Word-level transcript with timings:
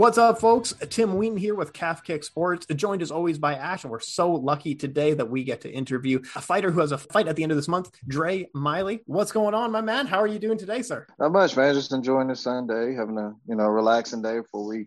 What's 0.00 0.16
up, 0.16 0.40
folks? 0.40 0.72
Tim 0.88 1.16
Wheaton 1.18 1.36
here 1.36 1.54
with 1.54 1.74
Calf 1.74 2.02
Kick 2.02 2.24
Sports, 2.24 2.64
joined 2.74 3.02
as 3.02 3.10
always 3.10 3.36
by 3.36 3.52
Ash, 3.52 3.84
and 3.84 3.90
we're 3.90 4.00
so 4.00 4.32
lucky 4.32 4.74
today 4.74 5.12
that 5.12 5.28
we 5.28 5.44
get 5.44 5.60
to 5.60 5.70
interview 5.70 6.22
a 6.34 6.40
fighter 6.40 6.70
who 6.70 6.80
has 6.80 6.92
a 6.92 6.96
fight 6.96 7.28
at 7.28 7.36
the 7.36 7.42
end 7.42 7.52
of 7.52 7.56
this 7.56 7.68
month, 7.68 7.90
Dre 8.08 8.48
Miley. 8.54 9.02
What's 9.04 9.30
going 9.30 9.52
on, 9.52 9.70
my 9.70 9.82
man? 9.82 10.06
How 10.06 10.18
are 10.18 10.26
you 10.26 10.38
doing 10.38 10.56
today, 10.56 10.80
sir? 10.80 11.06
Not 11.18 11.32
much, 11.32 11.54
man. 11.54 11.74
Just 11.74 11.92
enjoying 11.92 12.28
this 12.28 12.40
Sunday, 12.40 12.94
having 12.94 13.18
a 13.18 13.34
you 13.46 13.56
know 13.56 13.66
relaxing 13.66 14.22
day 14.22 14.38
before 14.38 14.66
we 14.66 14.86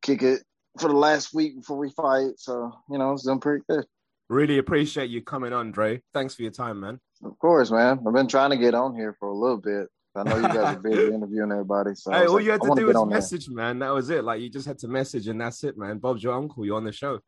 kick 0.00 0.22
it 0.22 0.44
for 0.78 0.86
the 0.86 0.96
last 0.96 1.34
week 1.34 1.56
before 1.56 1.78
we 1.78 1.90
fight. 1.90 2.34
So 2.36 2.72
you 2.88 2.98
know, 2.98 3.14
it's 3.14 3.24
doing 3.24 3.40
pretty 3.40 3.64
good. 3.68 3.84
Really 4.28 4.58
appreciate 4.58 5.10
you 5.10 5.22
coming 5.22 5.52
on, 5.52 5.72
Dre. 5.72 6.02
Thanks 6.14 6.36
for 6.36 6.42
your 6.42 6.52
time, 6.52 6.78
man. 6.78 7.00
Of 7.24 7.36
course, 7.40 7.72
man. 7.72 7.98
I've 8.06 8.14
been 8.14 8.28
trying 8.28 8.50
to 8.50 8.58
get 8.58 8.74
on 8.74 8.94
here 8.94 9.16
for 9.18 9.26
a 9.26 9.34
little 9.36 9.58
bit. 9.58 9.88
I 10.14 10.22
know 10.24 10.36
you 10.36 10.42
guys 10.42 10.76
are 10.76 10.78
busy 10.78 11.06
interviewing 11.14 11.52
everybody. 11.52 11.94
So 11.94 12.12
hey, 12.12 12.26
all 12.26 12.34
like, 12.34 12.44
you 12.44 12.50
had 12.50 12.60
to 12.60 12.74
do 12.74 12.86
was 12.86 13.06
message, 13.06 13.46
there. 13.46 13.56
man. 13.56 13.78
That 13.78 13.94
was 13.94 14.10
it. 14.10 14.24
Like 14.24 14.40
you 14.40 14.50
just 14.50 14.66
had 14.66 14.78
to 14.80 14.88
message, 14.88 15.28
and 15.28 15.40
that's 15.40 15.64
it, 15.64 15.78
man. 15.78 15.98
Bob's 15.98 16.22
your 16.22 16.34
uncle. 16.34 16.66
You're 16.66 16.76
on 16.76 16.84
the 16.84 16.92
show. 16.92 17.20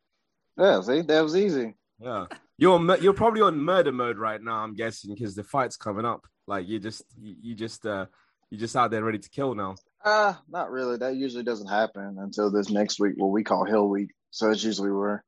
Yeah, 0.58 0.80
see, 0.82 1.00
that 1.02 1.20
was 1.22 1.36
easy. 1.36 1.74
Yeah, 1.98 2.26
you're 2.58 2.96
you're 2.98 3.14
probably 3.14 3.40
on 3.40 3.58
murder 3.58 3.92
mode 3.92 4.18
right 4.18 4.42
now. 4.42 4.56
I'm 4.56 4.74
guessing 4.74 5.14
because 5.14 5.34
the 5.34 5.44
fight's 5.44 5.76
coming 5.76 6.04
up. 6.04 6.26
Like 6.46 6.68
you 6.68 6.78
just 6.78 7.02
you, 7.18 7.34
you 7.40 7.54
just 7.54 7.86
uh 7.86 8.06
you 8.50 8.58
just 8.58 8.76
out 8.76 8.90
there 8.90 9.02
ready 9.02 9.18
to 9.18 9.30
kill 9.30 9.54
now. 9.54 9.76
Uh 10.04 10.34
not 10.48 10.70
really. 10.70 10.98
That 10.98 11.16
usually 11.16 11.44
doesn't 11.44 11.68
happen 11.68 12.18
until 12.20 12.50
this 12.50 12.70
next 12.70 13.00
week, 13.00 13.14
what 13.16 13.30
we 13.30 13.44
call 13.44 13.64
Kill 13.64 13.88
Week. 13.88 14.10
So 14.30 14.50
it's 14.50 14.62
usually 14.62 14.90
where 14.90 15.24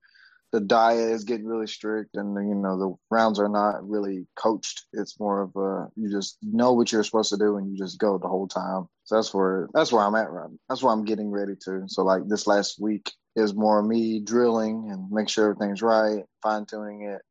the 0.53 0.61
diet 0.61 1.11
is 1.11 1.25
getting 1.25 1.47
really 1.47 1.67
strict 1.67 2.17
and 2.17 2.35
you 2.49 2.55
know 2.55 2.79
the 2.79 2.95
rounds 3.11 3.39
are 3.39 3.49
not 3.49 3.87
really 3.89 4.27
coached. 4.37 4.87
It's 4.93 5.19
more 5.19 5.43
of 5.43 5.57
a 5.57 5.89
you 5.97 6.11
just 6.11 6.39
know 6.43 6.73
what 6.73 6.93
you're 6.93 7.05
supposed 7.05 7.31
to 7.31 7.37
do 7.37 7.57
and 7.57 7.71
you 7.71 7.77
just 7.77 7.99
go 7.99 8.19
the 8.19 8.29
whole 8.29 8.49
time. 8.49 8.87
So 9.05 9.17
that's 9.17 9.35
where 9.35 9.69
that's 9.75 9.93
where 9.93 10.05
i'm 10.05 10.15
at 10.15 10.31
right 10.31 10.51
that's 10.69 10.83
where 10.83 10.93
i'm 10.93 11.05
getting 11.05 11.31
ready 11.31 11.55
to. 11.65 11.85
So 11.89 12.05
like 12.05 12.23
this 12.27 12.47
last 12.47 12.81
week 12.81 13.13
is 13.35 13.55
more 13.55 13.83
me 13.83 14.21
drilling 14.21 14.89
and 14.91 15.11
make 15.11 15.29
sure 15.29 15.51
everything's 15.51 15.83
right 15.83 16.25
fine-tuning 16.43 17.03
it. 17.03 17.23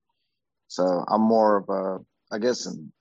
So 0.67 0.83
i'm 1.07 1.21
more 1.21 1.57
of 1.57 1.69
a 1.69 2.35
i 2.35 2.39
guess 2.39 2.65
in 2.65 2.91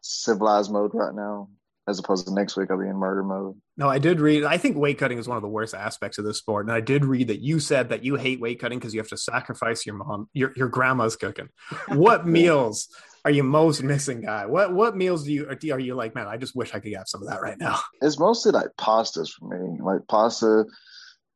civilized 0.00 0.70
mode 0.70 0.90
right 0.94 1.14
now 1.14 1.48
as 1.86 1.98
opposed 1.98 2.26
to 2.26 2.34
next 2.34 2.56
week 2.56 2.70
I'll 2.70 2.80
be 2.80 2.88
in 2.88 2.96
murder 2.96 3.22
mode. 3.22 3.56
No, 3.76 3.88
I 3.88 3.98
did 3.98 4.20
read. 4.20 4.44
I 4.44 4.56
think 4.56 4.76
weight 4.76 4.98
cutting 4.98 5.18
is 5.18 5.28
one 5.28 5.36
of 5.36 5.42
the 5.42 5.48
worst 5.48 5.74
aspects 5.74 6.18
of 6.18 6.24
this 6.24 6.38
sport, 6.38 6.66
and 6.66 6.74
I 6.74 6.80
did 6.80 7.04
read 7.04 7.28
that 7.28 7.40
you 7.40 7.60
said 7.60 7.90
that 7.90 8.04
you 8.04 8.16
hate 8.16 8.40
weight 8.40 8.60
cutting 8.60 8.78
because 8.78 8.94
you 8.94 9.00
have 9.00 9.08
to 9.08 9.16
sacrifice 9.16 9.84
your 9.84 9.96
mom, 9.96 10.28
your 10.32 10.52
your 10.56 10.68
grandma's 10.68 11.16
cooking. 11.16 11.48
What 11.88 12.26
meals 12.26 12.88
are 13.24 13.30
you 13.30 13.42
most 13.42 13.82
missing, 13.82 14.22
guy? 14.22 14.46
What 14.46 14.74
what 14.74 14.96
meals 14.96 15.24
do 15.24 15.32
you 15.32 15.48
are 15.48 15.80
you 15.80 15.94
like? 15.94 16.14
Man, 16.14 16.26
I 16.26 16.36
just 16.36 16.56
wish 16.56 16.74
I 16.74 16.80
could 16.80 16.94
have 16.94 17.08
some 17.08 17.22
of 17.22 17.28
that 17.28 17.42
right 17.42 17.58
now. 17.58 17.80
It's 18.02 18.18
mostly 18.18 18.52
like 18.52 18.68
pastas 18.78 19.30
for 19.30 19.48
me, 19.48 19.80
like 19.80 20.00
pasta. 20.08 20.64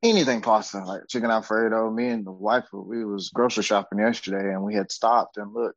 Anything 0.01 0.43
pasta, 0.43 0.79
like 0.85 1.01
chicken 1.09 1.31
alfredo. 1.31 1.91
Me 1.91 2.07
and 2.07 2.25
the 2.25 2.31
wife, 2.31 2.67
we 2.73 3.05
was 3.05 3.31
grocery 3.31 3.65
shopping 3.65 3.99
yesterday, 3.99 4.53
and 4.53 4.63
we 4.63 4.75
had 4.75 4.93
stopped 4.93 5.39
and 5.39 5.53
looked 5.53 5.77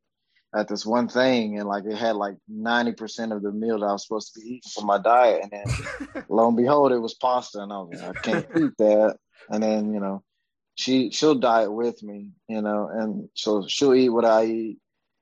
at 0.53 0.67
this 0.67 0.85
one 0.85 1.07
thing 1.07 1.59
and 1.59 1.67
like 1.67 1.85
it 1.85 1.95
had 1.95 2.15
like 2.15 2.35
90% 2.51 3.35
of 3.35 3.41
the 3.41 3.51
meal 3.51 3.79
that 3.79 3.85
I 3.85 3.93
was 3.93 4.05
supposed 4.05 4.33
to 4.33 4.39
be 4.39 4.47
eating 4.47 4.71
for 4.73 4.83
my 4.83 4.97
diet. 4.97 5.43
And 5.43 5.51
then 5.51 6.25
lo 6.29 6.47
and 6.47 6.57
behold, 6.57 6.91
it 6.91 6.99
was 6.99 7.13
pasta. 7.13 7.59
And 7.59 7.71
I 7.71 7.77
was 7.77 8.01
like, 8.01 8.17
I 8.17 8.21
can't 8.21 8.47
eat 8.57 8.77
that. 8.77 9.17
And 9.49 9.63
then, 9.63 9.93
you 9.93 9.99
know, 9.99 10.23
she, 10.75 11.11
she'll 11.11 11.35
diet 11.35 11.71
with 11.71 12.03
me, 12.03 12.31
you 12.47 12.61
know, 12.61 12.89
and 12.91 13.29
so 13.33 13.65
she'll 13.67 13.93
eat 13.93 14.09
what 14.09 14.25
I 14.25 14.45
eat. 14.45 14.77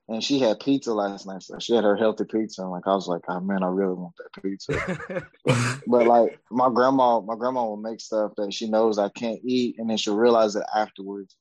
And 0.07 0.23
she 0.23 0.39
had 0.39 0.59
pizza 0.59 0.91
last 0.91 1.27
night. 1.27 1.43
So 1.43 1.59
she 1.59 1.75
had 1.75 1.83
her 1.83 1.95
healthy 1.95 2.23
pizza. 2.23 2.63
And 2.63 2.71
like, 2.71 2.87
I 2.87 2.95
was 2.95 3.07
like, 3.07 3.21
oh 3.27 3.39
man, 3.39 3.61
I 3.61 3.67
really 3.67 3.93
want 3.93 4.15
that 4.17 4.41
pizza. 4.41 5.23
but, 5.45 5.79
but 5.87 6.07
like 6.07 6.39
my 6.49 6.71
grandma, 6.73 7.19
my 7.19 7.35
grandma 7.35 7.65
will 7.65 7.77
make 7.77 8.01
stuff 8.01 8.31
that 8.37 8.51
she 8.51 8.67
knows 8.67 8.97
I 8.97 9.09
can't 9.09 9.39
eat. 9.43 9.75
And 9.77 9.87
then 9.87 9.97
she'll 9.97 10.15
realize 10.15 10.55
it 10.55 10.65
afterwards. 10.75 11.35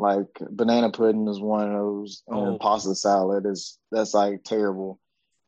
Like 0.00 0.28
banana 0.50 0.90
pudding 0.90 1.28
is 1.28 1.38
one 1.38 1.68
of 1.68 1.78
those, 1.78 2.22
and 2.26 2.38
oh. 2.38 2.58
pasta 2.58 2.94
salad 2.94 3.44
is 3.44 3.78
that's 3.92 4.14
like 4.14 4.42
terrible. 4.44 4.98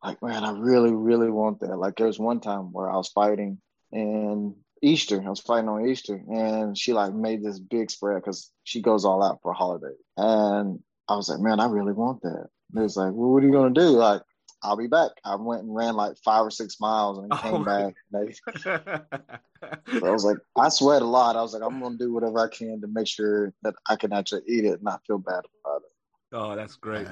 Like 0.05 0.23
man, 0.23 0.45
I 0.45 0.53
really, 0.53 0.93
really 0.93 1.31
want 1.31 1.61
that. 1.61 1.77
Like 1.77 1.97
there 1.97 2.07
was 2.07 2.19
one 2.19 2.41
time 2.41 2.71
where 2.73 2.91
I 2.91 2.97
was 2.97 3.09
fighting 3.09 3.62
and 3.93 4.55
Easter. 4.83 5.23
I 5.25 5.31
was 5.31 5.41
fighting 5.41 5.71
on 5.71 5.87
Easter, 5.87 6.23
and 6.29 6.77
she 6.77 6.93
like 6.93 7.15
made 7.15 7.43
this 7.43 7.59
big 7.59 7.91
spread 7.91 8.17
because 8.17 8.51
she 8.65 8.83
goes 8.83 9.07
all 9.07 9.23
out 9.23 9.39
for 9.41 9.53
a 9.53 9.55
holiday. 9.55 9.95
And 10.19 10.81
I 11.09 11.17
was 11.17 11.31
like, 11.31 11.41
man, 11.41 11.59
I 11.59 11.67
really 11.67 11.95
want 11.95 12.21
that. 12.21 12.49
And 12.71 12.79
it 12.79 12.83
was 12.83 12.97
like, 12.97 13.12
well, 13.15 13.31
what 13.31 13.43
are 13.43 13.47
you 13.47 13.53
gonna 13.53 13.73
do? 13.73 13.89
Like, 13.89 14.21
I'll 14.62 14.77
be 14.77 14.87
back. 14.87 15.11
I 15.25 15.34
went 15.34 15.62
and 15.62 15.75
ran 15.75 15.95
like 15.95 16.17
five 16.19 16.47
or 16.47 16.50
six 16.50 16.81
miles 16.81 17.19
and 17.19 17.28
oh 17.33 17.37
came 17.37 17.55
oh 17.55 17.65
back. 17.65 17.95
so 18.62 20.06
I 20.06 20.11
was 20.11 20.25
like, 20.25 20.39
I 20.56 20.69
sweat 20.69 21.03
a 21.03 21.06
lot. 21.06 21.37
I 21.37 21.43
was 21.43 21.55
like, 21.55 21.62
I'm 21.62 21.81
gonna 21.81 21.97
do 21.97 22.12
whatever 22.12 22.39
I 22.39 22.49
can 22.49 22.81
to 22.81 22.87
make 22.87 23.09
sure 23.09 23.53
that 23.62 23.75
I 23.89 23.97
can 23.97 24.12
actually 24.12 24.43
eat 24.47 24.65
it 24.65 24.75
and 24.75 24.83
not 24.83 25.03
feel 25.06 25.19
bad 25.19 25.43
about 25.65 25.83
it. 25.83 25.93
Oh, 26.33 26.56
that's 26.56 26.77
great. 26.77 27.06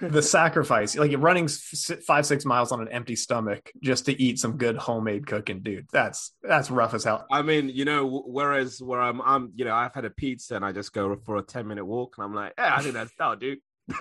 the 0.00 0.22
sacrifice, 0.22 0.96
like 0.96 1.12
running 1.18 1.48
five 1.48 2.24
six 2.24 2.46
miles 2.46 2.72
on 2.72 2.80
an 2.80 2.88
empty 2.88 3.14
stomach 3.14 3.70
just 3.82 4.06
to 4.06 4.22
eat 4.22 4.38
some 4.38 4.56
good 4.56 4.76
homemade 4.76 5.26
cooking, 5.26 5.60
dude. 5.60 5.86
That's 5.92 6.32
that's 6.42 6.70
rough 6.70 6.94
as 6.94 7.04
hell. 7.04 7.26
I 7.30 7.42
mean, 7.42 7.68
you 7.68 7.84
know, 7.84 8.22
whereas 8.26 8.80
where 8.80 9.02
I'm, 9.02 9.20
I'm, 9.20 9.52
you 9.54 9.66
know, 9.66 9.74
I've 9.74 9.92
had 9.92 10.06
a 10.06 10.10
pizza 10.10 10.56
and 10.56 10.64
I 10.64 10.72
just 10.72 10.94
go 10.94 11.16
for 11.26 11.36
a 11.36 11.42
ten 11.42 11.66
minute 11.66 11.84
walk 11.84 12.14
and 12.16 12.24
I'm 12.24 12.34
like, 12.34 12.54
yeah, 12.56 12.74
I 12.74 12.80
think 12.80 12.94
that's 12.94 13.12
that'll 13.18 13.36
do. 13.36 13.56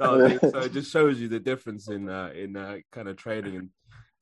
no, 0.00 0.38
so 0.38 0.58
it 0.58 0.72
just 0.72 0.90
shows 0.90 1.20
you 1.20 1.28
the 1.28 1.38
difference 1.38 1.88
in 1.88 2.08
uh, 2.08 2.30
in 2.34 2.56
uh, 2.56 2.78
kind 2.92 3.08
of 3.08 3.16
training 3.16 3.56
and 3.56 3.68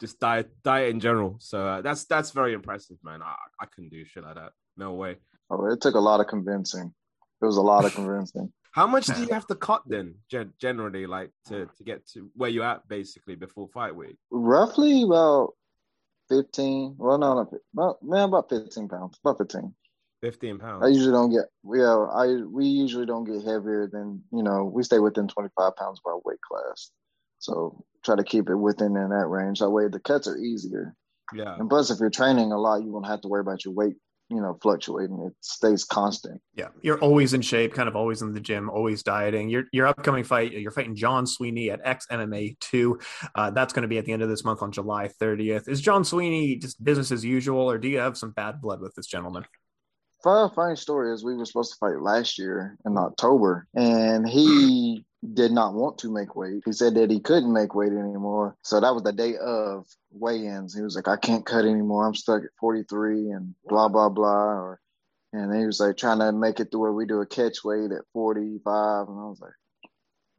just 0.01 0.21
diet 0.21 0.51
diet 0.63 0.91
in 0.91 1.01
general. 1.01 1.37
So 1.41 1.67
uh, 1.67 1.81
that's 1.81 2.05
that's 2.05 2.31
very 2.31 2.53
impressive, 2.53 2.99
man. 3.03 3.23
I, 3.23 3.35
I 3.61 3.67
couldn't 3.67 3.91
do 3.91 4.05
shit 4.05 4.25
like 4.25 4.35
that. 4.35 4.53
No 4.77 4.95
way. 4.95 5.17
Oh, 5.51 5.67
it 5.67 5.81
took 5.81 5.95
a 5.95 6.01
lot 6.01 6.21
of 6.21 6.27
convincing. 6.27 6.93
It 7.41 7.45
was 7.45 7.57
a 7.57 7.63
lot 7.63 7.85
of 7.85 7.95
convincing. 7.95 8.53
How 8.73 8.87
much 8.87 9.07
do 9.07 9.21
you 9.21 9.29
have 9.29 9.47
to 9.49 9.55
cut 9.55 9.83
then, 9.87 10.15
generally, 10.59 11.07
like 11.07 11.31
to, 11.49 11.67
to 11.67 11.85
get 11.85 12.07
to 12.15 12.31
where 12.35 12.49
you're 12.49 12.65
at 12.65 12.89
basically 12.89 13.35
before 13.35 13.69
fight 13.69 13.95
week? 13.95 14.17
Roughly 14.31 15.03
about 15.03 15.53
fifteen. 16.31 16.95
Well, 16.97 17.19
no, 17.19 17.35
no, 17.35 17.51
about, 17.75 18.03
man, 18.03 18.29
about 18.31 18.49
fifteen 18.49 18.89
pounds. 18.89 19.19
About 19.23 19.37
fifteen. 19.37 19.75
Fifteen 20.23 20.59
pounds. 20.59 20.85
I 20.85 20.89
usually 20.89 21.11
don't 21.11 21.31
get. 21.31 21.47
Yeah, 21.65 22.07
I 22.15 22.43
we 22.49 22.65
usually 22.65 23.07
don't 23.07 23.25
get 23.25 23.45
heavier 23.45 23.89
than 23.93 24.23
you 24.33 24.45
know. 24.45 24.71
We 24.73 24.85
stay 24.85 25.01
within 25.01 25.27
twenty 25.27 25.49
five 25.57 25.75
pounds 25.75 26.01
of 26.05 26.09
our 26.11 26.21
weight 26.25 26.41
class, 26.41 26.93
so 27.41 27.85
try 28.05 28.15
to 28.15 28.23
keep 28.23 28.49
it 28.49 28.55
within 28.55 28.97
in 28.97 29.09
that 29.11 29.27
range. 29.27 29.59
That 29.59 29.71
way, 29.71 29.89
the 29.89 29.99
cuts 29.99 30.29
are 30.29 30.37
easier. 30.39 30.95
Yeah. 31.35 31.57
And 31.59 31.69
plus, 31.69 31.91
if 31.91 31.99
you're 31.99 32.09
training 32.09 32.53
a 32.53 32.59
lot, 32.59 32.85
you 32.85 32.93
won't 32.93 33.07
have 33.07 33.21
to 33.23 33.29
worry 33.29 33.41
about 33.41 33.65
your 33.65 33.75
weight 33.75 33.97
you 34.33 34.41
know 34.41 34.57
fluctuating 34.63 35.21
it 35.27 35.35
stays 35.41 35.85
constant 35.85 36.41
yeah 36.55 36.69
you're 36.81 36.99
always 37.01 37.35
in 37.35 37.43
shape 37.43 37.75
kind 37.75 37.89
of 37.89 37.95
always 37.95 38.23
in 38.23 38.33
the 38.33 38.41
gym 38.41 38.71
always 38.71 39.03
dieting 39.03 39.49
your 39.49 39.65
your 39.73 39.87
upcoming 39.87 40.25
fight 40.25 40.53
you're 40.53 40.71
fighting 40.71 40.95
john 40.95 41.27
sweeney 41.27 41.71
at 41.71 41.81
x 41.85 42.07
mma 42.11 42.59
2 42.61 42.99
uh, 43.35 43.51
that's 43.51 43.73
going 43.73 43.83
to 43.83 43.89
be 43.89 43.99
at 43.99 44.07
the 44.07 44.13
end 44.13 44.23
of 44.23 44.29
this 44.29 44.45
month 44.45 44.63
on 44.63 44.73
july 44.73 45.09
30th 45.21 45.69
is 45.69 45.81
john 45.81 46.05
sweeney 46.05 46.57
just 46.57 46.83
business 46.83 47.13
as 47.13 47.25
usual 47.25 47.71
or 47.71 47.79
do 47.79 47.89
you 47.89 47.99
have 47.99 48.17
some 48.17 48.31
bad 48.31 48.61
blood 48.61 48.81
with 48.81 48.95
this 48.95 49.07
gentleman 49.07 49.45
Fun, 50.23 50.51
funny 50.51 50.77
story 50.77 51.13
is 51.13 51.25
we 51.25 51.35
were 51.35 51.45
supposed 51.45 51.73
to 51.73 51.79
fight 51.79 52.01
last 52.01 52.39
year 52.39 52.77
in 52.87 52.97
October, 52.97 53.67
and 53.75 54.29
he 54.29 55.05
did 55.35 55.53
not 55.53 55.75
want 55.75 55.99
to 55.99 56.13
make 56.13 56.37
weight. 56.37 56.63
He 56.65 56.73
said 56.73 56.95
that 56.95 57.11
he 57.11 57.21
couldn't 57.21 57.53
make 57.53 57.75
weight 57.75 57.93
anymore. 57.93 58.57
So 58.63 58.81
that 58.81 58.95
was 58.95 59.03
the 59.03 59.13
day 59.13 59.37
of 59.37 59.87
weigh-ins. 60.13 60.75
He 60.75 60.83
was 60.83 60.97
like, 60.97 61.09
I 61.09 61.17
can't 61.17 61.47
cut 61.47 61.65
anymore. 61.65 62.07
I'm 62.07 62.15
stuck 62.15 62.43
at 62.43 62.51
43 62.61 63.31
and 63.31 63.55
blah, 63.67 63.89
blah, 63.89 64.09
blah. 64.09 64.27
Or, 64.29 64.81
and 65.33 65.55
he 65.55 65.67
was 65.67 65.81
like 65.81 65.97
trying 65.97 66.19
to 66.21 66.33
make 66.33 66.61
it 66.61 66.71
to 66.73 66.79
where 66.79 66.93
we 66.93 67.07
do 67.07 67.21
a 67.21 67.27
catch 67.27 67.65
weight 67.65 67.93
at 67.93 68.03
45. 68.13 69.09
And 69.09 69.19
I 69.19 69.25
was 69.25 69.41
like, 69.41 69.53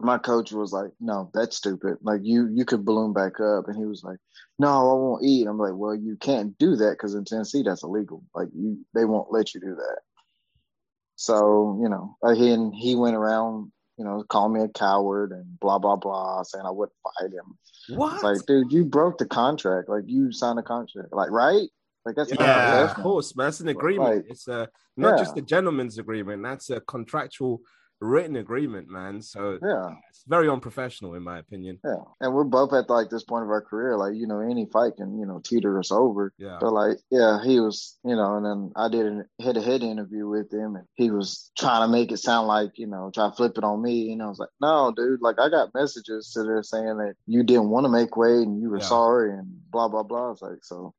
my 0.04 0.18
coach 0.18 0.52
was 0.52 0.74
like, 0.74 0.92
"No, 1.00 1.30
that's 1.34 1.58
stupid. 1.58 1.98
Like 2.02 2.22
you, 2.24 2.50
you 2.54 2.66
could 2.66 2.86
balloon 2.86 3.14
back 3.14 3.40
up." 3.40 3.68
And 3.68 3.78
he 3.78 3.86
was 3.86 4.04
like, 4.04 4.18
"No, 4.60 4.68
I 4.68 4.94
won't 4.94 5.24
eat." 5.26 5.48
I'm 5.48 5.58
like, 5.58 5.74
"Well, 5.76 5.96
you 5.96 6.18
can't 6.18 6.58
do 6.58 6.76
that 6.76 6.92
because 6.92 7.16
in 7.16 7.26
Tennessee 7.26 7.64
that's 7.64 7.84
illegal. 7.84 8.24
Like 8.36 8.50
you, 8.56 8.86
they 8.94 9.06
won't 9.06 9.32
let 9.32 9.54
you 9.54 9.62
do 9.62 9.76
that." 9.76 10.00
So 11.16 11.80
you 11.82 11.90
know, 11.90 12.18
uh, 12.22 12.34
he 12.34 12.52
and 12.52 12.74
he 12.74 12.96
went 12.96 13.16
around, 13.16 13.72
you 13.98 14.06
know, 14.06 14.24
calling 14.28 14.54
me 14.54 14.62
a 14.62 14.68
coward 14.68 15.32
and 15.32 15.60
blah 15.60 15.80
blah 15.80 15.96
blah, 15.96 16.44
saying 16.44 16.66
I 16.66 16.72
wouldn't 16.72 16.98
fight 17.04 17.32
him. 17.32 17.98
What? 17.98 18.16
It's 18.16 18.24
like, 18.24 18.46
dude, 18.46 18.72
you 18.72 18.86
broke 18.86 19.18
the 19.18 19.26
contract. 19.26 19.90
Like 19.90 20.04
you 20.08 20.32
signed 20.32 20.60
a 20.60 20.64
contract. 20.64 21.10
Like, 21.12 21.32
right? 21.32 21.70
Like 22.06 22.16
that's 22.16 22.34
yeah, 22.34 22.84
of 22.84 22.96
course, 22.96 23.36
man. 23.36 23.48
That's 23.48 23.62
an 23.62 23.70
agreement. 23.70 24.16
Like, 24.16 24.26
it's 24.30 24.48
a 24.48 24.68
not 24.98 25.18
yeah. 25.18 25.24
just 25.24 25.38
a 25.38 25.42
gentleman's 25.42 25.98
agreement. 25.98 26.44
That's 26.44 26.70
a 26.70 26.82
contractual 26.82 27.62
written 28.04 28.36
agreement, 28.36 28.90
man. 28.90 29.22
So 29.22 29.58
yeah, 29.62 29.96
it's 30.10 30.24
very 30.28 30.50
unprofessional 30.50 31.16
in 31.16 31.24
my 31.24 31.40
opinion. 31.40 31.80
Yeah, 31.84 32.04
and 32.22 32.34
we're 32.34 32.44
both 32.44 32.74
at 32.74 32.90
like 32.90 33.10
this 33.10 33.24
point 33.24 33.44
of 33.44 33.50
our 33.50 33.62
career, 33.62 33.98
like 33.98 34.16
you 34.16 34.28
know, 34.28 34.40
any 34.40 34.66
fight 34.66 34.98
can 34.98 35.18
you 35.18 35.26
know 35.26 35.42
teeter 35.44 35.80
us 35.80 35.92
over. 35.92 36.34
Yeah. 36.38 36.58
But 36.60 36.74
like, 36.74 36.98
yeah, 37.10 37.44
he 37.44 37.60
was, 37.60 37.98
you 38.04 38.16
know, 38.16 38.38
and 38.38 38.46
then 38.46 38.72
I 38.76 38.90
did 38.90 39.06
a 39.06 39.44
head-to-head 39.44 39.84
interview 39.84 40.28
with 40.28 40.52
him, 40.52 40.76
and 40.76 40.86
he 40.96 41.12
was 41.12 41.52
trying 41.58 41.88
to 41.88 41.92
make 41.92 42.12
it 42.12 42.18
sound 42.18 42.48
like 42.48 42.78
you 42.78 42.88
know, 42.88 43.12
try 43.14 43.30
to 43.30 43.36
flip 43.36 43.58
it 43.58 43.64
on 43.64 43.82
me, 43.82 44.12
and 44.12 44.22
I 44.22 44.28
was 44.28 44.40
like, 44.40 44.50
no, 44.62 44.94
dude, 44.96 45.22
like 45.22 45.40
I 45.40 45.50
got 45.50 45.74
messages 45.74 46.32
to 46.34 46.44
there 46.44 46.64
saying 46.64 46.98
that 46.98 47.16
you 47.26 47.44
didn't 47.44 47.70
want 47.70 47.86
to 47.86 47.90
make 47.90 48.18
weight 48.18 48.46
and 48.46 48.62
you 48.62 48.70
were 48.70 48.78
yeah. 48.78 48.86
sorry 48.86 49.32
and 49.32 49.48
blah 49.72 49.88
blah 49.88 50.04
blah. 50.04 50.32
It's 50.32 50.42
like 50.42 50.64
so. 50.64 50.94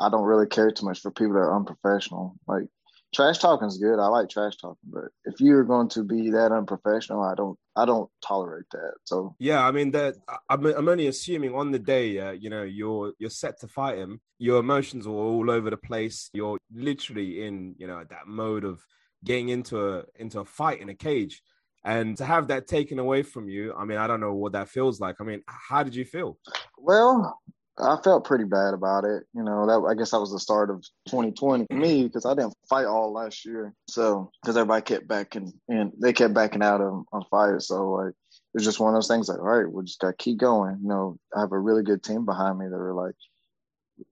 I 0.00 0.10
don't 0.10 0.24
really 0.24 0.48
care 0.48 0.72
too 0.72 0.84
much 0.84 1.00
for 1.00 1.12
people 1.12 1.34
that 1.34 1.38
are 1.38 1.56
unprofessional. 1.56 2.34
Like 2.48 2.64
trash 3.14 3.38
talking 3.38 3.68
is 3.68 3.78
good. 3.78 3.98
I 3.98 4.06
like 4.06 4.28
trash 4.28 4.56
talking, 4.56 4.76
but 4.84 5.04
if 5.24 5.40
you're 5.40 5.64
going 5.64 5.88
to 5.90 6.02
be 6.02 6.30
that 6.30 6.52
unprofessional, 6.52 7.22
I 7.22 7.34
don't 7.34 7.58
I 7.76 7.84
don't 7.84 8.10
tolerate 8.24 8.66
that. 8.72 8.94
So 9.04 9.34
yeah, 9.38 9.64
I 9.66 9.70
mean 9.70 9.90
that 9.92 10.16
I'm 10.48 10.64
I'm 10.66 10.88
only 10.88 11.06
assuming 11.06 11.54
on 11.54 11.70
the 11.70 11.78
day, 11.78 12.18
uh, 12.18 12.32
you 12.32 12.50
know, 12.50 12.62
you're 12.62 13.12
you're 13.18 13.30
set 13.30 13.60
to 13.60 13.68
fight 13.68 13.98
him. 13.98 14.20
Your 14.38 14.60
emotions 14.60 15.06
are 15.06 15.10
all 15.10 15.50
over 15.50 15.70
the 15.70 15.76
place. 15.76 16.30
You're 16.32 16.58
literally 16.74 17.44
in 17.44 17.74
you 17.78 17.86
know 17.86 18.04
that 18.08 18.26
mode 18.26 18.64
of 18.64 18.84
getting 19.24 19.50
into 19.50 19.96
a 19.96 20.04
into 20.16 20.40
a 20.40 20.44
fight 20.44 20.80
in 20.80 20.88
a 20.88 20.94
cage. 20.94 21.42
And 21.84 22.16
to 22.18 22.24
have 22.24 22.46
that 22.48 22.68
taken 22.68 23.00
away 23.00 23.24
from 23.24 23.48
you, 23.48 23.74
I 23.76 23.84
mean, 23.84 23.98
I 23.98 24.06
don't 24.06 24.20
know 24.20 24.34
what 24.34 24.52
that 24.52 24.68
feels 24.68 25.00
like. 25.00 25.16
I 25.20 25.24
mean, 25.24 25.42
how 25.48 25.82
did 25.82 25.96
you 25.96 26.04
feel? 26.04 26.38
Well, 26.78 27.40
I 27.78 27.96
felt 28.04 28.24
pretty 28.24 28.44
bad 28.44 28.74
about 28.74 29.04
it. 29.04 29.24
You 29.34 29.42
know, 29.42 29.66
that 29.66 29.88
I 29.88 29.94
guess 29.94 30.10
that 30.10 30.20
was 30.20 30.32
the 30.32 30.38
start 30.38 30.70
of 30.70 30.84
2020 31.08 31.66
for 31.66 31.74
me 31.74 31.88
mm-hmm. 31.88 32.06
because 32.06 32.26
I 32.26 32.34
didn't 32.34 32.54
fight 32.68 32.84
all 32.84 33.12
last 33.12 33.44
year. 33.44 33.72
So 33.88 34.30
because 34.42 34.56
everybody 34.56 34.82
kept 34.82 35.08
backing 35.08 35.52
and 35.68 35.92
they 36.00 36.12
kept 36.12 36.34
backing 36.34 36.62
out 36.62 36.80
on, 36.80 37.04
on 37.12 37.24
fights. 37.30 37.68
So 37.68 37.90
like 37.90 38.10
it 38.10 38.58
was 38.58 38.64
just 38.64 38.80
one 38.80 38.94
of 38.94 38.96
those 38.96 39.08
things 39.08 39.28
like, 39.28 39.38
all 39.38 39.44
right, 39.44 39.70
we 39.70 39.84
just 39.84 40.00
gotta 40.00 40.12
keep 40.12 40.38
going. 40.38 40.78
You 40.82 40.88
know, 40.88 41.18
I 41.34 41.40
have 41.40 41.52
a 41.52 41.58
really 41.58 41.82
good 41.82 42.02
team 42.02 42.26
behind 42.26 42.58
me 42.58 42.66
that 42.66 42.76
were 42.76 42.94
like, 42.94 43.14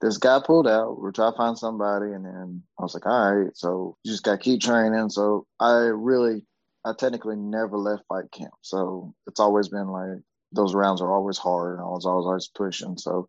this 0.00 0.16
guy 0.16 0.40
pulled 0.44 0.68
out. 0.68 0.98
We're 0.98 1.12
trying 1.12 1.32
to 1.32 1.36
find 1.36 1.58
somebody, 1.58 2.12
and 2.12 2.24
then 2.24 2.62
I 2.78 2.82
was 2.82 2.94
like, 2.94 3.06
all 3.06 3.34
right, 3.34 3.56
so 3.56 3.96
you 4.04 4.12
just 4.12 4.24
gotta 4.24 4.38
keep 4.38 4.60
training. 4.60 5.10
So 5.10 5.46
I 5.58 5.72
really, 5.72 6.42
I 6.84 6.92
technically 6.98 7.36
never 7.36 7.76
left 7.76 8.04
fight 8.08 8.30
camp. 8.32 8.54
So 8.62 9.14
it's 9.26 9.40
always 9.40 9.68
been 9.68 9.88
like 9.88 10.22
those 10.52 10.74
rounds 10.74 11.00
are 11.00 11.12
always 11.12 11.38
hard, 11.38 11.78
and 11.78 11.82
I 11.82 11.88
was 11.90 12.06
always 12.06 12.26
always 12.26 12.48
pushing. 12.48 12.96
So 12.96 13.28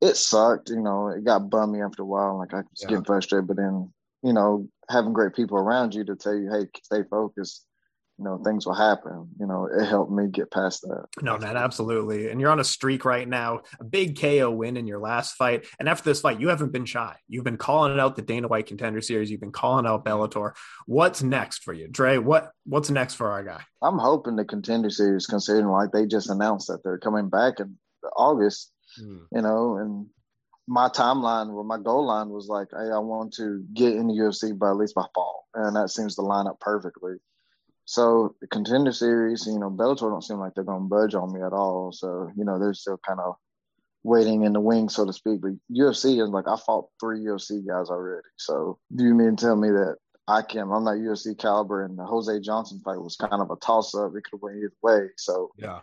it 0.00 0.16
sucked. 0.16 0.70
You 0.70 0.80
know, 0.80 1.08
it 1.08 1.24
got 1.24 1.50
bummy 1.50 1.80
after 1.80 2.02
a 2.02 2.06
while. 2.06 2.38
Like 2.38 2.54
I 2.54 2.58
was 2.58 2.66
yeah. 2.82 2.88
getting 2.88 3.04
frustrated, 3.04 3.46
but 3.46 3.56
then 3.56 3.92
you 4.22 4.32
know, 4.32 4.68
having 4.90 5.12
great 5.12 5.34
people 5.34 5.56
around 5.56 5.94
you 5.94 6.04
to 6.04 6.16
tell 6.16 6.34
you, 6.34 6.50
hey, 6.50 6.66
stay 6.82 7.02
focused. 7.08 7.64
You 8.18 8.24
know, 8.24 8.40
things 8.42 8.64
will 8.64 8.74
happen. 8.74 9.28
You 9.38 9.46
know, 9.46 9.68
it 9.70 9.84
helped 9.84 10.10
me 10.10 10.28
get 10.28 10.50
past 10.50 10.80
that. 10.82 11.04
No, 11.20 11.36
man, 11.36 11.56
absolutely. 11.56 12.30
And 12.30 12.40
you're 12.40 12.50
on 12.50 12.58
a 12.58 12.64
streak 12.64 13.04
right 13.04 13.28
now. 13.28 13.60
A 13.78 13.84
big 13.84 14.18
KO 14.18 14.50
win 14.50 14.78
in 14.78 14.86
your 14.86 14.98
last 14.98 15.34
fight. 15.34 15.66
And 15.78 15.86
after 15.86 16.08
this 16.08 16.22
fight, 16.22 16.40
you 16.40 16.48
haven't 16.48 16.72
been 16.72 16.86
shy. 16.86 17.14
You've 17.28 17.44
been 17.44 17.58
calling 17.58 18.00
out 18.00 18.16
the 18.16 18.22
Dana 18.22 18.48
White 18.48 18.66
Contender 18.66 19.02
Series. 19.02 19.30
You've 19.30 19.42
been 19.42 19.52
calling 19.52 19.86
out 19.86 20.06
Bellator. 20.06 20.52
What's 20.86 21.22
next 21.22 21.62
for 21.62 21.74
you, 21.74 21.88
Dre? 21.88 22.16
What 22.16 22.52
What's 22.64 22.88
next 22.88 23.14
for 23.14 23.30
our 23.30 23.44
guy? 23.44 23.60
I'm 23.82 23.98
hoping 23.98 24.36
the 24.36 24.46
Contender 24.46 24.88
Series, 24.88 25.26
considering 25.26 25.68
like 25.68 25.92
they 25.92 26.06
just 26.06 26.30
announced 26.30 26.68
that 26.68 26.82
they're 26.82 26.98
coming 26.98 27.28
back 27.28 27.60
in 27.60 27.76
August 28.16 28.72
mm. 29.00 29.20
you 29.32 29.42
know, 29.42 29.76
and 29.76 30.06
my 30.68 30.88
timeline 30.88 31.52
or 31.52 31.64
my 31.64 31.78
goal 31.78 32.06
line 32.06 32.28
was 32.30 32.48
like, 32.48 32.68
hey, 32.72 32.90
I 32.92 32.98
want 32.98 33.34
to 33.34 33.64
get 33.72 33.94
in 33.94 34.08
the 34.08 34.14
UFC 34.14 34.56
by 34.56 34.70
at 34.70 34.76
least 34.76 34.94
by 34.94 35.06
fall, 35.14 35.46
and 35.54 35.76
that 35.76 35.90
seems 35.90 36.16
to 36.16 36.22
line 36.22 36.46
up 36.46 36.60
perfectly. 36.60 37.14
So 37.84 38.34
the 38.40 38.48
contender 38.48 38.90
series, 38.90 39.46
you 39.46 39.60
know, 39.60 39.70
Bellator 39.70 40.10
don't 40.10 40.24
seem 40.24 40.38
like 40.38 40.54
they're 40.54 40.64
going 40.64 40.82
to 40.82 40.88
budge 40.88 41.14
on 41.14 41.32
me 41.32 41.40
at 41.40 41.52
all. 41.52 41.92
So 41.92 42.30
you 42.36 42.44
know, 42.44 42.58
they're 42.58 42.74
still 42.74 42.98
kind 43.06 43.20
of 43.20 43.36
waiting 44.02 44.44
in 44.44 44.52
the 44.52 44.60
wings, 44.60 44.94
so 44.94 45.04
to 45.04 45.12
speak. 45.12 45.40
But 45.40 45.52
UFC 45.70 46.22
is 46.22 46.30
like 46.30 46.48
I 46.48 46.56
fought 46.56 46.88
three 47.00 47.20
UFC 47.20 47.66
guys 47.66 47.88
already. 47.88 48.26
So 48.36 48.78
do 48.94 49.04
you 49.04 49.14
mean 49.14 49.36
tell 49.36 49.56
me 49.56 49.68
that 49.68 49.96
I 50.26 50.42
can? 50.42 50.62
I'm 50.62 50.84
not 50.84 50.96
UFC 50.96 51.38
caliber, 51.38 51.84
and 51.84 51.98
the 51.98 52.04
Jose 52.04 52.40
Johnson 52.40 52.80
fight 52.84 53.00
was 53.00 53.16
kind 53.16 53.40
of 53.40 53.50
a 53.50 53.56
toss 53.56 53.94
up. 53.94 54.12
It 54.16 54.24
could 54.24 54.38
have 54.38 54.42
went 54.42 54.56
either 54.56 54.72
way. 54.82 55.08
So 55.16 55.50
yeah, 55.56 55.80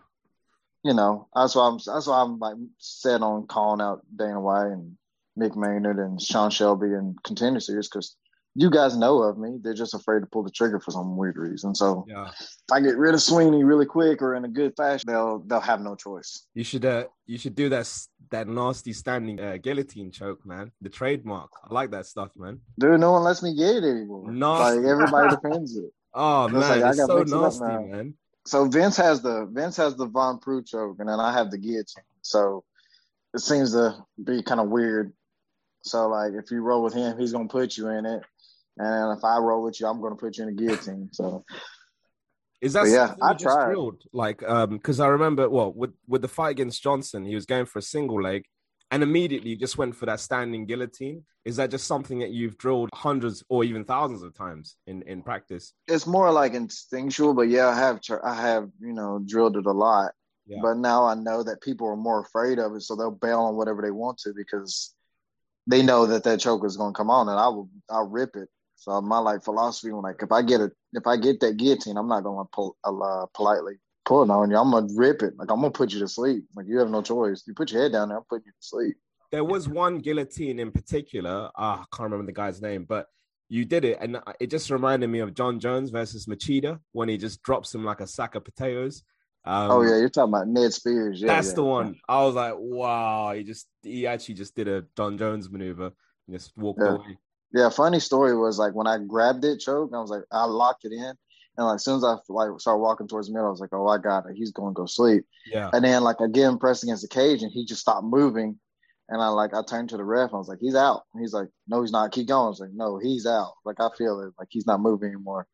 you 0.84 0.94
know, 0.94 1.28
that's 1.34 1.56
why 1.56 1.68
I'm 1.68 1.80
that's 1.86 2.08
why 2.08 2.22
I'm 2.22 2.40
like 2.40 2.56
set 2.78 3.22
on 3.22 3.48
calling 3.48 3.82
out 3.82 4.02
Dana 4.16 4.40
White 4.40 4.68
and 4.68 4.98
Mick 5.40 5.56
Maynard 5.56 5.98
and 5.98 6.22
Sean 6.22 6.50
Shelby 6.52 6.88
and 6.88 7.22
Contender 7.24 7.62
Series 7.62 7.88
because 7.88 8.16
you 8.56 8.70
guys 8.70 8.96
know 8.96 9.24
of 9.24 9.38
me. 9.38 9.58
They're 9.62 9.74
just 9.74 9.94
afraid 9.94 10.20
to 10.20 10.28
pull 10.28 10.44
the 10.44 10.52
trigger 10.52 10.80
for 10.80 10.92
some 10.92 11.18
weird 11.18 11.38
reason. 11.38 11.74
So 11.74 12.06
yeah. 12.08 12.30
if 12.30 12.72
I 12.72 12.82
get 12.82 12.98
rid 12.98 13.16
of 13.16 13.22
Sweeney 13.22 13.64
really 13.64 13.86
quick 13.86 14.22
or 14.22 14.36
in 14.36 14.46
a 14.46 14.50
good 14.50 14.74
fashion, 14.76 15.06
they'll 15.08 15.40
they'll 15.40 15.62
have 15.62 15.82
no 15.82 15.96
choice. 15.96 16.46
You 16.54 16.66
should 16.66 16.86
uh 16.86 17.06
you 17.26 17.38
should 17.38 17.56
do 17.56 17.70
that 17.70 17.90
that 18.30 18.50
nasty 18.50 18.92
standing 18.92 19.40
uh, 19.40 19.58
guillotine 19.58 20.12
choke, 20.12 20.46
man. 20.46 20.72
The 20.82 20.90
trademark. 20.90 21.50
I 21.64 21.74
like 21.74 21.92
that 21.92 22.08
stuff, 22.08 22.32
man. 22.36 22.60
Dude, 22.78 23.00
no 23.00 23.14
one 23.14 23.24
lets 23.24 23.42
me 23.42 23.56
get 23.56 23.78
it 23.78 23.84
anymore. 23.86 24.30
Nasty. 24.30 24.80
Like 24.80 24.88
everybody 24.88 25.36
defends 25.36 25.78
it. 25.78 25.92
Oh 26.16 26.48
man, 26.48 26.80
like, 26.80 26.92
it's 26.92 27.04
so 27.08 27.24
nasty, 27.24 27.66
man 27.66 28.14
so 28.46 28.66
Vince 28.66 28.98
has 28.98 29.22
the 29.22 29.46
Vince 29.52 29.78
has 29.78 29.96
the 29.96 30.08
Von 30.08 30.40
Preux 30.40 30.64
choke, 30.64 30.98
and 31.00 31.10
then 31.10 31.20
I 31.20 31.34
have 31.34 31.52
the 31.52 31.58
guillotine. 31.58 32.04
So 32.22 32.64
it 33.34 33.40
seems 33.40 33.74
to 33.74 34.04
be 34.24 34.44
kind 34.44 34.60
of 34.60 34.70
weird. 34.70 35.14
So 35.84 36.08
like, 36.08 36.34
if 36.34 36.52
you 36.52 36.62
roll 36.62 36.84
with 36.84 36.94
him, 36.94 37.18
he's 37.18 37.32
gonna 37.32 37.48
put 37.48 37.78
you 37.78 37.90
in 37.90 38.06
it, 38.06 38.24
and 38.78 39.18
if 39.18 39.24
I 39.24 39.38
roll 39.38 39.64
with 39.64 39.80
you, 39.80 39.88
I'm 39.88 40.02
gonna 40.02 40.16
put 40.16 40.38
you 40.38 40.48
in 40.48 40.56
the 40.56 40.62
guillotine. 40.62 41.10
So 41.12 41.44
is 42.62 42.74
that 42.74 42.88
yeah? 42.88 43.14
I 43.22 43.34
tried. 43.34 43.66
Drilled? 43.66 44.04
Like, 44.14 44.42
um, 44.44 44.70
because 44.70 45.02
I 45.02 45.08
remember, 45.08 45.50
well, 45.50 45.74
with 45.74 45.92
with 46.08 46.22
the 46.22 46.30
fight 46.30 46.52
against 46.52 46.82
Johnson, 46.82 47.26
he 47.26 47.36
was 47.36 47.46
going 47.46 47.66
for 47.66 47.80
a 47.80 47.82
single 47.82 48.22
leg, 48.22 48.46
and 48.94 49.02
immediately 49.02 49.56
just 49.56 49.76
went 49.76 49.96
for 49.96 50.06
that 50.06 50.20
standing 50.20 50.68
guillotine. 50.68 51.24
Is 51.46 51.56
that 51.56 51.72
just 51.72 51.88
something 51.88 52.20
that 52.20 52.30
you've 52.30 52.60
drilled 52.60 52.90
hundreds 52.94 53.44
or 53.50 53.64
even 53.64 53.84
thousands 53.84 54.22
of 54.22 54.36
times 54.36 54.78
in, 54.86 55.02
in 55.02 55.24
practice? 55.24 55.74
It's 55.88 56.06
more 56.06 56.32
like 56.32 56.54
instinctual, 56.54 57.34
but 57.34 57.50
yeah, 57.50 57.70
I 57.70 57.76
have 57.76 58.00
I 58.24 58.36
have 58.36 58.70
you 58.80 58.94
know 58.94 59.20
drilled 59.26 59.58
it 59.58 59.66
a 59.66 59.72
lot. 59.72 60.12
Yeah. 60.46 60.60
But 60.62 60.78
now 60.78 61.06
I 61.06 61.16
know 61.16 61.42
that 61.42 61.62
people 61.62 61.88
are 61.88 61.96
more 61.96 62.22
afraid 62.22 62.60
of 62.60 62.76
it, 62.76 62.82
so 62.82 62.96
they'll 62.96 63.10
bail 63.10 63.40
on 63.40 63.56
whatever 63.56 63.82
they 63.82 63.90
want 63.90 64.20
to 64.20 64.34
because 64.36 64.94
they 65.66 65.82
know 65.82 66.06
that 66.06 66.24
that 66.26 66.40
choke 66.40 66.64
is 66.64 66.78
going 66.78 66.94
to 66.94 66.98
come 66.98 67.10
on, 67.10 67.28
and 67.30 67.40
I 67.40 67.48
will 67.48 67.70
I'll 67.90 68.08
rip 68.08 68.36
it. 68.36 68.48
So 68.76 69.02
my 69.02 69.18
like 69.18 69.44
philosophy, 69.44 69.92
when 69.92 70.04
like 70.04 70.22
if 70.22 70.32
I 70.32 70.44
get 70.44 70.62
it, 70.62 70.72
if 70.94 71.08
I 71.08 71.18
get 71.18 71.40
that 71.40 71.58
guillotine, 71.58 71.98
I'm 71.98 72.08
not 72.08 72.24
going 72.24 72.46
to 72.46 72.50
pull 72.54 72.78
uh, 72.84 73.26
politely 73.34 73.80
pulling 74.06 74.30
on 74.30 74.52
you. 74.52 74.58
I'm 74.58 74.72
gonna 74.72 74.88
rip 74.96 75.22
it. 75.22 75.34
Like 75.38 75.52
I'm 75.52 75.62
gonna 75.62 75.72
put 75.72 75.94
you 75.94 76.00
to 76.00 76.08
sleep. 76.08 76.46
Like 76.56 76.68
you 76.68 76.80
have 76.80 76.90
no 76.90 77.02
choice. 77.02 77.44
You 77.48 77.54
put 77.54 77.72
your 77.72 77.82
head 77.82 77.92
down 77.92 78.10
there, 78.10 78.18
I'm 78.18 78.24
putting 78.30 78.46
you 78.46 78.52
to 78.52 78.58
sleep. 78.68 78.96
There 79.32 79.44
was 79.44 79.68
one 79.68 80.00
guillotine 80.00 80.60
in 80.60 80.72
particular. 80.72 81.50
Ah, 81.56 81.82
I 81.82 81.96
can't 81.96 82.12
remember 82.12 82.26
the 82.26 82.34
guy's 82.34 82.62
name, 82.62 82.86
but 82.88 83.08
you 83.50 83.66
did 83.66 83.86
it, 83.86 83.98
and 84.02 84.20
it 84.40 84.50
just 84.50 84.70
reminded 84.70 85.08
me 85.08 85.20
of 85.20 85.34
Jon 85.34 85.60
Jones 85.60 85.90
versus 85.90 86.26
Machida 86.26 86.80
when 86.92 87.10
he 87.10 87.18
just 87.18 87.42
drops 87.44 87.74
him 87.74 87.84
like 87.84 88.00
a 88.00 88.08
sack 88.08 88.36
of 88.36 88.46
potatoes. 88.46 89.04
Um, 89.46 89.72
oh 89.72 89.82
yeah, 89.82 89.98
you're 89.98 90.10
talking 90.10 90.34
about 90.34 90.48
Ned 90.48 90.74
Spears. 90.74 91.22
Yeah, 91.22 91.28
that's 91.28 91.50
yeah. 91.50 91.56
the 91.56 91.64
one. 91.64 91.96
I 92.08 92.24
was 92.24 92.36
like, 92.36 92.54
wow, 92.58 93.34
he 93.34 93.44
just 93.44 93.68
he 93.82 94.08
actually 94.08 94.36
just 94.36 94.56
did 94.56 94.68
a 94.68 94.86
Jon 94.96 95.18
Jones 95.18 95.50
maneuver 95.50 95.92
and 96.28 96.36
just 96.36 96.56
walked 96.58 96.80
yeah. 96.82 96.96
away. 96.96 97.18
Yeah, 97.54 97.70
funny 97.70 98.00
story 98.00 98.36
was 98.36 98.58
like 98.58 98.74
when 98.74 98.88
I 98.88 98.98
grabbed 98.98 99.46
it, 99.46 99.60
choke, 99.60 99.92
I 99.94 100.00
was 100.00 100.10
like, 100.10 100.24
I 100.32 100.46
locked 100.46 100.86
it 100.86 100.92
in, 100.92 101.14
and 101.58 101.68
like 101.68 101.76
as 101.76 101.84
soon 101.84 101.98
as 101.98 102.04
I 102.04 102.16
like 102.30 102.60
started 102.60 102.80
walking 102.80 103.08
towards 103.08 103.28
the 103.28 103.34
middle, 103.34 103.48
I 103.48 103.52
was 103.52 103.60
like, 103.60 103.74
"Oh, 103.74 103.88
I 103.88 103.98
got 103.98 104.26
it. 104.30 104.36
He's 104.36 104.52
going 104.52 104.74
to 104.74 104.80
go 104.80 104.86
sleep." 104.86 105.26
Yeah. 105.46 105.70
And 105.72 105.86
then 105.86 106.04
like 106.04 106.20
again, 106.20 106.58
pressed 106.58 106.84
against 106.84 107.04
the 107.04 107.08
cage, 107.08 107.44
and 107.44 107.52
he 107.52 107.66
just 107.66 107.82
stopped 107.82 108.06
moving. 108.06 108.60
And 109.10 109.22
I 109.22 109.28
like 109.28 109.54
I 109.54 109.62
turned 109.64 109.90
to 109.90 109.98
the 109.98 110.04
ref. 110.04 110.34
I 110.34 110.38
was 110.38 110.48
like, 110.48 110.60
"He's 110.62 110.76
out." 110.76 111.04
And 111.14 111.22
he's 111.22 111.34
like, 111.34 111.50
"No, 111.68 111.82
he's 111.82 111.92
not. 111.92 112.12
Keep 112.12 112.28
going." 112.28 112.46
I 112.46 112.50
was 112.50 112.60
like, 112.60 112.74
"No, 112.74 112.98
he's 112.98 113.28
out." 113.28 113.54
Like 113.66 113.80
I 113.80 113.90
feel 113.98 114.22
it. 114.22 114.34
Like 114.40 114.48
he's 114.50 114.66
not 114.66 114.82
moving 114.82 115.10
anymore. 115.10 115.48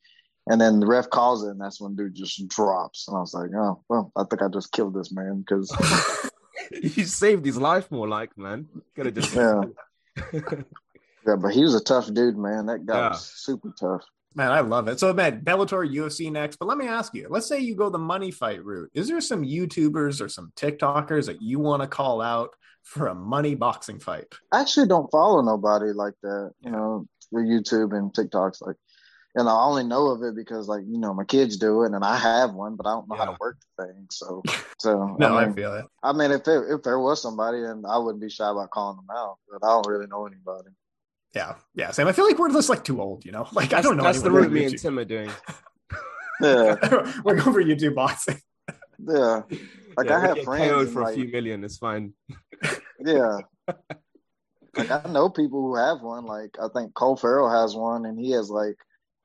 And 0.48 0.60
then 0.60 0.80
the 0.80 0.88
ref 0.88 1.10
calls 1.10 1.44
it, 1.44 1.50
and 1.50 1.62
that's 1.62 1.82
when 1.82 1.96
dude 1.96 2.16
just 2.16 2.48
drops. 2.48 3.08
And 3.08 3.18
I 3.18 3.20
was 3.20 3.34
like, 3.34 3.50
"Oh, 3.56 3.84
well, 3.90 4.12
I 4.16 4.24
think 4.24 4.42
I 4.42 4.48
just 4.48 4.72
killed 4.72 4.94
this 4.94 5.12
man 5.12 5.42
because 5.42 5.76
you 6.82 7.04
saved 7.06 7.46
his 7.46 7.58
life 7.58 7.92
more. 7.92 8.08
Like 8.08 8.38
man, 8.38 8.68
could 8.96 9.08
have 9.08 9.16
just 9.16 9.36
yeah." 9.36 9.64
yeah, 10.34 11.36
but 11.36 11.54
he 11.54 11.62
was 11.62 11.76
a 11.76 11.84
tough 11.84 12.12
dude, 12.14 12.38
man. 12.38 12.68
That 12.68 12.86
guy 12.86 12.98
yeah. 12.98 13.10
was 13.10 13.32
super 13.36 13.74
tough. 13.78 14.04
Man, 14.40 14.54
I 14.54 14.62
love 14.62 14.88
it. 14.88 15.02
So, 15.02 15.12
man, 15.12 15.42
Bellator, 15.42 15.86
UFC 15.86 16.32
next. 16.32 16.56
But 16.56 16.70
let 16.70 16.78
me 16.78 16.88
ask 16.88 17.14
you: 17.14 17.28
Let's 17.30 17.46
say 17.46 17.60
you 17.60 17.76
go 17.76 17.90
the 17.90 17.98
money 17.98 18.32
fight 18.32 18.64
route. 18.64 18.90
Is 18.94 19.10
there 19.10 19.20
some 19.20 19.44
YouTubers 19.44 20.22
or 20.22 20.30
some 20.30 20.54
TikTokers 20.56 21.26
that 21.26 21.42
you 21.42 21.60
want 21.60 21.82
to 21.82 21.90
call 21.90 22.22
out 22.22 22.52
for 22.84 23.08
a 23.08 23.14
money 23.14 23.54
boxing 23.54 24.00
fight? 24.00 24.34
I 24.54 24.62
actually 24.62 24.88
don't 24.88 25.12
follow 25.12 25.42
nobody 25.42 25.92
like 25.92 26.14
that. 26.24 26.54
You 26.62 26.72
know, 26.72 27.06
for 27.30 27.44
YouTube 27.44 27.94
and 27.94 28.14
TikToks. 28.14 28.66
Like, 28.66 28.78
and 29.36 29.50
I 29.50 29.52
only 29.52 29.84
know 29.84 30.08
of 30.08 30.24
it 30.24 30.38
because, 30.38 30.70
like, 30.70 30.84
you 30.88 31.00
know, 31.00 31.14
my 31.14 31.26
kids 31.26 31.58
do 31.58 31.84
it, 31.84 31.92
and 31.92 32.06
I 32.06 32.16
have 32.16 32.54
one, 32.54 32.78
but 32.78 32.88
I 32.88 32.92
don't 32.92 33.10
know 33.10 33.18
yeah. 33.18 33.26
how 33.26 33.32
to 33.32 33.38
work 33.42 33.58
the 33.78 33.88
thing. 33.88 34.08
So, 34.10 34.42
so 34.80 35.18
no, 35.20 35.36
I, 35.36 35.42
mean, 35.42 35.52
I 35.52 35.54
feel 35.54 35.74
it. 35.74 35.86
I 36.02 36.14
mean, 36.14 36.32
if 36.32 36.46
there, 36.46 36.66
if 36.74 36.84
there 36.84 37.00
was 37.00 37.22
somebody, 37.22 37.58
and 37.58 37.86
I 37.86 37.98
wouldn't 37.98 38.22
be 38.22 38.30
shy 38.30 38.50
about 38.50 38.70
calling 38.70 38.96
them 38.96 39.14
out, 39.14 39.36
but 39.52 39.68
I 39.68 39.70
don't 39.72 39.86
really 39.86 40.08
know 40.08 40.26
anybody. 40.26 40.70
Yeah, 41.36 41.56
yeah, 41.76 41.92
Sam. 41.92 42.08
I 42.08 42.12
feel 42.12 42.26
like 42.26 42.40
we're 42.40 42.52
just 42.52 42.70
like 42.70 42.84
too 42.84 43.02
old, 43.02 43.26
you 43.26 43.32
know. 43.32 43.48
Like 43.54 43.74
I 43.74 43.82
don't 43.82 43.98
know. 43.98 44.04
That's 44.04 44.22
the 44.22 44.32
route 44.32 44.52
me 44.52 44.66
and 44.66 44.78
Tim 44.78 44.98
are 44.98 45.06
doing. 45.06 45.30
yeah, 46.42 46.76
we're 47.24 47.36
going 47.36 47.54
for 47.54 47.64
YouTube 47.64 47.96
boxing. 47.96 48.40
Yeah, 49.00 49.42
like 49.96 50.08
yeah, 50.08 50.18
I 50.18 50.20
have 50.20 50.44
friends 50.44 50.92
for 50.92 51.04
like, 51.04 51.14
a 51.14 51.16
few 51.16 51.28
million. 51.32 51.64
It's 51.64 51.78
fine. 51.78 52.14
yeah, 53.00 53.38
like 54.76 54.92
I 54.92 55.10
know 55.10 55.30
people 55.30 55.62
who 55.62 55.76
have 55.76 56.02
one. 56.02 56.26
Like 56.26 56.56
I 56.62 56.68
think 56.74 56.94
Cole 56.96 57.16
Farrell 57.16 57.50
has 57.50 57.76
one, 57.76 58.06
and 58.06 58.20
he 58.20 58.32
has 58.32 58.50
like 58.50 58.78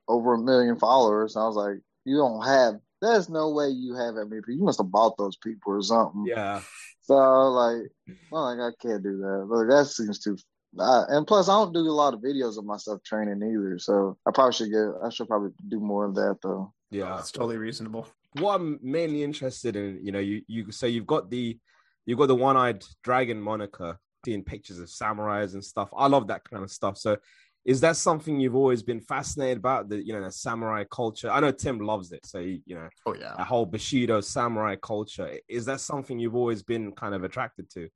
over 0.06 0.34
a 0.34 0.38
million 0.38 0.76
followers. 0.78 1.36
And 1.36 1.44
I 1.44 1.46
was 1.46 1.56
like, 1.56 1.80
you 2.04 2.16
don't 2.16 2.44
have. 2.44 2.74
There's 3.00 3.28
no 3.28 3.50
way 3.50 3.68
you 3.68 3.94
have 3.96 4.14
that 4.14 4.26
many 4.26 4.40
people. 4.40 4.54
You 4.54 4.64
must 4.64 4.78
have 4.78 4.90
bought 4.90 5.16
those 5.18 5.36
people 5.36 5.72
or 5.72 5.82
something. 5.82 6.24
Yeah. 6.26 6.60
So 7.02 7.14
like, 7.14 7.90
well, 8.30 8.44
like 8.44 8.60
I 8.60 8.70
can't 8.80 9.02
do 9.02 9.18
that. 9.18 9.46
But 9.50 9.74
that 9.74 9.86
seems 9.86 10.20
too 10.20 10.36
I, 10.78 11.04
and 11.08 11.26
plus, 11.26 11.48
I 11.48 11.52
don't 11.52 11.72
do 11.72 11.80
a 11.80 11.90
lot 11.90 12.14
of 12.14 12.20
videos 12.20 12.58
of 12.58 12.64
myself 12.64 13.02
training 13.02 13.42
either. 13.42 13.78
So 13.78 14.16
I 14.26 14.30
probably 14.32 14.52
should 14.52 14.70
get. 14.70 14.88
I 15.02 15.10
should 15.10 15.28
probably 15.28 15.50
do 15.68 15.80
more 15.80 16.06
of 16.06 16.14
that 16.16 16.38
though. 16.42 16.72
Yeah, 16.90 17.18
it's 17.18 17.32
totally 17.32 17.56
reasonable. 17.56 18.06
What 18.38 18.56
I'm 18.56 18.78
mainly 18.82 19.22
interested 19.22 19.76
in, 19.76 20.00
you 20.02 20.12
know, 20.12 20.18
you 20.18 20.42
you 20.46 20.70
so 20.72 20.86
you've 20.86 21.06
got 21.06 21.30
the 21.30 21.58
you've 22.06 22.18
got 22.18 22.26
the 22.26 22.34
one-eyed 22.34 22.84
dragon 23.02 23.40
moniker, 23.40 23.98
seeing 24.24 24.42
pictures 24.42 24.78
of 24.78 24.88
samurais 24.88 25.54
and 25.54 25.64
stuff. 25.64 25.90
I 25.96 26.06
love 26.06 26.28
that 26.28 26.48
kind 26.48 26.62
of 26.62 26.70
stuff. 26.70 26.98
So 26.98 27.16
is 27.64 27.80
that 27.80 27.96
something 27.96 28.38
you've 28.38 28.54
always 28.54 28.82
been 28.82 29.00
fascinated 29.00 29.56
about 29.56 29.88
the 29.88 30.04
you 30.04 30.12
know 30.12 30.22
the 30.22 30.30
samurai 30.30 30.84
culture 30.90 31.30
i 31.30 31.40
know 31.40 31.50
tim 31.50 31.78
loves 31.78 32.12
it 32.12 32.24
so 32.24 32.38
you 32.38 32.60
know 32.68 32.88
oh 33.06 33.14
yeah 33.14 33.34
a 33.38 33.44
whole 33.44 33.64
bushido 33.64 34.20
samurai 34.20 34.76
culture 34.76 35.38
is 35.48 35.64
that 35.64 35.80
something 35.80 36.18
you've 36.18 36.34
always 36.34 36.62
been 36.62 36.92
kind 36.92 37.14
of 37.14 37.24
attracted 37.24 37.68
to 37.70 37.88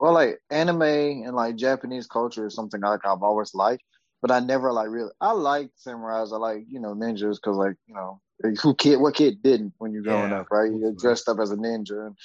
well 0.00 0.12
like 0.12 0.38
anime 0.50 0.82
and 0.82 1.34
like 1.34 1.56
japanese 1.56 2.06
culture 2.06 2.46
is 2.46 2.54
something 2.54 2.80
like 2.80 3.04
i've 3.04 3.22
always 3.22 3.54
liked 3.54 3.82
but 4.22 4.30
i 4.30 4.40
never 4.40 4.72
like 4.72 4.88
really 4.88 5.10
i 5.20 5.32
like 5.32 5.70
samurais 5.84 6.32
i 6.32 6.36
like 6.36 6.64
you 6.68 6.80
know 6.80 6.94
ninjas 6.94 7.36
because 7.36 7.56
like 7.56 7.76
you 7.86 7.94
know 7.94 8.20
who 8.62 8.74
kid 8.74 8.96
what 8.96 9.14
kid 9.14 9.42
didn't 9.42 9.72
when 9.78 9.92
you're 9.92 10.02
growing 10.02 10.30
yeah. 10.30 10.40
up 10.40 10.50
right 10.50 10.72
you're 10.72 10.92
dressed 10.92 11.28
up 11.28 11.38
as 11.40 11.50
a 11.50 11.56
ninja 11.56 12.06
and 12.06 12.16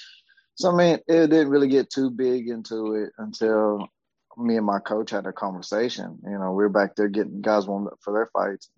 so 0.54 0.70
i 0.70 0.76
mean 0.76 0.98
it 1.08 1.28
didn't 1.28 1.48
really 1.48 1.68
get 1.68 1.90
too 1.90 2.10
big 2.10 2.48
into 2.48 2.94
it 2.94 3.10
until 3.18 3.88
me 4.36 4.56
and 4.56 4.66
my 4.66 4.78
coach 4.78 5.10
had 5.10 5.26
a 5.26 5.32
conversation. 5.32 6.18
You 6.24 6.38
know, 6.38 6.50
we 6.52 6.64
were 6.64 6.68
back 6.68 6.96
there 6.96 7.08
getting 7.08 7.40
guys 7.40 7.66
warmed 7.66 7.88
up 7.88 7.98
for 8.00 8.12
their 8.12 8.30
fights. 8.32 8.70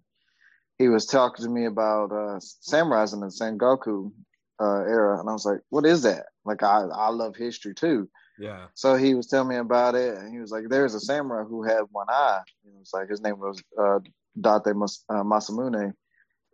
He 0.78 0.88
was 0.88 1.06
talking 1.06 1.44
to 1.44 1.50
me 1.50 1.64
about 1.64 2.12
uh, 2.12 2.38
samurais 2.38 3.14
in 3.14 3.20
the 3.20 3.26
Sengoku 3.26 4.12
uh, 4.60 4.80
era, 4.80 5.18
and 5.18 5.28
I 5.28 5.32
was 5.32 5.46
like, 5.46 5.60
"What 5.70 5.86
is 5.86 6.02
that?" 6.02 6.26
Like, 6.44 6.62
I 6.62 6.82
I 6.82 7.08
love 7.08 7.34
history 7.34 7.74
too. 7.74 8.08
Yeah. 8.38 8.66
So 8.75 8.97
he 8.97 9.14
was 9.14 9.26
telling 9.26 9.49
me 9.49 9.57
about 9.57 9.95
it, 9.95 10.16
and 10.16 10.33
he 10.33 10.40
was 10.40 10.50
like, 10.50 10.64
"There's 10.69 10.95
a 10.95 11.00
samurai 11.00 11.45
who 11.45 11.62
had 11.62 11.83
one 11.90 12.09
eye." 12.11 12.40
It 12.64 12.73
was 12.78 12.90
like 12.93 13.09
his 13.09 13.23
name 13.23 13.38
was 13.38 13.62
uh, 13.78 14.00
Date 14.38 14.76
Mas- 14.76 15.05
uh, 15.09 15.23
Masamune, 15.23 15.93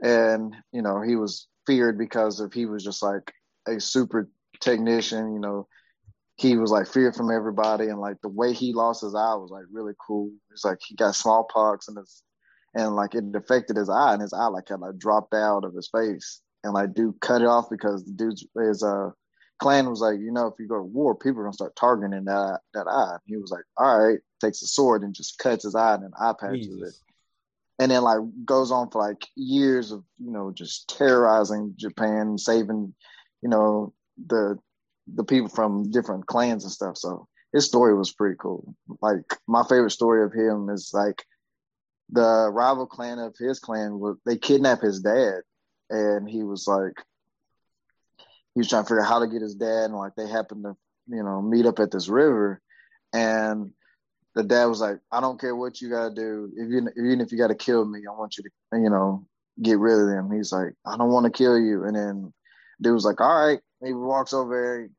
and 0.03 0.55
you 0.73 0.83
know 0.83 1.01
he 1.01 1.17
was 1.17 1.49
feared 1.67 1.99
because 1.99 2.41
if 2.41 2.53
he 2.53 2.67
was 2.67 2.85
just 2.85 3.03
like 3.03 3.33
a 3.67 3.81
super 3.81 4.29
technician. 4.61 5.35
You 5.35 5.41
know, 5.41 5.69
he 6.37 6.57
was 6.57 6.71
like 6.71 6.87
feared 6.87 7.15
from 7.15 7.31
everybody 7.31 7.89
and 7.89 8.01
like 8.01 8.17
the 8.23 8.29
way 8.29 8.53
he 8.53 8.73
lost 8.73 9.03
his 9.03 9.15
eye 9.15 9.35
was 9.35 9.51
like 9.51 9.65
really 9.71 9.93
cool. 10.07 10.31
It's 10.51 10.65
like 10.65 10.79
he 10.87 10.95
got 10.95 11.15
smallpox 11.15 11.89
and 11.89 11.99
his 11.99 12.23
and 12.75 12.97
like 12.97 13.15
it 13.15 13.25
affected 13.35 13.77
his 13.77 13.91
eye 13.91 14.15
and 14.15 14.23
his 14.23 14.33
eye 14.33 14.47
like 14.47 14.69
had 14.69 14.81
like 14.81 14.97
dropped 14.97 15.35
out 15.35 15.65
of 15.65 15.75
his 15.75 15.91
face 15.91 16.41
and 16.65 16.73
like 16.73 16.95
dude 16.95 17.21
cut 17.21 17.43
it 17.43 17.49
off 17.49 17.69
because 17.71 18.05
the 18.05 18.13
dude's 18.13 18.47
his 18.59 18.83
uh 18.83 19.11
clan 19.63 19.89
was 19.89 20.01
like, 20.01 20.19
you 20.19 20.33
know, 20.33 20.49
if 20.49 20.55
you 20.59 20.67
go 20.67 20.77
to 20.77 20.83
war, 20.83 21.15
people 21.15 21.41
are 21.41 21.45
gonna 21.45 21.53
start 21.53 21.77
targeting 21.77 22.25
that 22.25 22.61
that 22.75 22.89
eye. 22.89 23.17
He 23.25 23.37
was 23.37 23.53
like, 23.53 23.65
all 23.77 23.99
right, 23.99 24.19
takes 24.41 24.61
a 24.63 24.67
sword 24.67 25.03
and 25.03 25.15
just 25.15 25.39
cuts 25.39 25.63
his 25.63 25.77
eye 25.77 25.95
and 25.95 26.05
an 26.05 26.13
eye 26.21 26.35
patches 26.39 26.67
Jesus. 26.67 26.89
it. 26.89 26.95
And 27.79 27.91
then 27.91 28.03
like 28.03 28.19
goes 28.45 28.73
on 28.73 28.91
for 28.91 29.01
like 29.01 29.25
years 29.37 29.93
of, 29.93 30.03
you 30.19 30.33
know, 30.33 30.53
just 30.53 30.89
terrorizing 30.89 31.75
Japan, 31.77 32.39
saving, 32.39 32.93
you 33.41 33.49
know, 33.49 33.95
the 34.27 34.59
the 35.15 35.25
people 35.25 35.49
from 35.49 35.91
different 35.91 36.27
clans 36.27 36.65
and 36.65 36.73
stuff. 36.73 36.99
So 36.99 37.29
his 37.53 37.65
story 37.65 37.95
was 37.95 38.13
pretty 38.13 38.37
cool. 38.41 38.75
Like 39.01 39.39
my 39.47 39.63
favorite 39.63 39.91
story 39.91 40.25
of 40.25 40.33
him 40.33 40.71
is 40.71 40.91
like 40.93 41.25
the 42.11 42.51
rival 42.51 42.87
clan 42.87 43.21
of 43.21 43.37
his 43.39 43.61
clan 43.61 44.01
was 44.01 44.17
they 44.27 44.37
kidnapped 44.37 44.83
his 44.83 45.01
dad 45.01 45.43
and 45.89 46.29
he 46.29 46.43
was 46.43 46.67
like 46.67 46.95
he 48.55 48.61
was 48.61 48.69
trying 48.69 48.85
to 48.85 48.89
figure 48.89 49.03
out 49.03 49.09
how 49.09 49.19
to 49.21 49.27
get 49.27 49.43
his 49.43 49.55
dad 49.55 49.87
and 49.87 49.95
like 49.95 50.15
they 50.17 50.29
happened 50.29 50.65
to 50.65 50.77
you 51.09 51.23
know 51.23 51.41
meet 51.43 51.67
up 51.67 51.79
at 51.79 51.91
this 51.91 52.09
river. 52.09 52.61
And 53.13 53.73
the 54.35 54.43
dad 54.43 54.65
was 54.65 54.81
like 54.81 54.99
i 55.11 55.21
don't 55.21 55.41
care 55.41 55.55
what 55.55 55.81
you 55.81 55.91
gotta 55.91 56.15
do. 56.15 56.51
If 56.57 56.71
you 56.71 56.89
even 56.97 57.21
if 57.21 57.33
you 57.33 57.39
gotta 57.39 57.55
kill 57.55 57.85
me 57.85 58.01
i 58.09 58.19
want 58.19 58.37
you 58.39 58.45
to 58.45 58.79
you 58.79 58.91
know 58.91 59.27
get 59.63 59.79
rid 59.79 60.01
of 60.01 60.09
them. 60.09 60.31
He's 60.31 60.53
like 60.53 60.75
i 60.87 60.97
don't 60.97 61.13
want 61.13 61.27
to 61.27 61.31
kill 61.31 61.59
you. 61.59 61.85
And 61.85 61.97
then 61.97 62.33
dude 62.81 62.95
was 62.95 63.05
like 63.05 63.21
all 63.21 63.47
right. 63.47 63.61
He 63.85 63.93
walks 63.93 64.33
over, 64.33 64.55
there, 64.55 64.83
you 64.83 64.91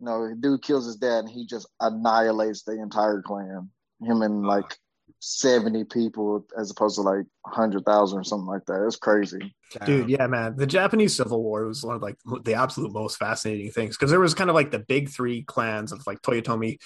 know, 0.00 0.32
dude 0.38 0.62
kills 0.62 0.86
his 0.86 0.96
dad, 0.96 1.20
and 1.20 1.28
he 1.28 1.44
just 1.44 1.66
annihilates 1.80 2.62
the 2.62 2.80
entire 2.80 3.20
clan. 3.20 3.70
Him 4.00 4.22
and 4.22 4.46
like 4.46 4.78
seventy 5.20 5.84
people, 5.84 6.46
as 6.56 6.70
opposed 6.70 6.96
to 6.96 7.02
like 7.02 7.26
hundred 7.44 7.84
thousand 7.84 8.18
or 8.18 8.24
something 8.24 8.46
like 8.46 8.64
that. 8.66 8.84
It's 8.86 8.96
crazy, 8.96 9.54
dude. 9.84 10.08
Yeah, 10.08 10.26
man. 10.26 10.56
The 10.56 10.66
Japanese 10.66 11.16
Civil 11.16 11.42
War 11.42 11.66
was 11.66 11.84
one 11.84 11.96
of 11.96 12.02
like 12.02 12.16
the 12.42 12.54
absolute 12.54 12.92
most 12.92 13.16
fascinating 13.16 13.70
things 13.70 13.96
because 13.96 14.10
there 14.10 14.20
was 14.20 14.34
kind 14.34 14.50
of 14.50 14.54
like 14.54 14.70
the 14.70 14.78
big 14.78 15.08
three 15.08 15.42
clans 15.42 15.92
of 15.92 16.06
like 16.06 16.22
Toyotomi, 16.22 16.78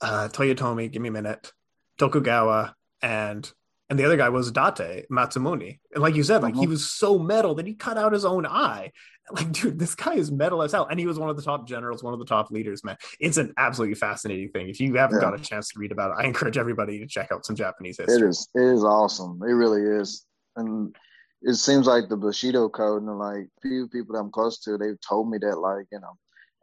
uh, 0.00 0.28
Toyotomi. 0.32 0.90
Give 0.90 1.02
me 1.02 1.08
a 1.08 1.12
minute, 1.12 1.52
Tokugawa, 1.98 2.74
and 3.02 3.50
and 3.90 3.98
the 3.98 4.04
other 4.04 4.16
guy 4.16 4.28
was 4.28 4.50
Date 4.50 5.06
Masamune. 5.10 5.78
And 5.94 6.02
like 6.02 6.14
you 6.14 6.22
said, 6.22 6.42
like 6.42 6.54
he 6.54 6.60
uh-huh. 6.60 6.70
was 6.70 6.90
so 6.90 7.18
metal 7.18 7.54
that 7.54 7.66
he 7.66 7.74
cut 7.74 7.96
out 7.96 8.12
his 8.12 8.24
own 8.24 8.46
eye. 8.46 8.92
Like, 9.30 9.52
dude, 9.52 9.78
this 9.78 9.94
guy 9.94 10.14
is 10.14 10.32
metal 10.32 10.62
as 10.62 10.72
hell. 10.72 10.86
And 10.90 10.98
he 10.98 11.06
was 11.06 11.18
one 11.18 11.28
of 11.28 11.36
the 11.36 11.42
top 11.42 11.68
generals, 11.68 12.02
one 12.02 12.14
of 12.14 12.18
the 12.18 12.24
top 12.24 12.50
leaders, 12.50 12.82
man. 12.82 12.96
It's 13.20 13.36
an 13.36 13.52
absolutely 13.58 13.96
fascinating 13.96 14.48
thing. 14.52 14.70
If 14.70 14.80
you 14.80 14.94
haven't 14.94 15.18
yeah. 15.18 15.20
got 15.28 15.38
a 15.38 15.42
chance 15.42 15.68
to 15.68 15.78
read 15.78 15.92
about 15.92 16.12
it, 16.12 16.24
I 16.24 16.26
encourage 16.26 16.56
everybody 16.56 16.98
to 17.00 17.06
check 17.06 17.30
out 17.30 17.44
some 17.44 17.54
Japanese 17.54 17.98
history. 17.98 18.26
It 18.26 18.30
is 18.30 18.48
it 18.54 18.62
is 18.62 18.82
awesome. 18.82 19.38
It 19.42 19.52
really 19.52 19.82
is. 19.82 20.24
And 20.56 20.96
it 21.42 21.56
seems 21.56 21.86
like 21.86 22.08
the 22.08 22.16
Bushido 22.16 22.70
code 22.70 23.02
and 23.02 23.18
like 23.18 23.48
few 23.60 23.86
people 23.88 24.14
that 24.14 24.20
I'm 24.20 24.30
close 24.30 24.60
to, 24.60 24.78
they've 24.78 24.98
told 25.06 25.28
me 25.28 25.36
that 25.42 25.58
like, 25.58 25.84
you 25.92 26.00
know, 26.00 26.16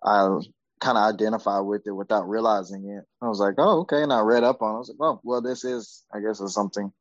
I 0.04 0.40
kind 0.82 0.98
of 0.98 1.04
identify 1.04 1.60
with 1.60 1.84
it 1.86 1.92
without 1.92 2.28
realizing 2.28 2.90
it. 2.90 3.04
I 3.24 3.28
was 3.28 3.40
like, 3.40 3.56
oh, 3.60 3.82
okay. 3.82 4.02
And 4.02 4.12
I 4.12 4.22
read 4.22 4.44
up 4.44 4.64
on 4.64 4.72
it. 4.72 4.76
I 4.76 4.80
was 4.80 4.90
like, 4.90 5.08
oh, 5.08 5.20
well, 5.24 5.42
this 5.42 5.64
is, 5.64 6.04
I 6.12 6.20
guess, 6.20 6.42
is 6.42 6.56
something. 6.56 6.92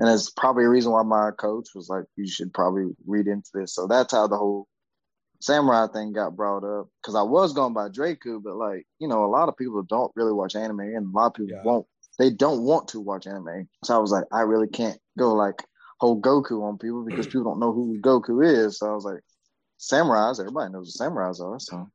And 0.00 0.08
it's 0.08 0.30
probably 0.30 0.64
a 0.64 0.68
reason 0.68 0.92
why 0.92 1.02
my 1.02 1.30
coach 1.30 1.68
was 1.74 1.88
like, 1.88 2.04
you 2.16 2.26
should 2.26 2.52
probably 2.54 2.86
read 3.06 3.26
into 3.26 3.50
this. 3.52 3.74
So 3.74 3.86
that's 3.86 4.12
how 4.12 4.26
the 4.26 4.38
whole 4.38 4.66
samurai 5.40 5.86
thing 5.86 6.12
got 6.12 6.36
brought 6.36 6.64
up 6.64 6.88
because 7.00 7.14
I 7.14 7.22
was 7.22 7.52
going 7.52 7.74
by 7.74 7.88
Draku, 7.88 8.42
but 8.42 8.56
like 8.56 8.86
you 8.98 9.08
know, 9.08 9.24
a 9.24 9.26
lot 9.26 9.48
of 9.48 9.56
people 9.56 9.82
don't 9.82 10.12
really 10.14 10.32
watch 10.32 10.54
anime, 10.54 10.80
and 10.80 11.06
a 11.06 11.16
lot 11.16 11.26
of 11.28 11.34
people 11.34 11.56
yeah. 11.56 11.62
won't. 11.62 11.86
They 12.18 12.30
don't 12.30 12.64
want 12.64 12.88
to 12.88 13.00
watch 13.00 13.26
anime. 13.26 13.68
So 13.84 13.94
I 13.94 13.98
was 13.98 14.10
like, 14.10 14.24
I 14.32 14.40
really 14.42 14.68
can't 14.68 14.98
go 15.18 15.34
like 15.34 15.64
whole 15.98 16.20
Goku 16.20 16.62
on 16.62 16.78
people 16.78 17.04
because 17.04 17.26
people 17.26 17.44
don't 17.44 17.60
know 17.60 17.72
who 17.72 17.98
Goku 18.00 18.44
is. 18.44 18.78
So 18.78 18.90
I 18.90 18.94
was 18.94 19.04
like, 19.04 19.20
samurais. 19.78 20.40
Everybody 20.40 20.72
knows 20.72 20.94
what 20.98 21.10
samurais 21.10 21.40
are. 21.40 21.58
So 21.58 21.88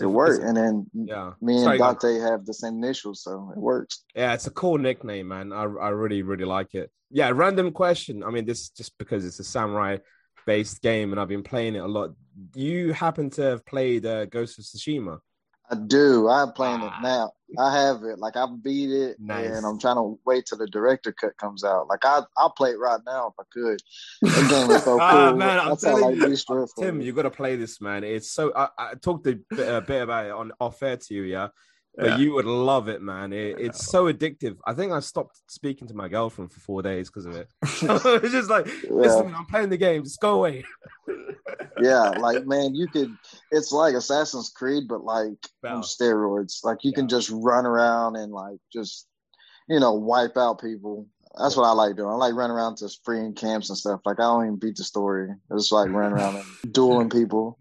it 0.00 0.06
worked. 0.06 0.42
And 0.42 0.56
then 0.56 0.86
yeah. 0.94 1.32
me 1.40 1.56
and 1.56 1.64
Sorry, 1.64 1.78
Dante 1.78 2.18
have 2.18 2.46
the 2.46 2.54
same 2.54 2.74
initials, 2.74 3.22
so 3.22 3.52
it 3.54 3.60
works. 3.60 4.04
Yeah, 4.14 4.32
it's 4.34 4.46
a 4.46 4.50
cool 4.50 4.78
nickname, 4.78 5.28
man. 5.28 5.52
I 5.52 5.62
I 5.62 5.88
really 5.90 6.22
really 6.22 6.44
like 6.44 6.74
it. 6.74 6.90
Yeah, 7.10 7.30
random 7.34 7.72
question. 7.72 8.24
I 8.24 8.30
mean, 8.30 8.46
this 8.46 8.62
is 8.62 8.68
just 8.70 8.96
because 8.98 9.26
it's 9.26 9.38
a 9.38 9.44
samurai 9.44 9.98
based 10.46 10.82
game 10.82 11.12
and 11.12 11.20
I've 11.20 11.28
been 11.28 11.42
playing 11.42 11.74
it 11.74 11.80
a 11.80 11.86
lot. 11.86 12.10
You 12.54 12.92
happen 12.92 13.30
to 13.30 13.42
have 13.42 13.66
played 13.66 14.06
uh, 14.06 14.26
Ghost 14.26 14.58
of 14.58 14.64
Tsushima? 14.64 15.18
I 15.70 15.74
do. 15.74 16.28
I'm 16.28 16.52
playing 16.52 16.80
ah. 16.82 16.98
it 16.98 17.02
now. 17.02 17.32
I 17.58 17.72
have 17.74 18.02
it. 18.04 18.18
Like 18.18 18.36
I 18.36 18.46
beat 18.46 18.90
it, 18.90 19.18
nice. 19.20 19.46
and 19.46 19.66
I'm 19.66 19.78
trying 19.78 19.96
to 19.96 20.18
wait 20.24 20.46
till 20.46 20.58
the 20.58 20.66
director 20.66 21.12
cut 21.12 21.36
comes 21.36 21.64
out. 21.64 21.88
Like 21.88 22.04
I, 22.04 22.20
I'll 22.36 22.50
play 22.50 22.70
it 22.70 22.78
right 22.78 23.00
now 23.06 23.28
if 23.28 23.34
I 23.38 23.44
could. 23.52 23.80
The 24.22 24.48
game 24.48 24.70
is 24.70 24.84
so 24.84 24.98
ah, 25.00 25.10
cool. 25.10 25.20
ah, 25.20 25.34
man, 25.34 25.58
I'm 25.58 25.76
telling 25.76 26.18
like 26.18 26.30
you, 26.48 26.66
Tim, 26.78 27.00
you 27.00 27.12
got 27.12 27.22
to 27.22 27.30
play 27.30 27.56
this, 27.56 27.80
man. 27.80 28.04
It's 28.04 28.30
so. 28.30 28.52
I, 28.54 28.68
I 28.78 28.94
talked 28.94 29.26
a 29.26 29.38
bit, 29.50 29.68
a 29.68 29.80
bit 29.80 30.02
about 30.02 30.26
it 30.26 30.32
on 30.32 30.52
off 30.60 30.82
air 30.82 30.96
to 30.96 31.14
you, 31.14 31.22
yeah 31.22 31.48
but 31.94 32.06
yeah. 32.06 32.16
you 32.18 32.32
would 32.32 32.46
love 32.46 32.88
it, 32.88 33.02
man. 33.02 33.32
It, 33.32 33.58
it's 33.58 33.86
so 33.86 34.10
addictive. 34.10 34.56
I 34.66 34.72
think 34.72 34.92
I 34.92 35.00
stopped 35.00 35.38
speaking 35.48 35.86
to 35.88 35.94
my 35.94 36.08
girlfriend 36.08 36.50
for 36.50 36.60
four 36.60 36.82
days 36.82 37.10
because 37.10 37.26
of 37.26 37.36
it. 37.36 37.48
it's 37.62 38.32
just 38.32 38.48
like, 38.48 38.66
listen, 38.88 39.28
yeah. 39.28 39.36
I'm 39.36 39.44
playing 39.46 39.68
the 39.68 39.76
game. 39.76 40.02
Just 40.02 40.20
go 40.20 40.36
away. 40.36 40.64
yeah, 41.80 42.10
like 42.18 42.46
man, 42.46 42.74
you 42.74 42.88
could. 42.88 43.14
It's 43.50 43.72
like 43.72 43.94
Assassin's 43.94 44.50
Creed, 44.50 44.84
but 44.88 45.04
like 45.04 45.36
on 45.64 45.82
steroids. 45.82 46.64
Like 46.64 46.78
you 46.82 46.92
yeah. 46.92 47.00
can 47.00 47.08
just 47.08 47.30
run 47.30 47.66
around 47.66 48.16
and 48.16 48.32
like 48.32 48.58
just, 48.72 49.06
you 49.68 49.78
know, 49.78 49.92
wipe 49.92 50.38
out 50.38 50.62
people. 50.62 51.06
That's 51.38 51.56
what 51.56 51.64
I 51.64 51.72
like 51.72 51.96
doing. 51.96 52.10
I 52.10 52.14
like 52.14 52.34
running 52.34 52.56
around 52.56 52.76
to 52.76 52.88
freeing 53.04 53.34
camps 53.34 53.68
and 53.68 53.78
stuff. 53.78 54.00
Like 54.06 54.18
I 54.18 54.24
don't 54.24 54.44
even 54.44 54.58
beat 54.58 54.76
the 54.76 54.84
story. 54.84 55.28
It's 55.50 55.72
like 55.72 55.90
running 55.90 56.12
around 56.12 56.36
and 56.36 56.72
dueling 56.72 57.10
people. 57.10 57.58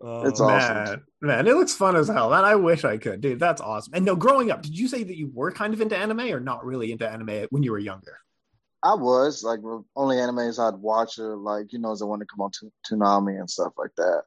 Oh, 0.00 0.28
it's 0.28 0.40
awesome. 0.40 0.76
Man, 0.76 1.02
man, 1.20 1.46
it 1.48 1.54
looks 1.54 1.74
fun 1.74 1.96
as 1.96 2.08
hell. 2.08 2.30
Man, 2.30 2.44
I 2.44 2.54
wish 2.54 2.84
I 2.84 2.98
could, 2.98 3.20
dude. 3.20 3.40
That's 3.40 3.60
awesome. 3.60 3.94
And 3.94 4.04
no, 4.04 4.14
growing 4.14 4.50
up, 4.50 4.62
did 4.62 4.78
you 4.78 4.86
say 4.86 5.02
that 5.02 5.16
you 5.16 5.30
were 5.34 5.50
kind 5.50 5.74
of 5.74 5.80
into 5.80 5.96
anime 5.96 6.20
or 6.32 6.40
not 6.40 6.64
really 6.64 6.92
into 6.92 7.08
anime 7.08 7.46
when 7.50 7.62
you 7.62 7.72
were 7.72 7.78
younger? 7.78 8.18
I 8.82 8.94
was 8.94 9.42
like 9.42 9.58
only 9.96 10.16
animes 10.16 10.58
I'd 10.58 10.78
watch 10.80 11.18
are 11.18 11.36
like 11.36 11.72
you 11.72 11.80
know 11.80 11.96
the 11.96 12.06
one 12.06 12.20
to 12.20 12.26
come 12.26 12.42
on 12.42 12.52
to 12.52 12.72
Toonami 12.88 13.38
and 13.38 13.50
stuff 13.50 13.72
like 13.76 13.90
that. 13.96 14.22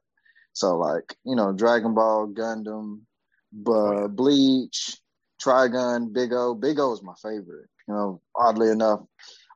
So 0.52 0.76
like 0.76 1.16
you 1.24 1.36
know 1.36 1.52
Dragon 1.52 1.94
Ball, 1.94 2.28
Gundam, 2.28 3.00
but 3.52 3.70
oh. 3.70 4.08
Bleach, 4.08 4.98
Trigun, 5.42 6.12
Big 6.12 6.32
O. 6.32 6.54
Big 6.54 6.78
O 6.78 6.92
is 6.92 7.02
my 7.02 7.14
favorite. 7.22 7.68
You 7.88 7.94
know, 7.94 8.20
oddly 8.36 8.70
enough, 8.70 9.00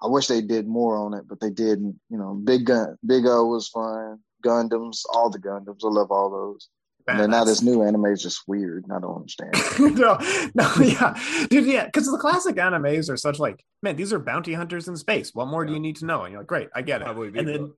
I 0.03 0.07
wish 0.07 0.29
they 0.29 0.41
did 0.41 0.67
more 0.67 0.97
on 0.97 1.13
it, 1.13 1.29
but 1.29 1.41
they 1.41 1.51
didn't. 1.51 2.01
You 2.09 2.17
know, 2.17 2.35
Big 2.35 2.65
Gun, 2.65 2.97
Big 3.05 3.27
O 3.27 3.47
was 3.47 3.69
fun. 3.69 4.21
Gundams, 4.47 5.03
all 5.13 5.31
the 5.31 5.39
Gundams. 5.39 5.85
I 5.85 5.89
love 5.89 6.11
all 6.11 6.31
those. 6.31 6.69
and 7.09 7.21
then 7.21 7.31
now 7.31 7.45
this 7.45 7.63
new 7.63 7.83
anime 7.83 8.07
is 8.07 8.23
just 8.23 8.43
weird. 8.47 8.85
I 8.91 9.01
don't 9.01 9.17
understand. 9.17 9.55
no, 9.97 10.19
no, 10.55 10.73
yeah, 10.83 11.17
dude, 11.49 11.67
yeah, 11.67 11.87
because 11.87 12.11
the 12.11 12.19
classic 12.19 12.57
animes 12.57 13.11
are 13.11 13.17
such 13.17 13.39
like, 13.39 13.65
man, 13.83 13.97
these 13.97 14.13
are 14.13 14.19
bounty 14.19 14.55
hunters 14.55 14.89
in 14.89 14.97
space. 14.97 15.35
What 15.35 15.49
more 15.49 15.65
yeah. 15.65 15.69
do 15.69 15.75
you 15.75 15.81
need 15.81 15.97
to 15.97 16.07
know? 16.07 16.23
And 16.23 16.33
you're 16.33 16.41
like, 16.41 16.49
great, 16.49 16.69
I 16.75 16.83
get 16.83 17.03
it. 17.03 17.05
Cowboy 17.05 17.33
and 17.35 17.49
then, 17.49 17.73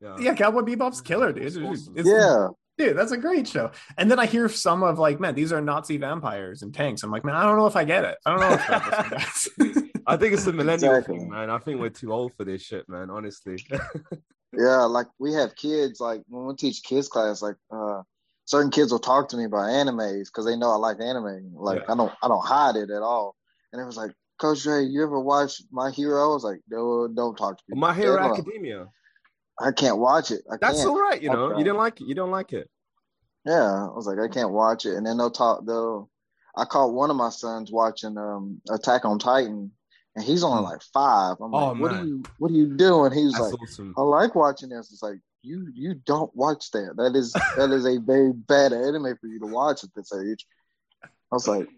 yeah. 0.00 0.16
yeah, 0.18 0.34
Cowboy 0.34 0.62
Bebop's 0.62 1.00
killer, 1.00 1.32
dude. 1.32 1.44
It's, 1.44 1.56
awesome. 1.56 1.94
it's, 1.96 2.08
yeah, 2.08 2.48
dude, 2.76 2.96
that's 2.96 3.12
a 3.12 3.16
great 3.16 3.46
show. 3.46 3.70
And 3.96 4.10
then 4.10 4.18
I 4.18 4.26
hear 4.26 4.48
some 4.48 4.82
of 4.82 4.98
like, 4.98 5.20
man, 5.20 5.34
these 5.34 5.52
are 5.52 5.60
Nazi 5.60 5.96
vampires 5.96 6.62
and 6.62 6.74
tanks. 6.74 7.02
I'm 7.02 7.10
like, 7.10 7.24
man, 7.24 7.36
I 7.36 7.44
don't 7.44 7.56
know 7.56 7.66
if 7.66 7.76
I 7.76 7.84
get 7.84 8.04
it. 8.04 8.18
I 8.26 8.30
don't 8.30 8.40
know 8.40 8.52
if 8.52 10.02
I 10.06 10.16
think 10.18 10.34
it's 10.34 10.46
a 10.46 10.52
millennial 10.52 10.94
exactly. 10.94 11.18
thing, 11.18 11.30
man. 11.30 11.50
I 11.50 11.58
think 11.58 11.80
we're 11.80 11.90
too 11.90 12.12
old 12.12 12.34
for 12.36 12.44
this 12.44 12.62
shit, 12.62 12.88
man. 12.88 13.10
Honestly. 13.10 13.56
yeah, 14.58 14.82
like 14.82 15.06
we 15.18 15.32
have 15.34 15.56
kids. 15.56 16.00
Like 16.00 16.22
when 16.28 16.46
we 16.46 16.54
teach 16.54 16.82
kids 16.82 17.08
class, 17.08 17.42
like 17.42 17.56
uh 17.70 18.02
certain 18.44 18.70
kids 18.70 18.92
will 18.92 18.98
talk 18.98 19.28
to 19.30 19.36
me 19.36 19.44
about 19.44 19.70
animes 19.70 20.26
because 20.26 20.44
they 20.46 20.56
know 20.56 20.70
I 20.70 20.76
like 20.76 21.00
anime. 21.00 21.52
Like 21.54 21.80
yeah. 21.80 21.92
I 21.92 21.96
don't, 21.96 22.12
I 22.22 22.28
don't 22.28 22.44
hide 22.44 22.76
it 22.76 22.90
at 22.90 23.02
all. 23.02 23.36
And 23.72 23.80
it 23.80 23.84
was 23.84 23.96
like, 23.96 24.12
Coach 24.38 24.62
Dre, 24.62 24.84
you 24.84 25.02
ever 25.02 25.20
watch 25.20 25.62
My 25.70 25.90
Hero? 25.90 26.30
I 26.30 26.34
was 26.34 26.44
like, 26.44 26.60
no, 26.68 27.08
don't 27.08 27.36
talk 27.36 27.56
to 27.56 27.62
me. 27.68 27.78
My 27.78 27.94
Hero 27.94 28.18
Academia. 28.18 28.88
I 29.60 29.70
can't 29.70 29.98
watch 29.98 30.30
it. 30.32 30.42
I 30.50 30.56
That's 30.60 30.78
can't. 30.78 30.90
all 30.90 31.00
right. 31.00 31.22
You 31.22 31.30
know, 31.30 31.56
you 31.56 31.64
didn't 31.64 31.78
like 31.78 32.00
it. 32.00 32.08
You 32.08 32.14
don't 32.14 32.32
like 32.32 32.52
it. 32.52 32.68
Yeah, 33.46 33.86
I 33.88 33.94
was 33.94 34.06
like, 34.06 34.18
I 34.18 34.32
can't 34.32 34.50
watch 34.50 34.86
it. 34.86 34.94
And 34.94 35.06
then 35.06 35.18
they'll 35.18 35.30
talk. 35.30 35.64
They'll. 35.64 36.10
I 36.56 36.64
caught 36.64 36.92
one 36.92 37.10
of 37.10 37.16
my 37.16 37.30
sons 37.30 37.70
watching 37.70 38.16
um 38.18 38.60
Attack 38.70 39.04
on 39.04 39.18
Titan, 39.18 39.70
and 40.16 40.24
he's 40.24 40.44
only 40.44 40.62
like 40.62 40.82
five. 40.82 41.36
I'm 41.40 41.54
oh, 41.54 41.68
like, 41.68 41.76
oh, 41.76 41.80
what 41.80 41.92
are 41.92 42.04
you, 42.04 42.22
what 42.38 42.50
are 42.50 42.54
you 42.54 42.76
doing? 42.76 43.12
He's 43.12 43.32
That's 43.32 43.52
like, 43.52 43.62
awesome. 43.62 43.94
I 43.96 44.02
like 44.02 44.34
watching 44.34 44.68
this. 44.68 44.92
It's 44.92 45.02
like 45.02 45.18
you, 45.42 45.68
you 45.74 45.94
don't 45.94 46.34
watch 46.34 46.70
that. 46.72 46.94
That 46.96 47.16
is 47.16 47.32
that 47.56 47.70
is 47.70 47.86
a 47.86 47.98
very 47.98 48.32
bad 48.32 48.72
anime 48.72 49.16
for 49.20 49.26
you 49.26 49.40
to 49.40 49.46
watch 49.46 49.84
at 49.84 49.94
this 49.94 50.12
age. 50.12 50.46
I 51.04 51.08
was 51.32 51.48
like, 51.48 51.68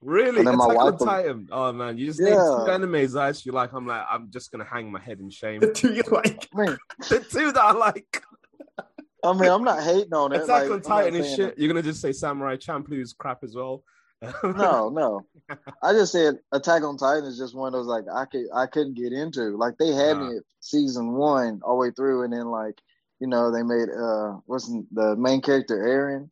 Really? 0.00 0.38
And 0.38 0.46
then 0.46 0.56
my 0.56 0.66
wife 0.66 0.94
on 0.94 0.98
Titan. 0.98 1.48
Oh 1.50 1.72
man, 1.72 1.98
you 1.98 2.06
just 2.06 2.20
yeah. 2.20 2.30
named 2.30 2.38
two 2.38 2.72
animes 2.72 3.18
I 3.18 3.28
actually 3.28 3.52
like. 3.52 3.72
I'm 3.72 3.86
like, 3.86 4.04
I'm 4.10 4.30
just 4.30 4.50
gonna 4.50 4.64
hang 4.64 4.90
my 4.90 5.00
head 5.00 5.20
in 5.20 5.30
shame. 5.30 5.60
The 5.60 5.72
two 5.72 5.92
you 5.92 6.02
like? 6.10 6.48
Man. 6.54 6.78
the 7.08 7.20
two 7.20 7.52
that 7.52 7.62
I 7.62 7.72
like. 7.72 8.22
I 9.24 9.32
mean, 9.32 9.48
I'm 9.48 9.62
not 9.62 9.82
hating 9.82 10.12
on 10.12 10.32
it. 10.32 10.42
Attack 10.42 10.64
like, 10.64 10.70
on 10.70 10.82
Titan 10.82 11.14
is 11.14 11.34
shit. 11.34 11.50
It. 11.50 11.58
You're 11.58 11.68
gonna 11.68 11.82
just 11.82 12.00
say 12.00 12.12
Samurai 12.12 12.56
Champloo's 12.56 13.12
crap 13.12 13.44
as 13.44 13.54
well. 13.54 13.84
No, 14.42 14.88
no. 14.94 15.26
I 15.82 15.92
just 15.92 16.12
said 16.12 16.38
Attack 16.52 16.82
on 16.82 16.96
Titan 16.96 17.24
is 17.24 17.38
just 17.38 17.54
one 17.54 17.68
of 17.68 17.72
those 17.72 17.86
like 17.86 18.04
I 18.12 18.24
could 18.24 18.46
I 18.54 18.66
couldn't 18.66 18.94
get 18.94 19.12
into. 19.12 19.56
Like 19.56 19.78
they 19.78 19.92
had 19.92 20.18
me 20.18 20.36
at 20.36 20.42
season 20.60 21.12
one 21.12 21.60
all 21.64 21.76
the 21.76 21.88
way 21.88 21.90
through, 21.94 22.22
and 22.22 22.32
then 22.32 22.46
like 22.46 22.80
you 23.20 23.26
know 23.26 23.50
they 23.50 23.62
made 23.62 23.88
uh 23.90 24.38
what's 24.46 24.68
the 24.92 25.16
main 25.16 25.40
character 25.40 25.76
Eren. 25.76 26.30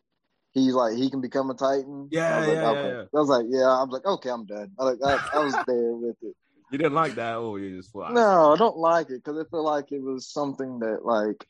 he's 0.52 0.74
like 0.74 0.96
he 0.96 1.10
can 1.10 1.20
become 1.20 1.50
a 1.50 1.54
Titan. 1.54 2.08
Yeah, 2.10 2.36
I 2.36 2.38
was 2.38 2.48
yeah, 2.48 2.52
like, 2.62 2.76
okay. 2.78 2.88
yeah, 2.88 3.02
I 3.02 3.20
was 3.20 3.28
like, 3.28 3.46
yeah. 3.48 3.66
I 3.66 3.82
was 3.82 3.90
like, 3.90 4.06
okay, 4.06 4.30
I'm 4.30 4.46
done. 4.46 4.72
I 4.78 4.84
like, 4.84 4.98
I, 5.04 5.38
I 5.38 5.44
was 5.44 5.54
there 5.66 5.92
with 5.92 6.16
it. 6.22 6.36
You 6.70 6.78
didn't 6.78 6.94
like 6.94 7.16
that, 7.16 7.36
or 7.36 7.58
you 7.58 7.76
just 7.76 7.90
fly? 7.90 8.12
No, 8.12 8.52
I 8.52 8.56
don't 8.56 8.76
like 8.76 9.10
it 9.10 9.24
because 9.24 9.36
I 9.38 9.48
feel 9.50 9.64
like 9.64 9.90
it 9.90 10.00
was 10.00 10.28
something 10.28 10.78
that 10.78 11.04
like, 11.04 11.44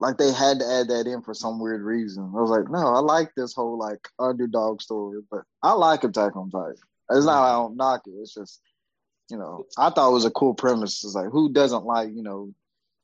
like 0.00 0.18
they 0.18 0.32
had 0.32 0.58
to 0.60 0.66
add 0.66 0.88
that 0.88 1.06
in 1.06 1.22
for 1.22 1.34
some 1.34 1.60
weird 1.60 1.82
reason. 1.82 2.32
I 2.36 2.40
was 2.40 2.50
like, 2.50 2.70
no, 2.70 2.94
I 2.94 2.98
like 2.98 3.30
this 3.36 3.54
whole 3.54 3.78
like 3.78 4.08
underdog 4.18 4.82
story, 4.82 5.20
but 5.30 5.42
I 5.62 5.72
like 5.72 6.04
Attack 6.04 6.36
on 6.36 6.50
Titan. 6.50 6.76
It's 7.10 7.26
not 7.26 7.44
I 7.44 7.52
don't 7.52 7.76
knock 7.76 8.02
it. 8.06 8.14
It's 8.20 8.34
just, 8.34 8.60
you 9.30 9.36
know, 9.36 9.66
I 9.78 9.90
thought 9.90 10.10
it 10.10 10.14
was 10.14 10.24
a 10.24 10.30
cool 10.30 10.54
premise. 10.54 11.04
It's 11.04 11.14
like 11.14 11.30
who 11.30 11.52
doesn't 11.52 11.84
like 11.84 12.10
you 12.14 12.22
know 12.22 12.52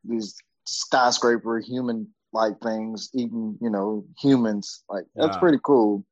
these 0.04 0.36
skyscraper 0.66 1.60
human 1.60 2.08
like 2.32 2.60
things, 2.60 3.10
eating, 3.14 3.58
you 3.60 3.70
know, 3.70 4.04
humans. 4.20 4.84
Like 4.88 5.04
that's 5.14 5.36
pretty 5.36 5.58
cool. 5.62 6.04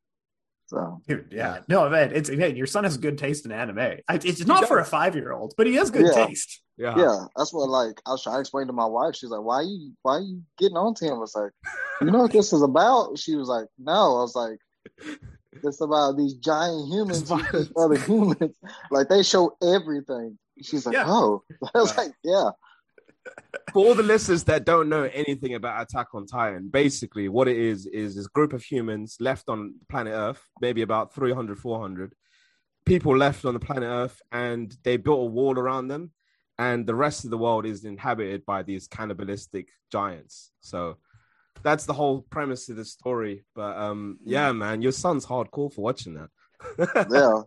So 0.69 1.01
Dude, 1.09 1.29
yeah, 1.31 1.61
no, 1.67 1.89
man, 1.89 2.13
it's 2.15 2.29
hey, 2.29 2.55
your 2.55 2.67
son 2.67 2.85
has 2.85 2.99
good 2.99 3.17
taste 3.17 3.47
in 3.47 3.53
anime. 3.53 4.01
It's 4.11 4.45
not 4.45 4.69
for 4.69 4.79
a 4.79 4.85
five 4.85 5.15
year 5.15 5.33
old, 5.33 5.55
but 5.57 5.67
he 5.67 5.75
has 5.77 5.91
good 5.91 6.07
yeah. 6.15 6.27
taste. 6.27 6.61
Yeah, 6.77 6.95
yeah, 6.97 7.25
that's 7.35 7.55
what 7.55 7.71
like 7.71 8.01
I 8.07 8.11
was 8.11 8.23
trying 8.23 8.37
to 8.37 8.41
explain 8.41 8.67
to 8.67 8.75
my 8.75 8.85
wife. 8.85 9.17
She's 9.17 9.31
like, 9.31 9.43
"Why 9.43 9.57
are 9.57 9.63
you, 9.63 9.93
why 10.03 10.17
are 10.17 10.21
you 10.21 10.43
getting 10.59 10.77
on 10.77 10.95
to 10.95 11.07
him?" 11.07 11.15
I 11.15 11.19
was 11.19 11.35
like, 11.35 11.53
"You 12.03 12.11
know 12.11 12.19
what 12.19 12.33
this 12.33 12.53
is 12.53 12.61
about?" 12.61 13.19
She 13.19 13.35
was 13.35 13.49
like, 13.49 13.67
"No." 13.79 14.19
I 14.19 14.21
was 14.21 14.37
like, 14.37 14.59
"It's 15.65 15.81
about 15.81 16.19
these 16.19 16.35
giant 16.35 16.89
humans, 16.89 17.31
other 17.75 17.97
humans. 18.07 18.55
Like 18.91 19.09
they 19.09 19.23
show 19.23 19.57
everything." 19.63 20.39
She's 20.63 20.85
like, 20.85 20.95
yeah. 20.95 21.07
"Oh," 21.07 21.43
I 21.75 21.79
was 21.79 21.97
like, 21.97 22.13
"Yeah." 22.23 22.51
For 23.73 23.87
all 23.87 23.95
the 23.95 24.03
listeners 24.03 24.45
that 24.45 24.65
don't 24.65 24.89
know 24.89 25.05
anything 25.13 25.55
about 25.55 25.83
Attack 25.83 26.09
on 26.15 26.27
Titan, 26.27 26.69
basically 26.69 27.29
what 27.29 27.49
it 27.49 27.57
is 27.57 27.87
is 27.87 28.15
this 28.15 28.27
group 28.27 28.53
of 28.53 28.63
humans 28.63 29.17
left 29.21 29.49
on 29.49 29.75
planet 29.89 30.13
Earth, 30.15 30.43
maybe 30.61 30.83
about 30.83 31.15
300, 31.15 31.59
400 31.59 32.15
people 32.85 33.17
left 33.17 33.45
on 33.45 33.55
the 33.55 33.61
planet 33.61 33.89
Earth, 33.89 34.21
and 34.33 34.75
they 34.83 34.97
built 34.97 35.21
a 35.21 35.25
wall 35.25 35.59
around 35.59 35.89
them, 35.89 36.11
and 36.59 36.87
the 36.87 36.95
rest 36.95 37.25
of 37.25 37.31
the 37.31 37.39
world 37.39 37.67
is 37.67 37.85
inhabited 37.85 38.45
by 38.47 38.63
these 38.63 38.89
cannibalistic 38.89 39.69
giants. 39.93 40.51
So 40.61 40.97
that's 41.63 41.87
the 41.87 41.93
whole 41.93 42.23
premise 42.31 42.69
of 42.69 42.77
the 42.77 42.85
story. 42.85 43.45
But 43.55 43.77
um, 43.77 44.19
yeah, 44.25 44.53
man, 44.53 44.83
your 44.83 44.93
son's 44.93 45.27
hardcore 45.27 45.73
for 45.73 45.83
watching 45.83 46.15
that. 46.15 47.09
yeah, 47.13 47.43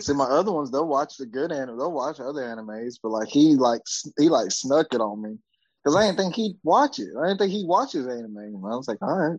See, 0.00 0.12
my 0.12 0.24
other 0.24 0.52
ones, 0.52 0.70
they'll 0.70 0.86
watch 0.86 1.16
the 1.16 1.26
good 1.26 1.52
anime, 1.52 1.78
they'll 1.78 1.92
watch 1.92 2.20
other 2.20 2.42
animes, 2.42 2.96
but 3.02 3.10
like 3.10 3.28
he 3.28 3.54
like 3.54 3.82
he 4.18 4.28
like 4.28 4.50
snuck 4.50 4.92
it 4.92 5.00
on 5.00 5.22
me 5.22 5.36
because 5.82 5.96
I 5.96 6.06
didn't 6.06 6.18
think 6.18 6.34
he'd 6.34 6.58
watch 6.62 6.98
it. 6.98 7.08
I 7.18 7.28
didn't 7.28 7.38
think 7.38 7.52
he 7.52 7.64
watches 7.64 8.06
anime. 8.06 8.38
I 8.38 8.76
was 8.76 8.88
like, 8.88 8.98
all 9.02 9.16
right, 9.16 9.38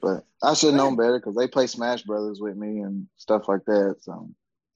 but 0.00 0.24
I 0.42 0.54
should 0.54 0.70
have 0.70 0.76
known 0.76 0.96
better 0.96 1.18
because 1.18 1.36
they 1.36 1.48
play 1.48 1.66
Smash 1.66 2.02
Brothers 2.02 2.40
with 2.40 2.56
me 2.56 2.80
and 2.80 3.06
stuff 3.16 3.48
like 3.48 3.64
that. 3.66 3.96
So, 4.00 4.30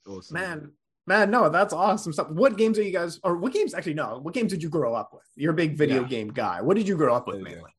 awesome. 0.06 0.34
man, 0.34 0.72
man, 1.06 1.30
no, 1.30 1.48
that's 1.48 1.72
awesome 1.72 2.12
stuff. 2.12 2.30
What 2.30 2.56
games 2.56 2.78
are 2.78 2.82
you 2.82 2.92
guys, 2.92 3.20
or 3.22 3.36
what 3.36 3.52
games? 3.52 3.74
Actually, 3.74 3.94
no, 3.94 4.18
what 4.22 4.34
games 4.34 4.52
did 4.52 4.62
you 4.62 4.68
grow 4.68 4.94
up 4.94 5.10
with? 5.12 5.26
You're 5.34 5.52
a 5.52 5.56
big 5.56 5.76
video 5.76 6.02
yeah. 6.02 6.08
game 6.08 6.28
guy. 6.28 6.62
What 6.62 6.76
did 6.76 6.88
you 6.88 6.96
grow 6.96 7.14
up 7.14 7.26
with 7.26 7.40
mainly? 7.40 7.70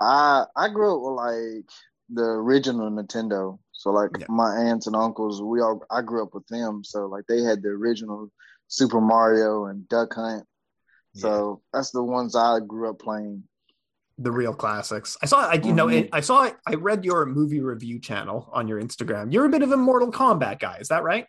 I 0.00 0.44
I 0.54 0.68
grew 0.68 0.94
up 0.94 1.02
with 1.02 1.16
like 1.16 1.70
the 2.10 2.22
original 2.22 2.90
Nintendo. 2.90 3.58
So 3.76 3.90
like 3.90 4.10
yeah. 4.18 4.26
my 4.28 4.56
aunts 4.56 4.86
and 4.86 4.96
uncles, 4.96 5.42
we 5.42 5.60
all 5.60 5.82
I 5.90 6.00
grew 6.02 6.22
up 6.22 6.34
with 6.34 6.46
them. 6.46 6.82
So 6.82 7.06
like 7.06 7.26
they 7.28 7.42
had 7.42 7.62
the 7.62 7.68
original 7.68 8.30
Super 8.68 9.00
Mario 9.00 9.66
and 9.66 9.86
Duck 9.88 10.14
Hunt. 10.14 10.44
So 11.14 11.62
yeah. 11.72 11.78
that's 11.78 11.90
the 11.90 12.02
ones 12.02 12.34
I 12.34 12.58
grew 12.60 12.90
up 12.90 12.98
playing. 12.98 13.44
The 14.18 14.32
real 14.32 14.54
classics. 14.54 15.16
I 15.22 15.26
saw, 15.26 15.46
I 15.46 15.54
you 15.54 15.74
know, 15.74 15.88
mm-hmm. 15.88 16.14
I 16.14 16.20
saw, 16.20 16.50
I 16.66 16.74
read 16.74 17.04
your 17.04 17.26
movie 17.26 17.60
review 17.60 18.00
channel 18.00 18.48
on 18.50 18.66
your 18.66 18.80
Instagram. 18.82 19.30
You're 19.30 19.44
a 19.44 19.50
bit 19.50 19.62
of 19.62 19.72
a 19.72 19.76
Mortal 19.76 20.10
Kombat 20.10 20.58
guy, 20.58 20.78
is 20.78 20.88
that 20.88 21.02
right? 21.02 21.26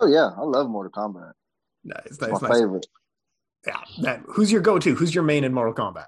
Oh 0.00 0.06
yeah, 0.06 0.30
I 0.36 0.42
love 0.42 0.68
Mortal 0.68 0.92
Kombat. 0.92 1.32
Nice, 1.82 2.20
nice, 2.20 2.40
my 2.40 2.48
nice. 2.48 2.58
favorite. 2.58 2.86
Yeah, 3.66 3.80
that, 4.02 4.22
who's 4.28 4.52
your 4.52 4.60
go-to? 4.60 4.94
Who's 4.94 5.12
your 5.12 5.24
main 5.24 5.42
in 5.42 5.52
Mortal 5.52 5.74
Kombat? 5.74 6.06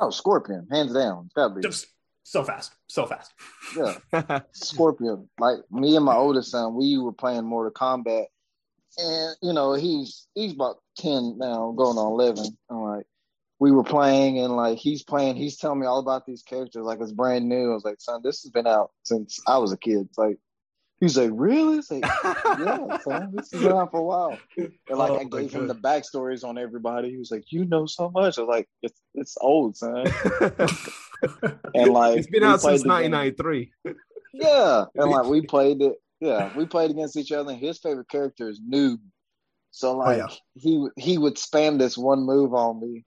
Oh, 0.00 0.10
Scorpion, 0.10 0.66
hands 0.72 0.92
down. 0.92 1.26
It's 1.26 1.34
gotta 1.34 1.54
be. 1.54 1.62
Just 1.62 1.86
so 2.28 2.44
fast, 2.44 2.72
so 2.88 3.06
fast. 3.06 3.32
Yeah, 3.74 4.40
Scorpion. 4.52 5.30
Like 5.38 5.58
me 5.70 5.96
and 5.96 6.04
my 6.04 6.14
oldest 6.14 6.50
son, 6.50 6.74
we 6.74 6.98
were 6.98 7.12
playing 7.12 7.44
Mortal 7.44 7.72
Kombat, 7.72 8.26
and 8.98 9.36
you 9.40 9.54
know 9.54 9.72
he's 9.72 10.26
he's 10.34 10.52
about 10.52 10.76
ten 10.98 11.38
now, 11.38 11.72
going 11.76 11.96
on 11.96 12.12
eleven. 12.12 12.44
I'm 12.68 12.82
like, 12.82 13.06
we 13.58 13.72
were 13.72 13.82
playing, 13.82 14.40
and 14.40 14.54
like 14.54 14.76
he's 14.76 15.02
playing, 15.02 15.36
he's 15.36 15.56
telling 15.56 15.80
me 15.80 15.86
all 15.86 16.00
about 16.00 16.26
these 16.26 16.42
characters, 16.42 16.84
like 16.84 17.00
it's 17.00 17.12
brand 17.12 17.48
new. 17.48 17.70
I 17.70 17.74
was 17.74 17.84
like, 17.84 18.00
son, 18.00 18.20
this 18.22 18.42
has 18.42 18.52
been 18.52 18.66
out 18.66 18.90
since 19.04 19.40
I 19.46 19.56
was 19.56 19.72
a 19.72 19.78
kid. 19.78 20.06
It's 20.10 20.18
like 20.18 20.38
He's 21.00 21.16
like, 21.16 21.30
really? 21.32 21.78
It's 21.78 21.90
like, 21.90 22.02
yeah, 22.24 22.98
son, 22.98 23.30
this 23.32 23.52
has 23.52 23.62
been 23.62 23.72
out 23.72 23.92
for 23.92 24.00
a 24.00 24.02
while. 24.02 24.38
And 24.56 24.72
like, 24.90 25.10
oh, 25.10 25.20
I 25.20 25.24
gave 25.24 25.52
him 25.52 25.68
the 25.68 25.74
backstories 25.74 26.44
on 26.44 26.58
everybody. 26.58 27.10
He 27.10 27.16
was 27.16 27.30
like, 27.30 27.44
you 27.52 27.64
know 27.66 27.86
so 27.86 28.10
much. 28.10 28.38
I 28.38 28.42
was 28.42 28.48
like, 28.48 28.68
it's 28.82 29.00
it's 29.14 29.36
old, 29.40 29.76
son. 29.76 30.06
and 31.74 31.92
like, 31.92 32.18
it's 32.18 32.26
been 32.26 32.42
out 32.42 32.60
since 32.60 32.84
1993. 32.84 33.70
Yeah, 34.34 34.84
and 34.96 35.10
like 35.10 35.26
we 35.26 35.42
played 35.46 35.82
it. 35.82 35.94
Yeah, 36.20 36.50
we 36.56 36.66
played 36.66 36.90
against 36.90 37.16
each 37.16 37.30
other. 37.30 37.52
And 37.52 37.60
his 37.60 37.78
favorite 37.78 38.08
character 38.08 38.48
is 38.48 38.60
Noob. 38.60 38.98
So 39.70 39.96
like, 39.96 40.20
oh, 40.20 40.26
yeah. 40.26 40.34
he 40.54 40.88
he 40.96 41.18
would 41.18 41.36
spam 41.36 41.78
this 41.78 41.96
one 41.96 42.22
move 42.24 42.54
on 42.54 42.80
me, 42.80 43.04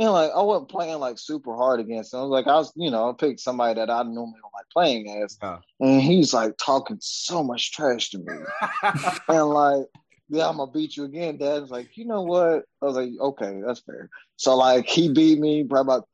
and 0.00 0.12
like 0.12 0.30
I 0.34 0.40
wasn't 0.40 0.70
playing 0.70 0.98
like 0.98 1.18
super 1.18 1.54
hard 1.54 1.78
against 1.78 2.14
him. 2.14 2.20
I 2.20 2.22
was 2.22 2.30
like 2.30 2.46
I 2.46 2.54
was, 2.54 2.72
you 2.74 2.90
know, 2.90 3.10
I 3.10 3.12
picked 3.12 3.40
somebody 3.40 3.74
that 3.74 3.90
I 3.90 4.02
normally 4.02 4.40
don't 4.40 4.54
like 4.54 4.68
playing 4.72 5.22
as, 5.22 5.36
yeah. 5.42 5.58
and 5.78 6.00
he's 6.00 6.32
like 6.32 6.56
talking 6.56 6.96
so 7.00 7.44
much 7.44 7.72
trash 7.72 8.08
to 8.10 8.18
me, 8.18 8.32
and 9.28 9.48
like, 9.50 9.84
yeah, 10.30 10.48
I'm 10.48 10.56
gonna 10.56 10.72
beat 10.72 10.96
you 10.96 11.04
again, 11.04 11.36
Dad. 11.36 11.60
was 11.60 11.70
like, 11.70 11.98
you 11.98 12.06
know 12.06 12.22
what? 12.22 12.64
I 12.82 12.86
was 12.86 12.96
like, 12.96 13.10
okay, 13.20 13.60
that's 13.64 13.80
fair. 13.80 14.08
So 14.36 14.56
like 14.56 14.86
he 14.86 15.12
beat 15.12 15.38
me 15.38 15.64
probably 15.64 15.92
about 15.94 16.08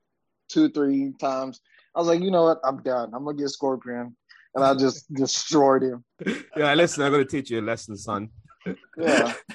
two, 0.49 0.68
three 0.68 1.12
times. 1.20 1.61
I 1.94 2.01
was 2.01 2.09
like, 2.09 2.20
you 2.20 2.33
know 2.33 2.42
what? 2.42 2.59
I'm 2.64 2.83
done. 2.83 3.12
I'm 3.14 3.25
gonna 3.25 3.37
get 3.37 3.51
Scorpion, 3.51 4.16
and 4.57 4.64
I 4.64 4.75
just 4.75 5.12
destroyed 5.14 5.85
him. 5.85 6.05
Yeah, 6.57 6.75
listen, 6.75 7.05
I'm 7.05 7.12
gonna 7.12 7.25
teach 7.25 7.51
you 7.51 7.61
a 7.61 7.62
lesson, 7.62 7.96
son. 7.96 8.31
yeah. 8.99 9.33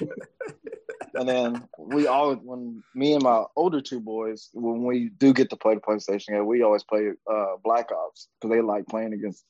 and 1.22 1.28
then 1.28 1.68
we 1.78 2.08
all 2.08 2.34
when 2.34 2.82
me 2.96 3.14
and 3.14 3.22
my 3.22 3.44
older 3.54 3.80
two 3.80 4.00
boys 4.00 4.50
when 4.52 4.82
we 4.82 5.08
do 5.08 5.32
get 5.32 5.50
to 5.50 5.56
play 5.56 5.76
the 5.76 5.80
PlayStation, 5.80 6.28
game, 6.28 6.46
we 6.46 6.62
always 6.62 6.82
play 6.82 7.10
uh, 7.30 7.52
Black 7.62 7.90
Ops 7.92 8.28
because 8.40 8.52
they 8.52 8.60
like 8.60 8.86
playing 8.88 9.12
against 9.12 9.44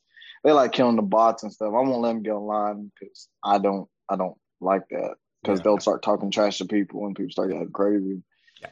they 0.45 0.53
like 0.53 0.73
killing 0.73 0.97
the 0.97 1.03
bots 1.03 1.45
and 1.45 1.53
stuff. 1.53 1.69
I 1.69 1.81
won't 1.81 2.03
let 2.03 2.13
them 2.13 2.23
get 2.23 2.33
online 2.33 2.93
because 3.01 3.29
I 3.43 3.57
don't 3.59 3.89
I 4.11 4.17
don't 4.17 4.37
like 4.61 4.83
that 4.91 5.15
because 5.43 5.61
yeah. 5.61 5.63
they'll 5.65 5.81
start 5.81 6.03
talking 6.03 6.31
trash 6.31 6.59
to 6.59 6.67
people 6.67 7.07
and 7.07 7.17
people 7.17 7.33
start 7.33 7.51
getting 7.51 7.71
crazy. 7.71 8.23
Yeah, 8.61 8.69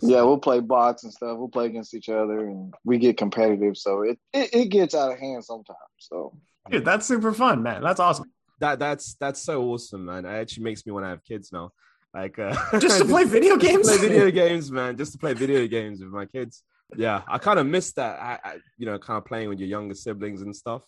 yeah, 0.00 0.22
we'll 0.22 0.38
play 0.38 0.60
bots 0.60 1.02
and 1.02 1.12
stuff. 1.12 1.36
We'll 1.36 1.48
play 1.48 1.66
against 1.66 1.92
each 1.92 2.08
other 2.08 2.46
and 2.46 2.72
we 2.84 2.98
get 2.98 3.16
competitive. 3.16 3.76
So 3.76 4.02
it, 4.02 4.18
it, 4.32 4.54
it 4.54 4.68
gets 4.68 4.94
out 4.94 5.10
of 5.10 5.18
hand 5.18 5.44
sometimes. 5.44 5.78
So 5.98 6.38
dude, 6.70 6.84
that's 6.84 7.04
super 7.04 7.32
fun, 7.32 7.64
man. 7.64 7.82
That's 7.82 7.98
awesome. 7.98 8.30
That 8.60 8.78
that's 8.78 9.16
that's 9.16 9.42
so 9.42 9.64
awesome, 9.64 10.04
man. 10.04 10.24
It 10.24 10.28
actually 10.28 10.62
makes 10.62 10.86
me 10.86 10.92
want 10.92 11.04
to 11.04 11.08
have 11.08 11.24
kids 11.24 11.50
now. 11.52 11.72
Like 12.14 12.38
uh, 12.38 12.54
just 12.78 12.98
to 12.98 13.04
play 13.04 13.24
video 13.24 13.56
games, 13.56 13.88
play 13.88 14.08
video 14.08 14.30
games, 14.30 14.70
man. 14.70 14.96
Just 14.96 15.12
to 15.12 15.18
play 15.18 15.34
video 15.34 15.66
games 15.66 16.00
with 16.00 16.10
my 16.10 16.26
kids. 16.26 16.62
Yeah, 16.96 17.22
I 17.26 17.38
kind 17.38 17.58
of 17.58 17.66
miss 17.66 17.92
that. 17.94 18.20
I, 18.20 18.38
I, 18.44 18.56
you 18.78 18.86
know, 18.86 18.98
kind 18.98 19.18
of 19.18 19.24
playing 19.24 19.48
with 19.48 19.58
your 19.58 19.68
younger 19.68 19.94
siblings 19.94 20.42
and 20.42 20.54
stuff. 20.54 20.84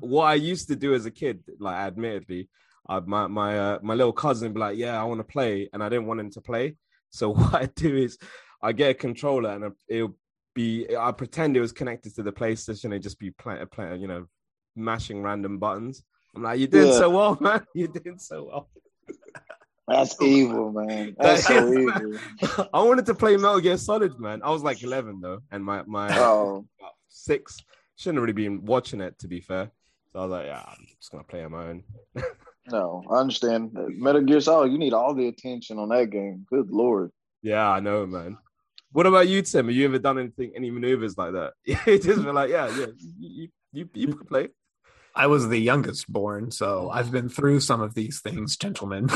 What 0.00 0.24
I 0.24 0.34
used 0.34 0.66
to 0.68 0.76
do 0.76 0.94
as 0.94 1.06
a 1.06 1.10
kid, 1.12 1.44
like 1.60 1.76
admittedly, 1.76 2.48
uh, 2.88 3.00
my 3.06 3.28
my 3.28 3.58
uh, 3.58 3.78
my 3.82 3.94
little 3.94 4.12
cousin 4.12 4.52
be 4.52 4.58
like, 4.58 4.76
"Yeah, 4.76 5.00
I 5.00 5.04
want 5.04 5.20
to 5.20 5.24
play," 5.24 5.68
and 5.72 5.82
I 5.82 5.88
didn't 5.88 6.06
want 6.06 6.18
him 6.18 6.30
to 6.30 6.40
play. 6.40 6.76
So 7.10 7.30
what 7.34 7.54
I 7.54 7.66
do 7.76 7.96
is 7.96 8.18
I 8.60 8.72
get 8.72 8.90
a 8.90 8.94
controller 8.94 9.50
and 9.50 9.72
it'll 9.88 10.16
be 10.54 10.86
I 10.96 11.12
pretend 11.12 11.56
it 11.56 11.60
was 11.60 11.72
connected 11.72 12.16
to 12.16 12.24
the 12.24 12.32
PlayStation 12.32 12.92
and 12.92 13.02
just 13.02 13.18
be 13.18 13.30
playing, 13.30 13.64
play, 13.66 13.96
you 13.96 14.08
know, 14.08 14.26
mashing 14.74 15.22
random 15.22 15.58
buttons. 15.58 16.02
I'm 16.34 16.42
like, 16.42 16.58
"You 16.58 16.66
did 16.66 16.88
yeah. 16.88 16.92
so 16.94 17.10
well, 17.10 17.38
man. 17.40 17.64
You 17.74 17.86
did 17.86 18.20
so 18.20 18.44
well." 18.46 18.68
That's 19.88 20.20
evil, 20.22 20.72
man. 20.72 21.14
That's 21.20 21.46
so 21.46 21.72
evil. 21.72 22.18
I 22.72 22.82
wanted 22.82 23.04
to 23.06 23.14
play 23.14 23.36
Metal 23.36 23.60
Gear 23.60 23.76
Solid, 23.76 24.18
man. 24.18 24.40
I 24.42 24.50
was 24.50 24.62
like 24.62 24.82
11 24.82 25.20
though, 25.20 25.40
and 25.50 25.62
my 25.62 25.82
my 25.86 26.08
oh. 26.18 26.66
six 27.08 27.58
shouldn't 27.96 28.16
have 28.16 28.22
really 28.22 28.32
been 28.32 28.64
watching 28.64 29.00
it 29.02 29.18
to 29.18 29.28
be 29.28 29.40
fair. 29.40 29.70
So 30.12 30.20
I 30.20 30.22
was 30.22 30.30
like, 30.30 30.46
yeah, 30.46 30.62
I'm 30.66 30.86
just 30.98 31.12
gonna 31.12 31.24
play 31.24 31.44
on 31.44 31.52
my 31.52 31.66
own. 31.66 31.84
no, 32.70 33.02
I 33.10 33.16
understand. 33.16 33.72
Metal 33.74 34.22
Gear 34.22 34.40
Solid, 34.40 34.72
you 34.72 34.78
need 34.78 34.94
all 34.94 35.14
the 35.14 35.28
attention 35.28 35.78
on 35.78 35.90
that 35.90 36.08
game. 36.08 36.46
Good 36.48 36.70
lord. 36.70 37.10
Yeah, 37.42 37.68
I 37.68 37.80
know, 37.80 38.06
man. 38.06 38.38
What 38.92 39.06
about 39.06 39.28
you, 39.28 39.42
Tim? 39.42 39.66
Have 39.66 39.74
you 39.74 39.84
ever 39.84 39.98
done 39.98 40.18
anything, 40.18 40.52
any 40.56 40.70
maneuvers 40.70 41.18
like 41.18 41.32
that? 41.32 41.52
it 41.64 42.02
just 42.02 42.22
been 42.22 42.34
like, 42.34 42.48
yeah, 42.48 42.74
yeah, 42.78 42.86
you, 43.18 43.18
you, 43.18 43.48
you, 43.72 43.88
you 43.92 44.14
play. 44.14 44.48
I 45.16 45.26
was 45.26 45.48
the 45.48 45.58
youngest 45.58 46.10
born, 46.10 46.50
so 46.50 46.90
I've 46.90 47.10
been 47.10 47.28
through 47.28 47.60
some 47.60 47.80
of 47.80 47.94
these 47.94 48.20
things, 48.20 48.56
gentlemen. 48.56 49.08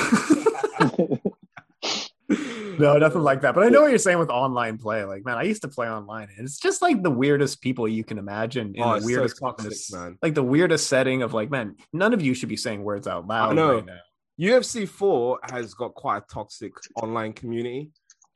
no, 2.78 2.98
nothing 2.98 3.22
like 3.22 3.40
that. 3.42 3.54
But 3.54 3.64
I 3.64 3.68
know 3.68 3.82
what 3.82 3.90
you're 3.90 3.98
saying 3.98 4.18
with 4.18 4.30
online 4.30 4.78
play. 4.78 5.04
Like, 5.04 5.24
man, 5.24 5.36
I 5.36 5.42
used 5.42 5.62
to 5.62 5.68
play 5.68 5.88
online, 5.88 6.28
and 6.36 6.46
it's 6.46 6.58
just 6.58 6.82
like 6.82 7.02
the 7.02 7.10
weirdest 7.10 7.60
people 7.60 7.88
you 7.88 8.04
can 8.04 8.18
imagine 8.18 8.74
in 8.74 8.82
oh, 8.82 8.98
the 8.98 9.06
weirdest, 9.06 9.38
so 9.38 9.46
toxic, 9.46 9.96
man. 9.96 10.18
like 10.22 10.34
the 10.34 10.42
weirdest 10.42 10.88
setting 10.88 11.22
of 11.22 11.32
like, 11.34 11.50
man, 11.50 11.76
none 11.92 12.12
of 12.12 12.22
you 12.22 12.34
should 12.34 12.48
be 12.48 12.56
saying 12.56 12.82
words 12.82 13.06
out 13.06 13.26
loud. 13.26 13.50
I 13.50 13.54
know. 13.54 13.74
Right 13.76 13.86
now. 13.86 13.98
UFC 14.40 14.88
four 14.88 15.40
has 15.42 15.74
got 15.74 15.94
quite 15.94 16.18
a 16.18 16.24
toxic 16.32 16.72
online 16.94 17.32
community. 17.32 17.90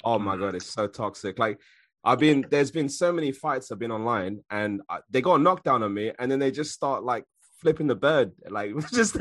Oh 0.04 0.18
my 0.18 0.34
mm. 0.36 0.40
god, 0.40 0.54
it's 0.56 0.66
so 0.66 0.88
toxic. 0.88 1.38
Like, 1.38 1.60
I've 2.04 2.18
been 2.18 2.44
there's 2.50 2.72
been 2.72 2.88
so 2.88 3.12
many 3.12 3.30
fights 3.30 3.70
I've 3.70 3.78
been 3.78 3.92
online, 3.92 4.40
and 4.50 4.82
I, 4.88 4.98
they 5.10 5.20
got 5.20 5.36
a 5.36 5.42
knockdown 5.42 5.82
on 5.82 5.94
me, 5.94 6.12
and 6.18 6.30
then 6.30 6.38
they 6.38 6.50
just 6.50 6.72
start 6.72 7.04
like 7.04 7.24
flipping 7.62 7.86
the 7.86 7.94
bird. 7.94 8.32
Like 8.48 8.72
just 8.92 9.16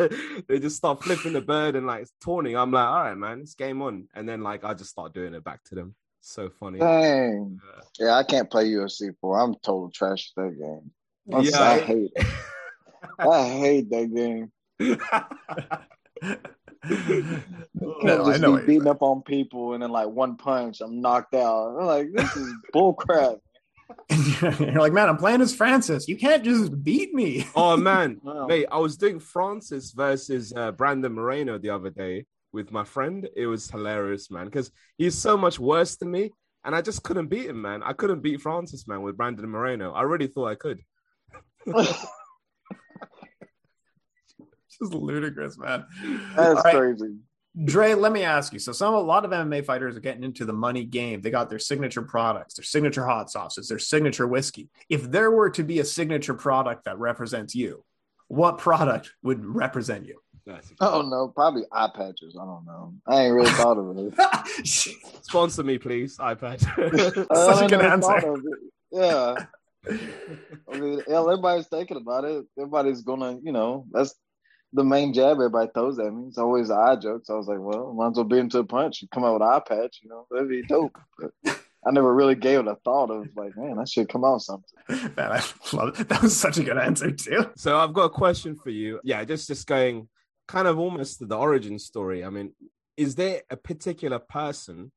they 0.47 0.60
just 0.60 0.75
start 0.75 1.04
flipping 1.04 1.34
the 1.34 1.41
bird 1.41 1.75
and 1.75 1.88
like 1.88 2.08
taunting. 2.21 2.58
I'm 2.58 2.71
like, 2.71 2.88
all 2.88 3.04
right, 3.04 3.15
man, 3.15 3.41
it's 3.41 3.54
game 3.54 3.82
on. 3.82 4.08
And 4.13 4.27
then 4.27 4.41
like 4.41 4.65
I 4.65 4.73
just 4.73 4.89
start 4.89 5.13
doing 5.13 5.34
it 5.34 5.43
back 5.43 5.63
to 5.65 5.75
them. 5.75 5.95
So 6.19 6.49
funny. 6.60 6.80
Dang. 6.80 7.60
Yeah, 7.99 8.06
yeah 8.06 8.13
I 8.15 8.23
can't 8.23 8.49
play 8.49 8.67
UFC 8.67 9.13
four. 9.21 9.39
I'm 9.39 9.56
total 9.56 9.89
trash 9.91 10.32
at 10.36 10.43
that 10.43 10.60
game. 10.60 10.91
I'm 11.34 11.43
yeah, 11.43 11.62
I 11.62 11.80
hate 11.80 12.12
it. 12.15 12.27
I 13.19 13.49
hate 13.49 13.89
that 13.91 14.13
game. 14.13 14.51
no, 18.04 18.25
just 18.25 18.30
I 18.30 18.38
know 18.38 18.58
be 18.58 18.65
beating 18.65 18.88
up 18.88 19.01
on 19.01 19.21
people 19.21 19.73
and 19.73 19.84
then 19.84 19.91
like 19.91 20.08
one 20.08 20.36
punch, 20.38 20.82
I'm 20.82 21.01
knocked 21.01 21.36
out. 21.36 21.77
I'm 21.80 21.86
like, 21.86 22.08
this 22.13 22.36
is 22.36 22.54
bull 22.73 22.93
crap. 22.93 23.38
You're 24.60 24.73
like, 24.73 24.93
man, 24.93 25.10
I'm 25.10 25.17
playing 25.17 25.41
as 25.41 25.56
Francis. 25.56 26.08
You 26.08 26.17
can't 26.17 26.43
just 26.43 26.84
beat 26.84 27.13
me. 27.13 27.47
oh 27.56 27.77
man, 27.77 28.19
wow. 28.23 28.47
mate, 28.47 28.67
I 28.71 28.77
was 28.77 28.97
doing 28.97 29.19
Francis 29.19 29.91
versus 29.91 30.54
uh, 30.56 30.71
Brandon 30.71 31.13
Moreno 31.13 31.58
the 31.58 31.69
other 31.69 31.89
day 31.89 32.25
with 32.54 32.71
my 32.71 32.84
friend. 32.84 33.27
It 33.36 33.47
was 33.47 33.69
hilarious, 33.69 34.30
man, 34.32 34.45
because 34.45 34.71
he's 34.97 35.17
so 35.17 35.38
much 35.38 35.60
worse 35.60 35.95
than 35.95 36.12
me, 36.12 36.32
and 36.63 36.75
I 36.75 36.82
just 36.82 37.04
couldn't 37.04 37.27
beat 37.27 37.47
him, 37.47 37.62
man. 37.62 37.84
I 37.84 37.93
couldn't 37.93 38.21
beat 38.21 38.41
Francis, 38.41 38.88
man, 38.88 39.01
with 39.01 39.17
Brandon 39.17 39.49
Moreno. 39.49 39.91
I 39.93 40.04
really 40.04 40.27
thought 40.27 40.47
I 40.47 40.56
could. 40.56 40.80
just 44.80 44.93
ludicrous, 44.93 45.58
man. 45.58 45.86
That's 46.36 46.63
right. 46.63 46.75
crazy. 46.75 47.15
Dre, 47.66 47.94
let 47.96 48.14
me 48.14 48.24
ask 48.24 48.54
you. 48.54 48.60
So, 48.60 48.72
some 48.72 48.94
a 48.94 49.00
lot 49.00 49.26
of 49.26 49.32
MMA 49.32 49.66
fighters 49.66 49.98
are 49.98 50.00
getting 50.00 50.24
into 50.24 50.46
the 50.46 50.54
money 50.54 50.86
game. 50.86 51.22
They 51.22 51.32
got 51.32 51.50
their 51.50 51.60
signature 51.60 52.02
products, 52.02 52.54
their 52.54 52.64
signature 52.64 53.06
hot 53.06 53.30
sauces, 53.30 53.68
their 53.68 53.80
signature 53.80 54.26
whiskey. 54.26 54.70
If 54.90 55.12
there 55.12 55.32
were 55.32 55.50
to 55.52 55.64
be 55.64 55.80
a 55.80 55.86
signature 55.86 56.34
product 56.34 56.86
that 56.86 56.98
represents 56.98 57.54
you, 57.54 57.84
what 58.30 58.58
product 58.58 59.12
would 59.22 59.46
represent 59.46 60.06
you? 60.06 60.22
Oh 60.80 61.02
no, 61.02 61.28
probably 61.28 61.64
eye 61.72 61.90
patches. 61.94 62.36
I 62.40 62.46
don't 62.46 62.66
know. 62.66 62.94
I 63.08 63.26
ain't 63.26 63.34
really 63.34 63.52
thought 63.52 63.78
of 63.78 63.98
it. 63.98 64.66
Sponsor 65.24 65.64
me, 65.64 65.78
please, 65.78 66.20
eye 66.20 66.34
patch. 66.34 66.62
Such 66.74 66.78
a 66.78 67.68
good 67.68 67.86
answer. 67.86 68.36
Yeah. 68.92 69.36
I 69.88 70.80
mean, 70.80 71.02
everybody's 71.08 71.68
thinking 71.68 71.98
about 71.98 72.26
it. 72.26 72.46
Everybody's 72.58 73.02
gonna, 73.02 73.38
you 73.44 73.52
know, 73.52 73.86
that's 73.92 74.16
the 74.74 74.84
main 74.84 75.14
jab 75.14 75.34
everybody 75.34 75.70
throws 75.74 76.00
at 76.00 76.14
me. 76.14 76.28
It's 76.28 76.38
always 76.38 76.70
the 76.70 76.76
eye 76.76 76.96
jokes. 76.96 77.30
I 77.30 77.34
was 77.34 77.48
like, 77.48 77.60
well, 77.60 77.94
might 77.94 78.12
as 78.12 78.16
well 78.16 78.24
be 78.24 78.40
into 78.40 78.60
a 78.60 78.64
punch 78.64 79.02
and 79.02 79.12
come 79.12 79.24
out 79.24 79.34
with 79.34 79.42
an 79.42 79.50
eye 79.50 79.60
patch, 79.60 80.00
you 80.02 80.10
know, 80.10 80.26
that'd 80.32 80.50
be 80.50 80.64
dope. 80.64 80.98
But 81.20 81.32
I 81.86 81.92
never 81.92 82.14
really 82.14 82.36
gave 82.36 82.60
it 82.60 82.68
a 82.68 82.76
thought 82.76 83.10
of 83.10 83.28
like, 83.36 83.58
man, 83.58 83.80
I 83.80 83.86
should 83.86 84.08
come 84.08 84.24
out 84.24 84.42
something. 84.42 84.70
Man, 84.90 85.32
I 85.32 85.44
love 85.74 86.00
it. 86.00 86.10
That 86.10 86.22
was 86.22 86.38
such 86.38 86.58
a 86.58 86.64
good 86.64 86.78
answer 86.78 87.12
too. 87.12 87.50
So 87.56 87.78
I've 87.78 87.94
got 87.94 88.04
a 88.04 88.10
question 88.10 88.56
for 88.56 88.70
you. 88.70 89.00
Yeah, 89.04 89.24
just 89.24 89.48
just 89.48 89.66
going 89.66 90.08
kind 90.48 90.68
of 90.68 90.78
almost 90.78 91.20
to 91.20 91.26
the 91.26 91.38
origin 91.38 91.80
story. 91.80 92.24
I 92.24 92.30
mean, 92.30 92.54
is 92.98 93.16
there 93.16 93.42
a 93.50 93.58
particular 93.58 94.20
person 94.20 94.92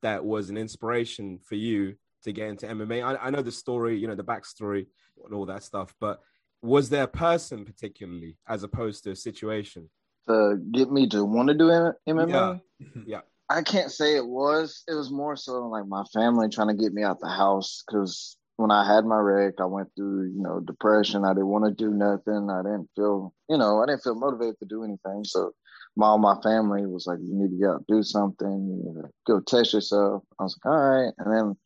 that 0.00 0.24
was 0.24 0.48
an 0.48 0.56
inspiration 0.56 1.38
for 1.38 1.54
you 1.54 1.96
to 2.24 2.32
get 2.32 2.48
into 2.48 2.66
MMA? 2.66 3.04
I, 3.04 3.26
I 3.26 3.30
know 3.30 3.42
the 3.42 3.52
story, 3.52 3.98
you 3.98 4.08
know, 4.08 4.14
the 4.14 4.24
backstory 4.24 4.86
and 5.24 5.34
all 5.34 5.46
that 5.46 5.64
stuff, 5.64 5.94
but 6.00 6.20
was 6.62 6.88
there 6.88 7.04
a 7.04 7.08
person 7.08 7.64
particularly 7.64 8.36
as 8.46 8.62
opposed 8.62 9.04
to 9.04 9.10
a 9.10 9.16
situation 9.16 9.90
to 10.28 10.58
get 10.70 10.90
me 10.90 11.08
to 11.08 11.24
want 11.24 11.48
to 11.48 11.54
do 11.54 11.64
MMA? 12.08 12.30
Yeah. 12.30 12.86
Mm-hmm. 12.86 13.02
yeah. 13.06 13.20
I 13.50 13.62
can't 13.62 13.90
say 13.90 14.16
it 14.16 14.26
was. 14.26 14.82
It 14.88 14.94
was 14.94 15.10
more 15.10 15.36
so 15.36 15.66
like 15.66 15.86
my 15.86 16.04
family 16.12 16.48
trying 16.48 16.68
to 16.68 16.82
get 16.82 16.94
me 16.94 17.02
out 17.02 17.20
the 17.20 17.28
house 17.28 17.82
because 17.86 18.36
when 18.56 18.70
I 18.70 18.86
had 18.86 19.04
my 19.04 19.18
wreck, 19.18 19.54
I 19.58 19.64
went 19.64 19.88
through, 19.96 20.30
you 20.30 20.40
know, 20.40 20.60
depression. 20.60 21.24
I 21.24 21.34
didn't 21.34 21.48
want 21.48 21.64
to 21.64 21.70
do 21.72 21.90
nothing. 21.90 22.48
I 22.48 22.62
didn't 22.62 22.88
feel, 22.96 23.34
you 23.48 23.58
know, 23.58 23.82
I 23.82 23.86
didn't 23.86 24.04
feel 24.04 24.14
motivated 24.14 24.58
to 24.60 24.66
do 24.66 24.84
anything. 24.84 25.24
So 25.24 25.52
my 25.96 26.16
my 26.16 26.36
family 26.42 26.86
was 26.86 27.06
like, 27.06 27.18
you 27.18 27.34
need 27.34 27.50
to 27.50 27.58
get 27.58 27.68
out, 27.68 27.86
do 27.88 28.02
something, 28.02 28.48
you 28.48 28.92
need 28.94 29.02
to 29.02 29.10
go 29.26 29.40
test 29.40 29.74
yourself. 29.74 30.22
I 30.38 30.44
was 30.44 30.58
like, 30.64 30.72
all 30.72 30.78
right. 30.78 31.12
And 31.18 31.32
then 31.32 31.56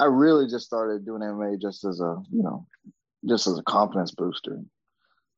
I 0.00 0.04
really 0.04 0.46
just 0.48 0.66
started 0.66 1.04
doing 1.04 1.22
MMA 1.22 1.60
just 1.60 1.84
as 1.84 2.00
a, 2.00 2.16
you 2.30 2.42
know, 2.42 2.66
just 3.28 3.46
as 3.46 3.58
a 3.58 3.62
confidence 3.62 4.12
booster. 4.12 4.60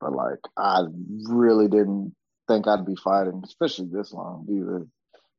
But 0.01 0.13
like, 0.13 0.39
I 0.57 0.85
really 1.29 1.69
didn't 1.69 2.15
think 2.49 2.67
I'd 2.67 2.87
be 2.87 2.97
fighting, 2.97 3.43
especially 3.45 3.89
this 3.93 4.13
long 4.13 4.47
either. 4.51 4.87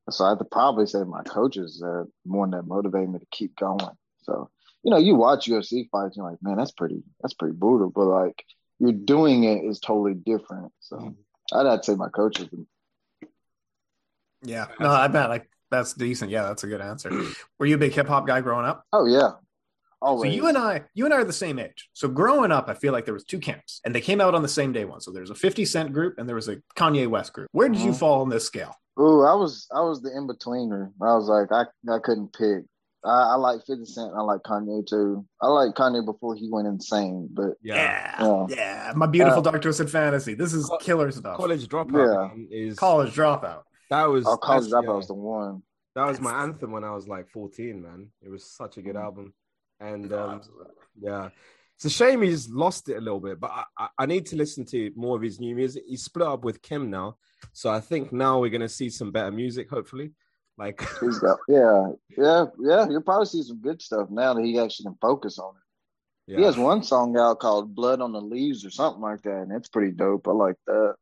So 0.10 0.26
I 0.26 0.30
have 0.30 0.40
to 0.40 0.46
probably 0.46 0.88
say 0.88 1.04
my 1.04 1.24
coaches 1.24 1.80
that 1.80 2.08
more 2.26 2.46
than 2.46 2.52
that 2.52 2.68
motivated 2.68 3.10
me 3.10 3.20
to 3.20 3.26
keep 3.32 3.56
going. 3.56 3.96
So 4.24 4.50
you 4.84 4.92
know, 4.92 4.98
you 4.98 5.16
watch 5.16 5.48
UFC 5.48 5.90
fights, 5.90 6.18
you're 6.18 6.30
like, 6.30 6.40
man, 6.42 6.58
that's 6.58 6.72
pretty, 6.72 7.04
that's 7.22 7.34
pretty 7.34 7.56
brutal. 7.56 7.90
But 7.90 8.06
like, 8.06 8.44
you're 8.80 8.92
doing 8.92 9.44
it 9.44 9.64
is 9.64 9.80
totally 9.80 10.16
different. 10.16 10.72
So 10.80 10.96
mm-hmm. 10.98 11.58
I'd, 11.58 11.68
I'd 11.68 11.86
say 11.86 11.96
my 11.96 12.10
coaches. 12.10 12.50
Yeah, 14.44 14.68
no, 14.80 14.90
I 14.90 15.08
bet 15.08 15.30
like 15.30 15.48
that's 15.70 15.94
decent. 15.94 16.32
Yeah, 16.32 16.44
that's 16.44 16.64
a 16.64 16.68
good 16.68 16.82
answer. 16.82 17.12
Were 17.60 17.68
you 17.68 17.76
a 17.76 17.78
big 17.78 17.94
hip 17.94 18.08
hop 18.08 18.26
guy 18.26 18.42
growing 18.42 18.66
up? 18.66 18.86
Oh 18.92 19.06
yeah, 19.06 19.34
Always. 20.02 20.32
So 20.32 20.36
you 20.36 20.48
and 20.48 20.58
I, 20.58 20.84
you 20.94 21.06
and 21.06 21.14
I 21.14 21.18
are 21.18 21.24
the 21.24 21.34
same 21.34 21.60
age. 21.60 21.90
So 21.94 22.08
growing 22.08 22.52
up, 22.52 22.70
I 22.70 22.74
feel 22.74 22.92
like 22.92 23.06
there 23.06 23.14
was 23.14 23.24
two 23.24 23.40
camps, 23.40 23.82
and 23.86 23.94
they 23.94 24.02
came 24.02 24.20
out 24.20 24.34
on 24.34 24.42
the 24.42 24.50
same 24.50 24.74
day 24.74 24.86
one. 24.86 25.00
So 25.00 25.12
there 25.12 25.22
was 25.22 25.30
a 25.30 25.36
Fifty 25.36 25.66
Cent 25.66 25.94
group, 25.94 26.16
and 26.18 26.28
there 26.28 26.36
was 26.36 26.48
a 26.48 26.58
Kanye 26.76 27.08
West 27.08 27.34
group. 27.34 27.50
Where 27.52 27.70
did 27.70 27.78
mm-hmm. 27.78 27.88
you 27.88 27.94
fall 27.94 28.22
on 28.22 28.30
this 28.30 28.46
scale? 28.46 28.76
Ooh, 29.00 29.22
I 29.22 29.36
was 29.36 29.68
I 29.74 29.82
was 29.82 30.02
the 30.02 30.16
in 30.16 30.28
betweener. 30.28 30.92
I 31.02 31.16
was 31.16 31.28
like 31.28 31.52
I 31.52 31.66
I 31.94 32.00
couldn't 32.00 32.34
pick. 32.34 32.66
I, 33.06 33.34
I 33.34 33.36
like 33.36 33.62
Fifty 33.66 33.86
Cent. 33.86 34.12
I 34.16 34.22
like 34.22 34.42
Kanye 34.42 34.86
too. 34.88 35.26
I 35.40 35.48
like 35.48 35.76
Kanye 35.76 36.04
before 36.04 36.36
he 36.36 36.50
went 36.52 36.68
insane. 36.68 37.30
But 37.32 37.54
yeah, 37.62 38.16
yeah, 38.20 38.46
yeah. 38.50 38.94
my 38.96 39.06
beautiful 39.06 39.40
uh, 39.40 39.52
Dark 39.52 39.62
Twisted 39.62 39.90
Fantasy. 39.90 40.34
This 40.34 40.54
is 40.54 40.70
killer 40.82 41.12
stuff. 41.12 41.38
College 41.38 41.68
dropout. 41.68 42.32
Yeah, 42.50 42.58
is 42.58 42.78
college 42.78 43.14
dropout. 43.14 43.62
That 43.92 44.06
was 44.06 44.26
oh, 44.26 44.38
college 44.38 44.72
dropout 44.72 44.84
yeah. 44.84 44.90
was 44.92 45.08
the 45.08 45.14
one. 45.14 45.64
That 45.96 46.08
was 46.08 46.22
my 46.22 46.44
anthem 46.44 46.72
when 46.72 46.84
I 46.84 46.92
was 46.92 47.08
like 47.08 47.30
14, 47.30 47.82
man. 47.82 48.08
It 48.22 48.30
was 48.30 48.50
such 48.50 48.78
a 48.78 48.82
good 48.82 48.96
Mm. 48.96 49.04
album. 49.04 49.34
And 49.82 50.14
um, 50.14 50.42
yeah, 51.00 51.30
it's 51.76 51.86
a 51.86 51.90
shame 51.90 52.22
he's 52.22 52.48
lost 52.48 52.88
it 52.90 52.98
a 52.98 53.02
little 53.02 53.20
bit, 53.20 53.40
but 53.40 53.52
I, 53.78 53.88
I, 53.98 54.06
need 54.06 54.28
to 54.28 54.36
listen 54.36 54.64
to 54.66 54.92
more 54.96 55.16
of 55.16 55.24
his 55.24 55.40
new 55.40 55.56
music. 55.56 55.84
He's 55.88 56.04
split 56.04 56.28
up 56.28 56.44
with 56.44 56.62
Kim 56.62 56.92
now. 56.92 57.18
So 57.54 57.72
I 57.72 57.80
think 57.80 58.14
now 58.14 58.40
we're 58.40 58.52
going 58.52 58.62
to 58.62 58.70
see 58.70 58.90
some 58.90 59.12
better 59.12 59.32
music, 59.32 59.68
hopefully. 59.68 60.12
Like, 60.60 60.80
yeah, 61.48 61.88
yeah, 62.16 62.46
yeah. 62.60 62.88
You'll 62.88 63.02
probably 63.02 63.26
see 63.26 63.42
some 63.42 63.60
good 63.62 63.82
stuff 63.82 64.10
now 64.12 64.36
that 64.36 64.44
he 64.44 64.60
actually 64.60 64.84
can 64.84 64.98
focus 65.02 65.40
on 65.40 65.56
it. 65.56 66.32
yeah. 66.34 66.38
He 66.38 66.44
has 66.44 66.58
one 66.58 66.84
song 66.84 67.18
out 67.18 67.40
called 67.40 67.74
"Blood 67.74 68.00
on 68.00 68.12
the 68.12 68.22
Leaves" 68.22 68.64
or 68.64 68.70
something 68.70 69.02
like 69.02 69.24
that, 69.24 69.42
and 69.42 69.52
it's 69.52 69.70
pretty 69.70 69.92
dope. 69.92 70.28
I 70.28 70.32
like 70.32 70.58
that. 70.68 70.96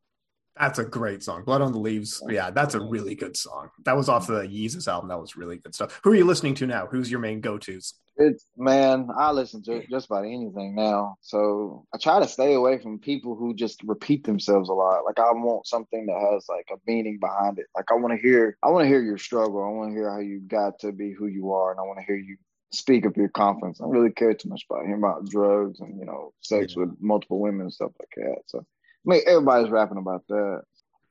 That's 0.60 0.78
a 0.78 0.84
great 0.84 1.24
song. 1.24 1.46
Blood 1.46 1.62
on 1.62 1.72
the 1.72 1.80
Leaves. 1.80 2.22
Yeah, 2.28 2.52
that's 2.52 2.76
a 2.76 2.82
really 2.82 3.16
good 3.16 3.38
song. 3.38 3.70
That 3.86 3.96
was 3.96 4.10
off 4.10 4.28
the 4.28 4.42
Yeezus 4.42 4.90
album. 4.90 5.08
That 5.10 5.20
was 5.20 5.38
really 5.38 5.58
good 5.58 5.74
stuff. 5.74 6.02
Who 6.04 6.12
are 6.12 6.16
you 6.16 6.26
listening 6.26 6.54
to 6.56 6.68
now? 6.68 6.86
Who's 6.86 7.10
your 7.10 7.22
main 7.22 7.40
go-tos? 7.40 7.94
It's 8.18 8.46
man, 8.58 9.08
I 9.18 9.32
listen 9.32 9.64
to 9.64 9.88
just 9.88 10.08
about 10.08 10.26
anything 10.26 10.76
now. 10.76 11.16
So 11.22 11.86
I 11.96 11.98
try 11.98 12.20
to 12.20 12.28
stay 12.28 12.54
away 12.56 12.78
from 12.78 13.00
people 13.00 13.38
who 13.38 13.54
just 13.54 13.82
repeat 13.84 14.26
themselves 14.26 14.68
a 14.68 14.74
lot. 14.74 15.06
Like 15.06 15.18
I 15.18 15.32
want 15.32 15.66
something 15.66 16.06
that 16.08 16.34
has 16.34 16.46
like 16.50 16.68
a 16.70 16.76
meaning 16.86 17.18
behind 17.22 17.60
it. 17.60 17.68
Like 17.74 17.86
I 17.90 17.94
want 17.94 18.14
to 18.14 18.22
hear, 18.22 18.58
I 18.62 18.68
want 18.72 18.84
to 18.84 18.90
hear 18.90 19.02
your 19.02 19.18
struggle. 19.18 19.64
I 19.64 19.70
want 19.70 19.92
to 19.92 19.96
hear 19.96 20.12
how 20.12 20.20
you 20.20 20.42
got 20.42 20.80
to 20.80 20.92
be 20.92 21.14
who 21.14 21.28
you 21.28 21.54
are, 21.54 21.72
and 21.72 21.80
I 21.80 21.84
want 21.84 22.00
to 22.00 22.06
hear 22.06 22.18
you 22.18 22.36
speak 22.74 23.06
of 23.06 23.16
your 23.16 23.30
confidence. 23.30 23.80
I 23.80 23.86
don't 23.86 23.94
really 23.94 24.12
care 24.12 24.34
too 24.34 24.50
much 24.50 24.66
about 24.70 24.86
hearing 24.86 25.02
about 25.02 25.26
drugs 25.30 25.80
and 25.80 25.98
you 25.98 26.06
know 26.06 26.34
sex 26.42 26.74
Yeah. 26.76 26.84
with 26.84 26.98
multiple 27.00 27.40
women 27.40 27.62
and 27.62 27.74
stuff 27.74 27.92
like 27.98 28.12
that. 28.18 28.42
So 28.48 28.66
I 29.06 29.10
mean, 29.10 29.22
everybody's 29.28 29.70
rapping 29.72 29.98
about 29.98 30.24
that. 30.30 30.62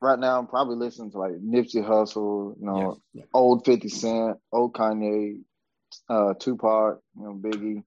Right 0.01 0.19
now, 0.19 0.39
I'm 0.39 0.47
probably 0.47 0.75
listening 0.77 1.11
to 1.11 1.17
like 1.17 1.33
Nipsey 1.33 1.83
Hussle, 1.85 2.55
you 2.59 2.65
know, 2.65 2.97
Yeah. 3.13 3.23
old 3.33 3.65
50 3.65 3.89
Cent, 3.89 4.37
old 4.51 4.73
Kanye, 4.73 5.41
uh, 6.07 6.33
Tupac, 6.35 6.99
you 7.17 7.23
know, 7.23 7.33
Biggie, 7.33 7.83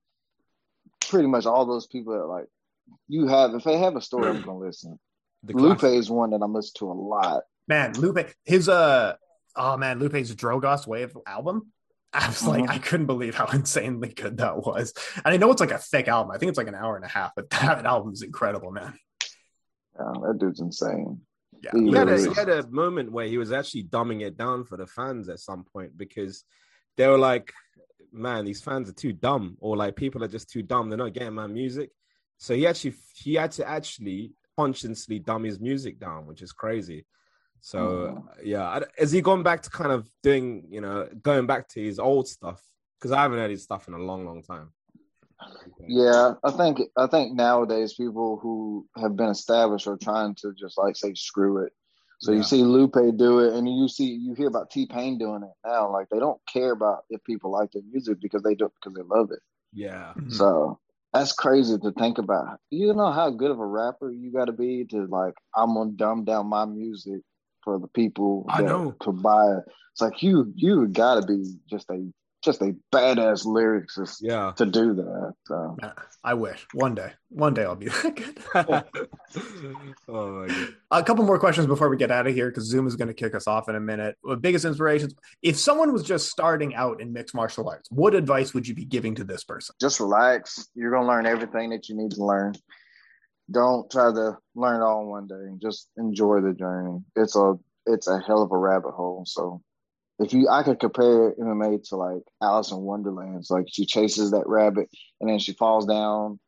pretty 1.09 1.29
much 1.29 1.47
all 1.47 1.65
those 1.67 1.87
people 1.87 2.13
that 2.19 2.27
like 2.27 2.47
you 3.09 3.27
have. 3.29 3.55
If 3.55 3.65
they 3.65 3.79
have 3.79 3.97
a 3.97 4.01
story, 4.01 4.29
I'm 4.31 4.43
gonna 4.43 4.59
listen. 4.59 4.99
The 5.45 5.55
Lupe 5.55 5.81
Fiasco. 5.81 5.99
is 5.99 6.09
one 6.11 6.31
that 6.31 6.41
I'm 6.43 6.53
listening 6.55 6.79
to 6.81 6.93
a 6.93 6.95
lot. 6.95 7.43
Man, 7.67 7.95
Lupe, 7.95 8.29
his 8.45 8.69
uh 8.69 9.15
oh 9.57 9.77
man, 9.77 9.99
Lupe's 9.99 10.33
Drogas 10.35 10.87
Wave 10.87 11.17
album. 11.27 11.73
I 12.13 12.29
was 12.29 12.47
like, 12.47 12.65
Mhm. 12.65 12.69
I 12.69 12.79
couldn't 12.79 13.07
believe 13.07 13.35
how 13.35 13.47
insanely 13.53 14.09
good 14.11 14.37
that 14.37 14.59
was. 14.59 14.93
And 15.25 15.33
I 15.35 15.37
know 15.39 15.51
it's 15.51 15.61
like 15.61 15.71
a 15.73 15.79
thick 15.79 16.07
album. 16.09 16.31
I 16.31 16.39
think 16.39 16.51
it's 16.51 16.59
like 16.59 16.69
an 16.69 16.75
hour 16.75 16.95
and 16.95 17.05
a 17.05 17.09
half, 17.09 17.33
but 17.35 17.49
that 17.51 17.85
album 17.87 18.13
is 18.13 18.23
incredible, 18.23 18.71
man. 18.71 18.95
Yeah, 19.99 20.13
that 20.27 20.39
dude's 20.39 20.61
insane. 20.61 21.21
Yeah. 21.63 21.71
He 21.75 21.91
he 21.91 21.93
had, 21.93 22.09
a, 22.09 22.19
he 22.19 22.35
had 22.35 22.49
a 22.49 22.67
moment 22.69 23.13
where 23.13 23.27
he 23.27 23.39
was 23.39 23.53
actually 23.53 23.85
dumbing 23.85 24.23
it 24.23 24.37
down 24.37 24.65
for 24.65 24.77
the 24.77 24.87
fans 24.87 25.29
at 25.29 25.39
some 25.39 25.65
point 25.65 25.97
because 25.97 26.45
they 26.97 27.07
were 27.07 27.19
like, 27.19 27.53
man, 28.13 28.45
these 28.45 28.61
fans 28.61 28.91
are 28.91 28.95
too 28.95 29.13
dumb, 29.13 29.57
or 29.61 29.77
like 29.77 29.97
people 29.97 30.23
are 30.25 30.29
just 30.29 30.51
too 30.51 30.63
dumb. 30.63 30.89
They're 30.89 30.99
not 30.99 31.13
getting 31.13 31.35
my 31.35 31.47
music. 31.47 31.91
So 32.39 32.55
he 32.55 32.67
actually 32.67 32.95
he 33.15 33.35
had 33.35 33.53
to 33.53 33.69
actually 33.69 34.33
consciously 34.59 35.19
dumb 35.19 35.45
his 35.45 35.61
music 35.61 35.99
down, 35.99 36.27
which 36.27 36.43
is 36.43 36.53
crazy. 36.53 37.07
So 37.61 38.09
hmm. 38.09 38.47
yeah, 38.49 38.65
I- 38.65 38.83
has 38.99 39.13
he 39.13 39.21
gone 39.21 39.43
back 39.43 39.63
to 39.63 39.71
kind 39.71 39.93
of 39.93 40.09
doing, 40.23 40.67
you 40.69 40.81
know, 40.81 41.09
going 41.23 41.47
back 41.47 41.69
to 41.69 41.83
his 41.83 41.99
old 41.99 42.29
stuff? 42.29 42.61
Because 42.99 43.13
I 43.13 43.23
haven't 43.23 43.39
heard 43.39 43.51
his 43.51 43.63
stuff 43.63 43.89
in 43.89 43.95
a 43.95 43.99
long, 43.99 44.25
long 44.25 44.43
time. 44.43 44.73
Yeah, 45.89 46.35
I 46.45 46.51
think 46.53 46.81
I 46.97 47.07
think 47.07 47.35
nowadays 47.35 47.95
people 47.95 48.39
who 48.41 48.87
have 48.97 49.17
been 49.17 49.29
established 49.31 49.87
are 49.87 49.97
trying 49.97 50.35
to 50.37 50.53
just 50.59 50.79
like 50.79 50.97
say 50.97 51.15
screw 51.15 51.65
it. 51.65 51.73
So 52.21 52.31
Yeah. 52.31 52.39
you 52.39 52.43
see 52.45 52.63
Lupe 52.63 52.97
do 53.17 53.41
it, 53.41 53.55
and 53.55 53.69
you 53.69 53.89
see 53.89 54.07
you 54.07 54.35
hear 54.35 54.49
about 54.49 54.71
T 54.71 54.87
Pain 54.87 55.19
doing 55.19 55.43
it 55.43 55.53
now. 55.67 55.91
Like 55.93 56.09
they 56.11 56.19
don't 56.19 56.41
care 56.47 56.73
about 56.73 57.05
if 57.11 57.23
people 57.25 57.51
like 57.51 57.73
their 57.73 57.83
music 57.91 58.21
because 58.21 58.43
they 58.43 58.55
do 58.55 58.67
it 58.67 58.73
because 58.81 58.95
they 58.97 59.03
love 59.03 59.31
it. 59.33 59.41
Yeah, 59.73 60.13
Mhm. 60.17 60.33
So 60.33 60.79
that's 61.13 61.33
crazy 61.33 61.79
to 61.79 61.93
think 61.93 62.19
about. 62.19 62.61
You 62.71 62.95
know 62.95 63.11
how 63.11 63.31
good 63.31 63.51
of 63.51 63.59
a 63.59 63.67
rapper 63.67 64.11
you 64.11 64.33
got 64.33 64.47
to 64.47 64.53
be 64.53 64.85
to 64.87 65.07
like 65.07 65.35
I'm 65.55 65.75
gonna 65.75 65.91
dumb 65.93 66.25
down 66.25 66.47
my 66.47 66.65
music 66.65 67.23
for 67.65 67.79
the 67.79 67.89
people 67.89 68.47
I 68.49 68.63
know. 68.63 68.95
to 69.03 69.13
buy 69.13 69.57
it. 69.57 69.65
It's 69.93 70.01
like 70.01 70.23
you 70.23 70.53
you 70.57 70.87
got 70.89 71.21
to 71.21 71.27
be 71.27 71.43
just 71.69 71.91
a 71.91 72.11
just 72.43 72.61
a 72.61 72.75
badass 72.93 73.47
lyricist 73.47 74.17
yeah. 74.21 74.53
to 74.57 74.67
do 74.67 74.95
that. 74.95 75.35
So 75.47 75.77
I 76.25 76.35
wish 76.35 76.67
one 76.75 76.95
day, 76.95 77.13
one 77.29 77.55
day 77.55 77.63
I'll 77.65 77.77
be 77.77 77.87
that 77.89 78.17
good. 78.17 78.39
oh 80.09 80.31
my 80.33 80.47
god. 80.49 80.75
A 80.91 81.03
couple 81.05 81.25
more 81.25 81.39
questions 81.39 81.67
before 81.67 81.89
we 81.89 81.97
get 81.97 82.11
out 82.11 82.27
of 82.27 82.35
here 82.35 82.49
because 82.49 82.65
Zoom 82.65 82.87
is 82.87 82.97
going 82.97 83.09
to 83.09 83.15
kick 83.15 83.35
us 83.35 83.47
off 83.47 83.69
in 83.69 83.77
a 83.77 83.81
minute. 83.81 84.17
Well, 84.25 84.37
biggest 84.37 84.65
inspirations. 84.65 85.15
If 85.43 85.57
someone 85.57 85.93
was 85.93 86.03
just 86.03 86.29
starting 86.29 86.75
out 86.75 87.01
in 87.01 87.13
mixed 87.13 87.35
martial 87.35 87.69
arts, 87.69 87.89
what 87.91 88.15
advice 88.15 88.53
would 88.55 88.67
you 88.67 88.75
be 88.75 88.85
giving 88.85 89.15
to 89.17 89.25
this 89.25 89.45
person? 89.45 89.75
just 89.81 90.01
relax. 90.01 90.69
You're 90.75 90.91
gonna 90.91 91.09
learn 91.09 91.27
everything 91.27 91.71
that 91.71 91.89
you 91.89 91.97
need 91.97 92.13
to 92.13 92.25
learn. 92.25 92.55
Don't 93.51 93.91
try 93.91 94.13
to 94.13 94.39
learn 94.55 94.81
it 94.81 94.85
all 94.85 95.03
in 95.03 95.09
one 95.09 95.27
day. 95.27 95.59
Just 95.61 95.89
enjoy 95.97 96.41
the 96.41 96.55
journey. 96.55 97.01
It's 97.17 97.37
a 97.37 97.55
it's 97.87 98.09
a 98.09 98.21
hell 98.21 98.43
of 98.43 98.53
a 98.53 98.59
rabbit 98.59 98.93
hole. 98.93 99.25
So 99.27 99.61
if 100.19 100.33
you 100.33 100.49
I 100.49 100.63
could 100.63 100.79
compare 100.81 101.33
MMA 101.35 101.89
to 101.89 101.97
like 101.97 102.23
Alice 102.43 102.71
in 102.71 102.79
Wonderland. 102.79 103.45
Like 103.51 103.67
she 103.71 103.87
chases 103.87 104.31
that 104.33 104.47
rabbit 104.47 104.89
and 105.21 105.29
then 105.31 105.39
she 105.39 105.53
falls 105.53 105.87
down 105.87 106.39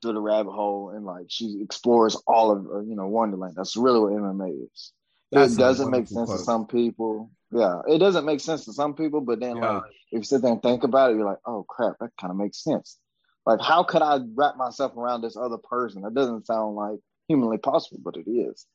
through 0.00 0.14
the 0.14 0.20
rabbit 0.20 0.50
hole 0.52 0.90
and 0.90 1.04
like 1.04 1.26
she 1.28 1.60
explores 1.62 2.16
all 2.26 2.50
of 2.50 2.66
uh, 2.66 2.80
you 2.80 2.96
know 2.96 3.06
Wonderland. 3.06 3.54
That's 3.56 3.76
really 3.76 4.00
what 4.00 4.12
MMA 4.12 4.64
is. 4.72 4.92
That's 5.30 5.54
it 5.54 5.58
doesn't 5.58 5.90
make 5.90 6.08
sense 6.08 6.30
to 6.30 6.38
some 6.38 6.66
people. 6.66 7.30
Yeah, 7.50 7.80
it 7.86 7.98
doesn't 7.98 8.24
make 8.24 8.40
sense 8.40 8.64
to 8.64 8.72
some 8.72 8.94
people, 8.94 9.20
but 9.20 9.40
then 9.40 9.56
Yeah. 9.56 9.74
like 9.74 9.82
if 10.10 10.18
you 10.18 10.22
sit 10.24 10.42
there 10.42 10.52
and 10.52 10.62
think 10.62 10.84
about 10.84 11.10
it, 11.10 11.16
you're 11.16 11.26
like, 11.26 11.38
oh 11.46 11.64
crap, 11.68 11.96
that 12.00 12.10
kind 12.20 12.30
of 12.30 12.36
makes 12.36 12.62
sense. 12.62 12.98
Like, 13.44 13.60
how 13.60 13.82
could 13.82 14.02
I 14.02 14.20
wrap 14.34 14.56
myself 14.56 14.96
around 14.96 15.22
this 15.22 15.36
other 15.36 15.58
person? 15.58 16.02
That 16.02 16.14
doesn't 16.14 16.46
sound 16.46 16.76
like 16.76 16.98
humanly 17.28 17.58
possible, 17.58 18.00
but 18.02 18.16
it 18.16 18.30
is. 18.30 18.66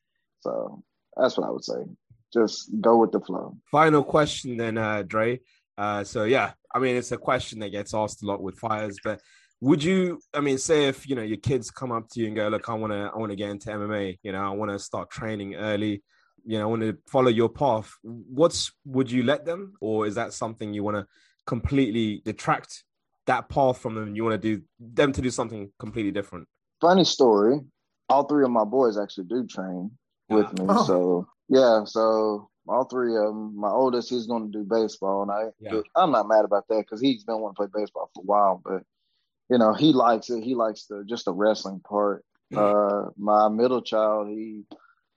So 0.42 0.84
that's 1.16 1.38
what 1.38 1.48
I 1.48 1.52
would 1.52 1.64
say. 1.64 1.84
Just 2.34 2.70
go 2.82 2.98
with 2.98 3.12
the 3.12 3.22
flow. 3.22 3.58
Final 3.72 4.04
question 4.04 4.58
then, 4.58 4.78
uh, 4.78 5.04
Dre. 5.04 5.40
Uh, 5.78 6.04
so 6.04 6.24
yeah, 6.24 6.54
I 6.74 6.80
mean, 6.80 6.96
it's 6.96 7.12
a 7.12 7.18
question 7.18 7.60
that 7.60 7.70
gets 7.70 7.94
asked 7.94 8.24
a 8.24 8.26
lot 8.26 8.42
with 8.42 8.58
fires, 8.60 8.98
but 9.04 9.22
would 9.62 9.84
you, 9.84 10.20
I 10.34 10.42
mean, 10.42 10.58
say 10.58 10.88
if, 10.88 11.08
you 11.10 11.16
know, 11.16 11.24
your 11.24 11.38
kids 11.38 11.72
come 11.72 11.92
up 11.92 12.10
to 12.10 12.20
you 12.20 12.28
and 12.28 12.36
go, 12.36 12.48
look, 12.48 12.70
I 12.70 12.74
want 12.74 12.94
to, 12.94 13.12
I 13.14 13.18
want 13.18 13.32
to 13.32 13.36
get 13.36 13.50
into 13.50 13.70
MMA, 13.70 14.20
you 14.22 14.32
know, 14.32 14.44
I 14.44 14.50
want 14.52 14.72
to 14.72 14.80
start 14.80 15.10
training 15.10 15.56
early, 15.56 16.04
you 16.46 16.60
know, 16.60 16.64
I 16.64 16.70
want 16.70 16.82
to 16.84 16.98
follow 17.08 17.30
your 17.30 17.50
path. 17.50 17.92
What's, 18.04 18.72
would 18.86 19.10
you 19.10 19.24
let 19.24 19.46
them, 19.46 19.74
or 19.82 20.06
is 20.06 20.16
that 20.16 20.34
something 20.34 20.74
you 20.74 20.84
want 20.84 20.98
to 20.98 21.08
completely 21.48 22.22
detract 22.24 22.84
that 23.26 23.50
path 23.50 23.80
from 23.80 23.96
them? 23.96 24.16
You 24.16 24.24
want 24.24 24.40
to 24.40 24.56
do 24.56 24.64
them 24.80 25.12
to 25.14 25.22
do 25.22 25.32
something 25.32 25.72
completely 25.80 26.12
different? 26.12 26.48
Funny 26.80 27.04
story. 27.04 27.60
All 28.10 28.24
three 28.24 28.44
of 28.44 28.52
my 28.52 28.64
boys 28.64 28.98
actually 28.98 29.26
do 29.26 29.46
train 29.48 29.92
with 30.30 30.54
me. 30.54 30.66
Oh. 30.70 30.86
So 30.86 31.28
yeah, 31.50 31.84
so 31.86 32.50
all 32.68 32.86
three 32.86 33.16
of 33.16 33.26
them. 33.26 33.58
My 33.60 33.70
oldest, 33.70 34.10
he's 34.10 34.28
going 34.28 34.52
to 34.52 34.58
do 34.58 34.64
baseball, 34.64 35.24
and 35.24 35.32
I, 35.32 35.52
Yeah. 35.60 35.82
I'm 35.96 36.12
not 36.12 36.28
mad 36.28 36.46
about 36.46 36.68
that 36.70 36.80
because 36.80 37.02
he's 37.02 37.24
been 37.24 37.40
wanting 37.40 37.56
to 37.56 37.70
play 37.70 37.82
baseball 37.82 38.10
for 38.14 38.22
a 38.22 38.26
while. 38.26 38.62
But 38.64 38.84
you 39.50 39.58
know, 39.58 39.74
he 39.74 39.94
likes 39.94 40.30
it. 40.30 40.44
He 40.44 40.56
likes 40.56 40.86
the 40.86 41.04
just 41.08 41.26
the 41.26 41.34
wrestling 41.34 41.82
part. 41.88 42.26
Uh, 42.56 43.10
my 43.18 43.50
middle 43.50 43.82
child, 43.82 44.30
he 44.30 44.64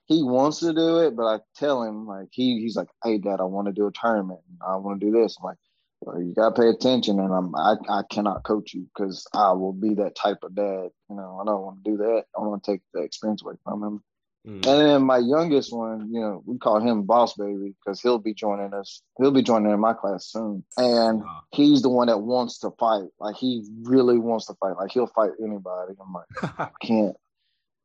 he 0.06 0.22
wants 0.22 0.58
to 0.60 0.72
do 0.72 0.98
it, 0.98 1.16
but 1.16 1.24
I 1.24 1.38
tell 1.56 1.82
him 1.82 2.06
like 2.06 2.28
he 2.32 2.60
he's 2.60 2.76
like, 2.76 2.88
"Hey, 3.04 3.18
Dad, 3.18 3.40
I 3.40 3.44
want 3.44 3.66
to 3.66 3.72
do 3.72 3.86
a 3.86 3.92
tournament. 3.92 4.40
I 4.66 4.76
want 4.76 5.00
to 5.00 5.06
do 5.06 5.12
this." 5.12 5.36
I'm 5.38 5.44
like, 5.44 5.58
well, 6.00 6.20
"You 6.20 6.34
gotta 6.34 6.60
pay 6.60 6.68
attention," 6.68 7.20
and 7.20 7.32
I'm 7.32 7.54
I 7.54 7.76
I 7.88 8.02
cannot 8.10 8.44
coach 8.44 8.74
you 8.74 8.88
because 8.94 9.26
I 9.34 9.52
will 9.52 9.72
be 9.72 9.94
that 9.94 10.16
type 10.16 10.38
of 10.42 10.54
dad. 10.54 10.90
You 11.08 11.16
know, 11.16 11.38
I 11.40 11.44
don't 11.44 11.62
want 11.62 11.84
to 11.84 11.90
do 11.90 11.96
that. 11.98 12.24
I 12.36 12.40
want 12.40 12.62
to 12.64 12.72
take 12.72 12.82
the 12.92 13.02
experience 13.02 13.42
away 13.42 13.54
from 13.64 13.82
him. 13.82 14.02
Mm. 14.46 14.54
And 14.54 14.64
then 14.64 15.02
my 15.02 15.18
youngest 15.18 15.72
one, 15.72 16.08
you 16.12 16.20
know, 16.20 16.42
we 16.46 16.56
call 16.58 16.80
him 16.80 17.02
Boss 17.02 17.34
Baby 17.34 17.74
because 17.78 18.00
he'll 18.00 18.18
be 18.18 18.32
joining 18.32 18.72
us. 18.72 19.02
He'll 19.18 19.32
be 19.32 19.42
joining 19.42 19.70
in 19.72 19.80
my 19.80 19.92
class 19.92 20.26
soon, 20.26 20.64
and 20.78 21.20
Wow. 21.22 21.42
he's 21.52 21.82
the 21.82 21.90
one 21.90 22.06
that 22.06 22.18
wants 22.22 22.58
to 22.60 22.70
fight. 22.78 23.08
Like 23.18 23.36
he 23.36 23.64
really 23.82 24.18
wants 24.18 24.46
to 24.46 24.54
fight. 24.54 24.76
Like 24.78 24.92
he'll 24.92 25.08
fight 25.08 25.32
anybody. 25.44 25.94
I'm 26.00 26.12
like, 26.12 26.58
I 26.58 26.70
can't. 26.80 27.16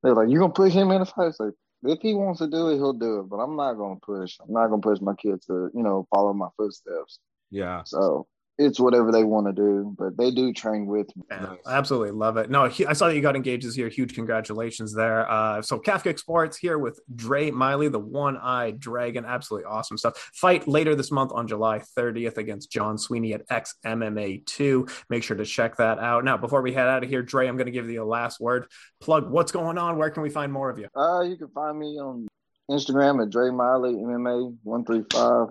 They're 0.01 0.13
like, 0.15 0.29
you 0.29 0.39
gonna 0.39 0.53
put 0.53 0.71
him 0.71 0.91
in 0.91 1.01
a 1.01 1.05
fight? 1.05 1.27
It's 1.27 1.39
like, 1.39 1.53
if 1.83 1.99
he 2.01 2.13
wants 2.13 2.39
to 2.39 2.47
do 2.47 2.69
it, 2.69 2.75
he'll 2.75 2.93
do 2.93 3.19
it. 3.19 3.23
But 3.29 3.37
I'm 3.37 3.55
not 3.57 3.73
gonna 3.73 3.99
push. 4.01 4.37
I'm 4.41 4.53
not 4.53 4.67
gonna 4.67 4.81
push 4.81 5.01
my 5.01 5.15
kids 5.15 5.45
to, 5.47 5.69
you 5.73 5.83
know, 5.83 6.07
follow 6.13 6.31
my 6.33 6.47
footsteps. 6.57 7.19
yeah. 7.51 7.81
So 7.85 8.27
it's 8.57 8.79
whatever 8.79 9.11
they 9.11 9.23
want 9.23 9.47
to 9.47 9.53
do. 9.53 9.93
But 9.97 10.17
they 10.17 10.31
do 10.31 10.53
train 10.53 10.85
with 10.85 11.07
me. 11.15 11.23
I 11.29 11.57
absolutely 11.67 12.11
love 12.11 12.37
it. 12.37 12.49
No, 12.49 12.65
he- 12.67 12.85
I 12.85 12.93
saw 12.93 13.07
that 13.07 13.15
you 13.15 13.21
got 13.21 13.35
engaged 13.35 13.67
this 13.67 13.77
year. 13.77 13.89
Huge 13.89 14.15
congratulations 14.15 14.93
there. 14.93 15.29
Uh, 15.29 15.61
so 15.61 15.77
Calf 15.77 16.03
Kick 16.03 16.17
Sports 16.19 16.55
here 16.57 16.77
with 16.77 16.99
Dre 17.13 17.51
Miley, 17.51 17.89
the 17.89 17.99
one-eyed 17.99 18.79
dragon. 18.79 19.25
Absolutely 19.25 19.65
awesome 19.65 19.97
stuff. 19.97 20.17
Fight 20.33 20.67
later 20.67 20.95
this 20.95 21.11
month 21.11 21.31
on 21.33 21.47
July 21.47 21.81
30th 21.97 22.37
against 22.37 22.71
John 22.71 22.97
Sweeney 22.97 23.33
at 23.33 23.45
XMMA2. 23.49 25.03
Make 25.09 25.23
sure 25.23 25.37
to 25.37 25.45
check 25.45 25.77
that 25.77 25.99
out. 25.99 26.23
Now, 26.23 26.37
before 26.37 26.61
we 26.61 26.73
head 26.73 26.87
out 26.87 27.03
of 27.03 27.09
here, 27.09 27.21
Dre, 27.21 27.47
I'm 27.47 27.57
going 27.57 27.65
to 27.65 27.71
give 27.71 27.89
you 27.89 28.03
a 28.03 28.05
last 28.05 28.39
word. 28.39 28.67
Plug 29.01 29.29
what's 29.29 29.51
going 29.51 29.77
on. 29.77 29.97
Where 29.97 30.09
can 30.09 30.23
we 30.23 30.29
find 30.29 30.51
more 30.51 30.69
of 30.69 30.79
you? 30.79 30.87
Uh, 30.95 31.21
you 31.21 31.37
can 31.37 31.49
find 31.49 31.77
me 31.77 31.97
on 31.99 32.27
Instagram 32.69 33.21
at 33.21 33.29
Dre 33.29 33.49
Miley 33.51 33.93
MMA 33.93 34.57
one 34.63 34.85
three 34.85 35.03
five. 35.11 35.47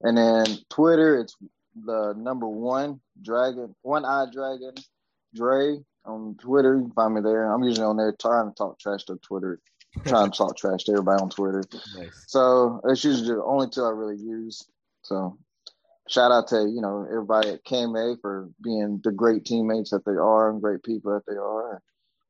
And 0.00 0.16
then 0.18 0.46
Twitter, 0.68 1.20
it's 1.20 1.36
the 1.74 2.14
number 2.16 2.48
one 2.48 3.00
dragon, 3.22 3.74
one 3.82 4.04
eye 4.04 4.26
dragon, 4.32 4.74
Dre 5.34 5.78
on 6.04 6.36
Twitter. 6.40 6.76
You 6.76 6.82
can 6.82 6.92
find 6.92 7.14
me 7.14 7.20
there. 7.20 7.52
I'm 7.52 7.62
usually 7.62 7.86
on 7.86 7.96
there 7.96 8.14
trying 8.20 8.50
to 8.50 8.54
talk 8.54 8.78
trash 8.78 9.04
to 9.04 9.16
Twitter, 9.16 9.60
trying 10.06 10.30
to 10.30 10.36
talk 10.36 10.56
trash 10.56 10.84
to 10.84 10.92
everybody 10.92 11.22
on 11.22 11.30
Twitter. 11.30 11.64
Nice. 11.96 12.24
So 12.26 12.80
it's 12.84 13.04
usually 13.04 13.28
the 13.28 13.42
only 13.44 13.68
two 13.68 13.84
I 13.84 13.90
really 13.90 14.20
use. 14.20 14.66
So 15.02 15.38
shout 16.08 16.32
out 16.32 16.48
to 16.48 16.62
you 16.62 16.80
know 16.80 17.06
everybody 17.08 17.50
at 17.50 17.64
KMA 17.64 18.20
for 18.20 18.50
being 18.62 19.00
the 19.02 19.12
great 19.12 19.44
teammates 19.44 19.90
that 19.90 20.04
they 20.04 20.12
are 20.12 20.50
and 20.50 20.60
great 20.60 20.82
people 20.82 21.12
that 21.12 21.26
they 21.26 21.38
are 21.38 21.82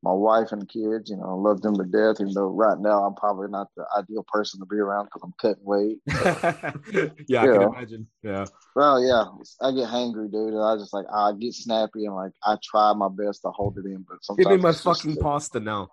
my 0.03 0.11
wife 0.11 0.51
and 0.51 0.67
kids, 0.67 1.09
you 1.09 1.15
know, 1.15 1.29
I 1.29 1.33
love 1.33 1.61
them 1.61 1.75
to 1.77 1.85
death. 1.85 2.17
Even 2.19 2.33
though 2.33 2.49
right 2.49 2.77
now 2.77 3.03
I'm 3.03 3.15
probably 3.15 3.47
not 3.49 3.69
the 3.77 3.85
ideal 3.97 4.25
person 4.27 4.59
to 4.59 4.65
be 4.65 4.75
around 4.75 5.05
because 5.05 5.21
I'm 5.23 5.33
cutting 5.41 5.63
weight. 5.63 5.99
yeah, 7.27 7.43
I 7.43 7.47
can 7.47 7.61
imagine. 7.61 8.07
Yeah. 8.21 8.45
Well, 8.75 9.01
yeah, 9.01 9.23
I 9.61 9.71
get 9.71 9.89
hangry, 9.89 10.29
dude. 10.29 10.53
And 10.53 10.61
I 10.61 10.75
just 10.75 10.93
like 10.93 11.05
I 11.13 11.31
get 11.39 11.53
snappy 11.53 12.05
and 12.05 12.15
like 12.15 12.33
I 12.43 12.57
try 12.61 12.93
my 12.93 13.07
best 13.09 13.43
to 13.43 13.51
hold 13.51 13.77
it 13.77 13.85
in, 13.85 14.05
but 14.07 14.23
sometimes 14.23 14.45
give 14.45 14.57
me 14.57 14.61
my 14.61 14.73
fucking 14.73 15.15
pasta 15.17 15.61
now. 15.61 15.89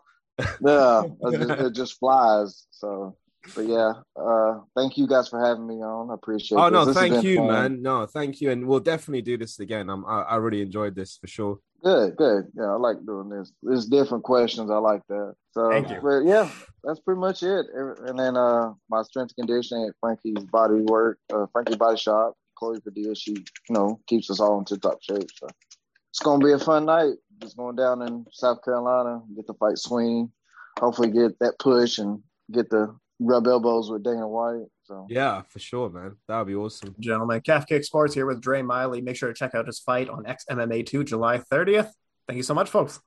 yeah, 0.61 1.05
it 1.23 1.38
just, 1.38 1.61
it 1.61 1.75
just 1.75 1.99
flies. 2.01 2.66
So 2.70 3.16
but 3.55 3.66
yeah, 3.66 3.92
uh, 4.16 4.61
thank 4.76 4.96
you 4.98 5.07
guys 5.07 5.29
for 5.29 5.44
having 5.44 5.66
me 5.66 5.76
on. 5.76 6.11
I 6.11 6.14
appreciate. 6.14 6.59
It. 6.59 6.61
Oh 6.61 6.64
this. 6.64 6.72
no, 6.72 6.85
this 6.87 6.96
thank 6.96 7.24
you, 7.24 7.37
fun. 7.37 7.46
man. 7.48 7.83
No, 7.83 8.07
thank 8.07 8.40
you, 8.40 8.50
and 8.50 8.66
we'll 8.66 8.81
definitely 8.81 9.22
do 9.22 9.37
this 9.37 9.59
again. 9.59 9.88
I'm, 9.88 10.05
I, 10.05 10.22
I 10.22 10.37
really 10.37 10.62
enjoyed 10.62 10.94
this 10.94 11.16
for 11.16 11.26
sure. 11.26 11.59
Good, 11.83 12.16
good. 12.16 12.48
Yeah, 12.55 12.72
I 12.72 12.76
like 12.76 13.05
doing 13.07 13.31
this. 13.31 13.53
There's 13.62 13.87
different 13.87 14.24
questions. 14.24 14.70
I 14.70 14.76
like 14.76 15.00
that. 15.09 15.35
So, 15.53 15.70
thank 15.70 15.88
you. 15.88 15.98
But 16.03 16.24
yeah, 16.24 16.50
that's 16.85 17.00
pretty 17.00 17.20
much 17.20 17.42
it. 17.42 17.66
And 17.74 18.18
then 18.18 18.37
uh, 18.37 18.74
my 18.90 19.03
strength 19.03 19.33
and 19.38 19.48
conditioning 19.48 19.87
at 19.87 19.94
Frankie's 20.00 20.44
Body 20.44 20.83
Work, 20.83 21.18
uh, 21.33 21.46
Frankie 21.53 21.76
Body 21.76 21.96
Shop. 21.96 22.35
Chloe 22.61 22.81
Padilla, 22.81 23.16
she 23.16 23.33
you 23.33 23.44
know 23.70 23.98
keeps 24.07 24.31
us 24.31 24.38
all 24.38 24.59
in 24.59 24.64
tip 24.64 24.83
top 24.83 25.03
shape. 25.03 25.29
So 25.35 25.48
it's 26.11 26.20
gonna 26.20 26.44
be 26.44 26.53
a 26.53 26.59
fun 26.59 26.85
night. 26.85 27.14
Just 27.40 27.57
going 27.57 27.74
down 27.74 28.03
in 28.03 28.26
South 28.31 28.62
Carolina, 28.62 29.22
get 29.35 29.46
the 29.46 29.55
fight 29.55 29.79
swing. 29.79 30.31
Hopefully, 30.79 31.11
get 31.11 31.38
that 31.40 31.59
push 31.59 31.98
and 31.98 32.22
get 32.53 32.68
the 32.68 32.94
rub 33.20 33.46
elbows 33.46 33.90
with 33.90 34.02
Dana 34.02 34.26
White. 34.26 34.66
So 34.85 35.06
yeah, 35.09 35.42
for 35.48 35.59
sure, 35.59 35.88
man. 35.90 36.16
That 36.26 36.38
would 36.38 36.46
be 36.48 36.54
awesome. 36.54 36.96
Gentlemen, 36.98 37.40
Calf 37.42 37.66
Kick 37.66 37.85
Sports 37.85 38.14
here 38.14 38.26
with 38.26 38.40
Dre 38.40 38.62
Miley. 38.62 39.00
Make 39.00 39.16
sure 39.16 39.28
to 39.28 39.35
check 39.35 39.54
out 39.54 39.66
his 39.66 39.78
fight 39.78 40.09
on 40.09 40.24
XMMA2 40.24 41.06
July 41.06 41.38
30th. 41.38 41.90
Thank 42.26 42.37
you 42.37 42.42
so 42.42 42.54
much, 42.54 42.70
folks. 42.70 43.00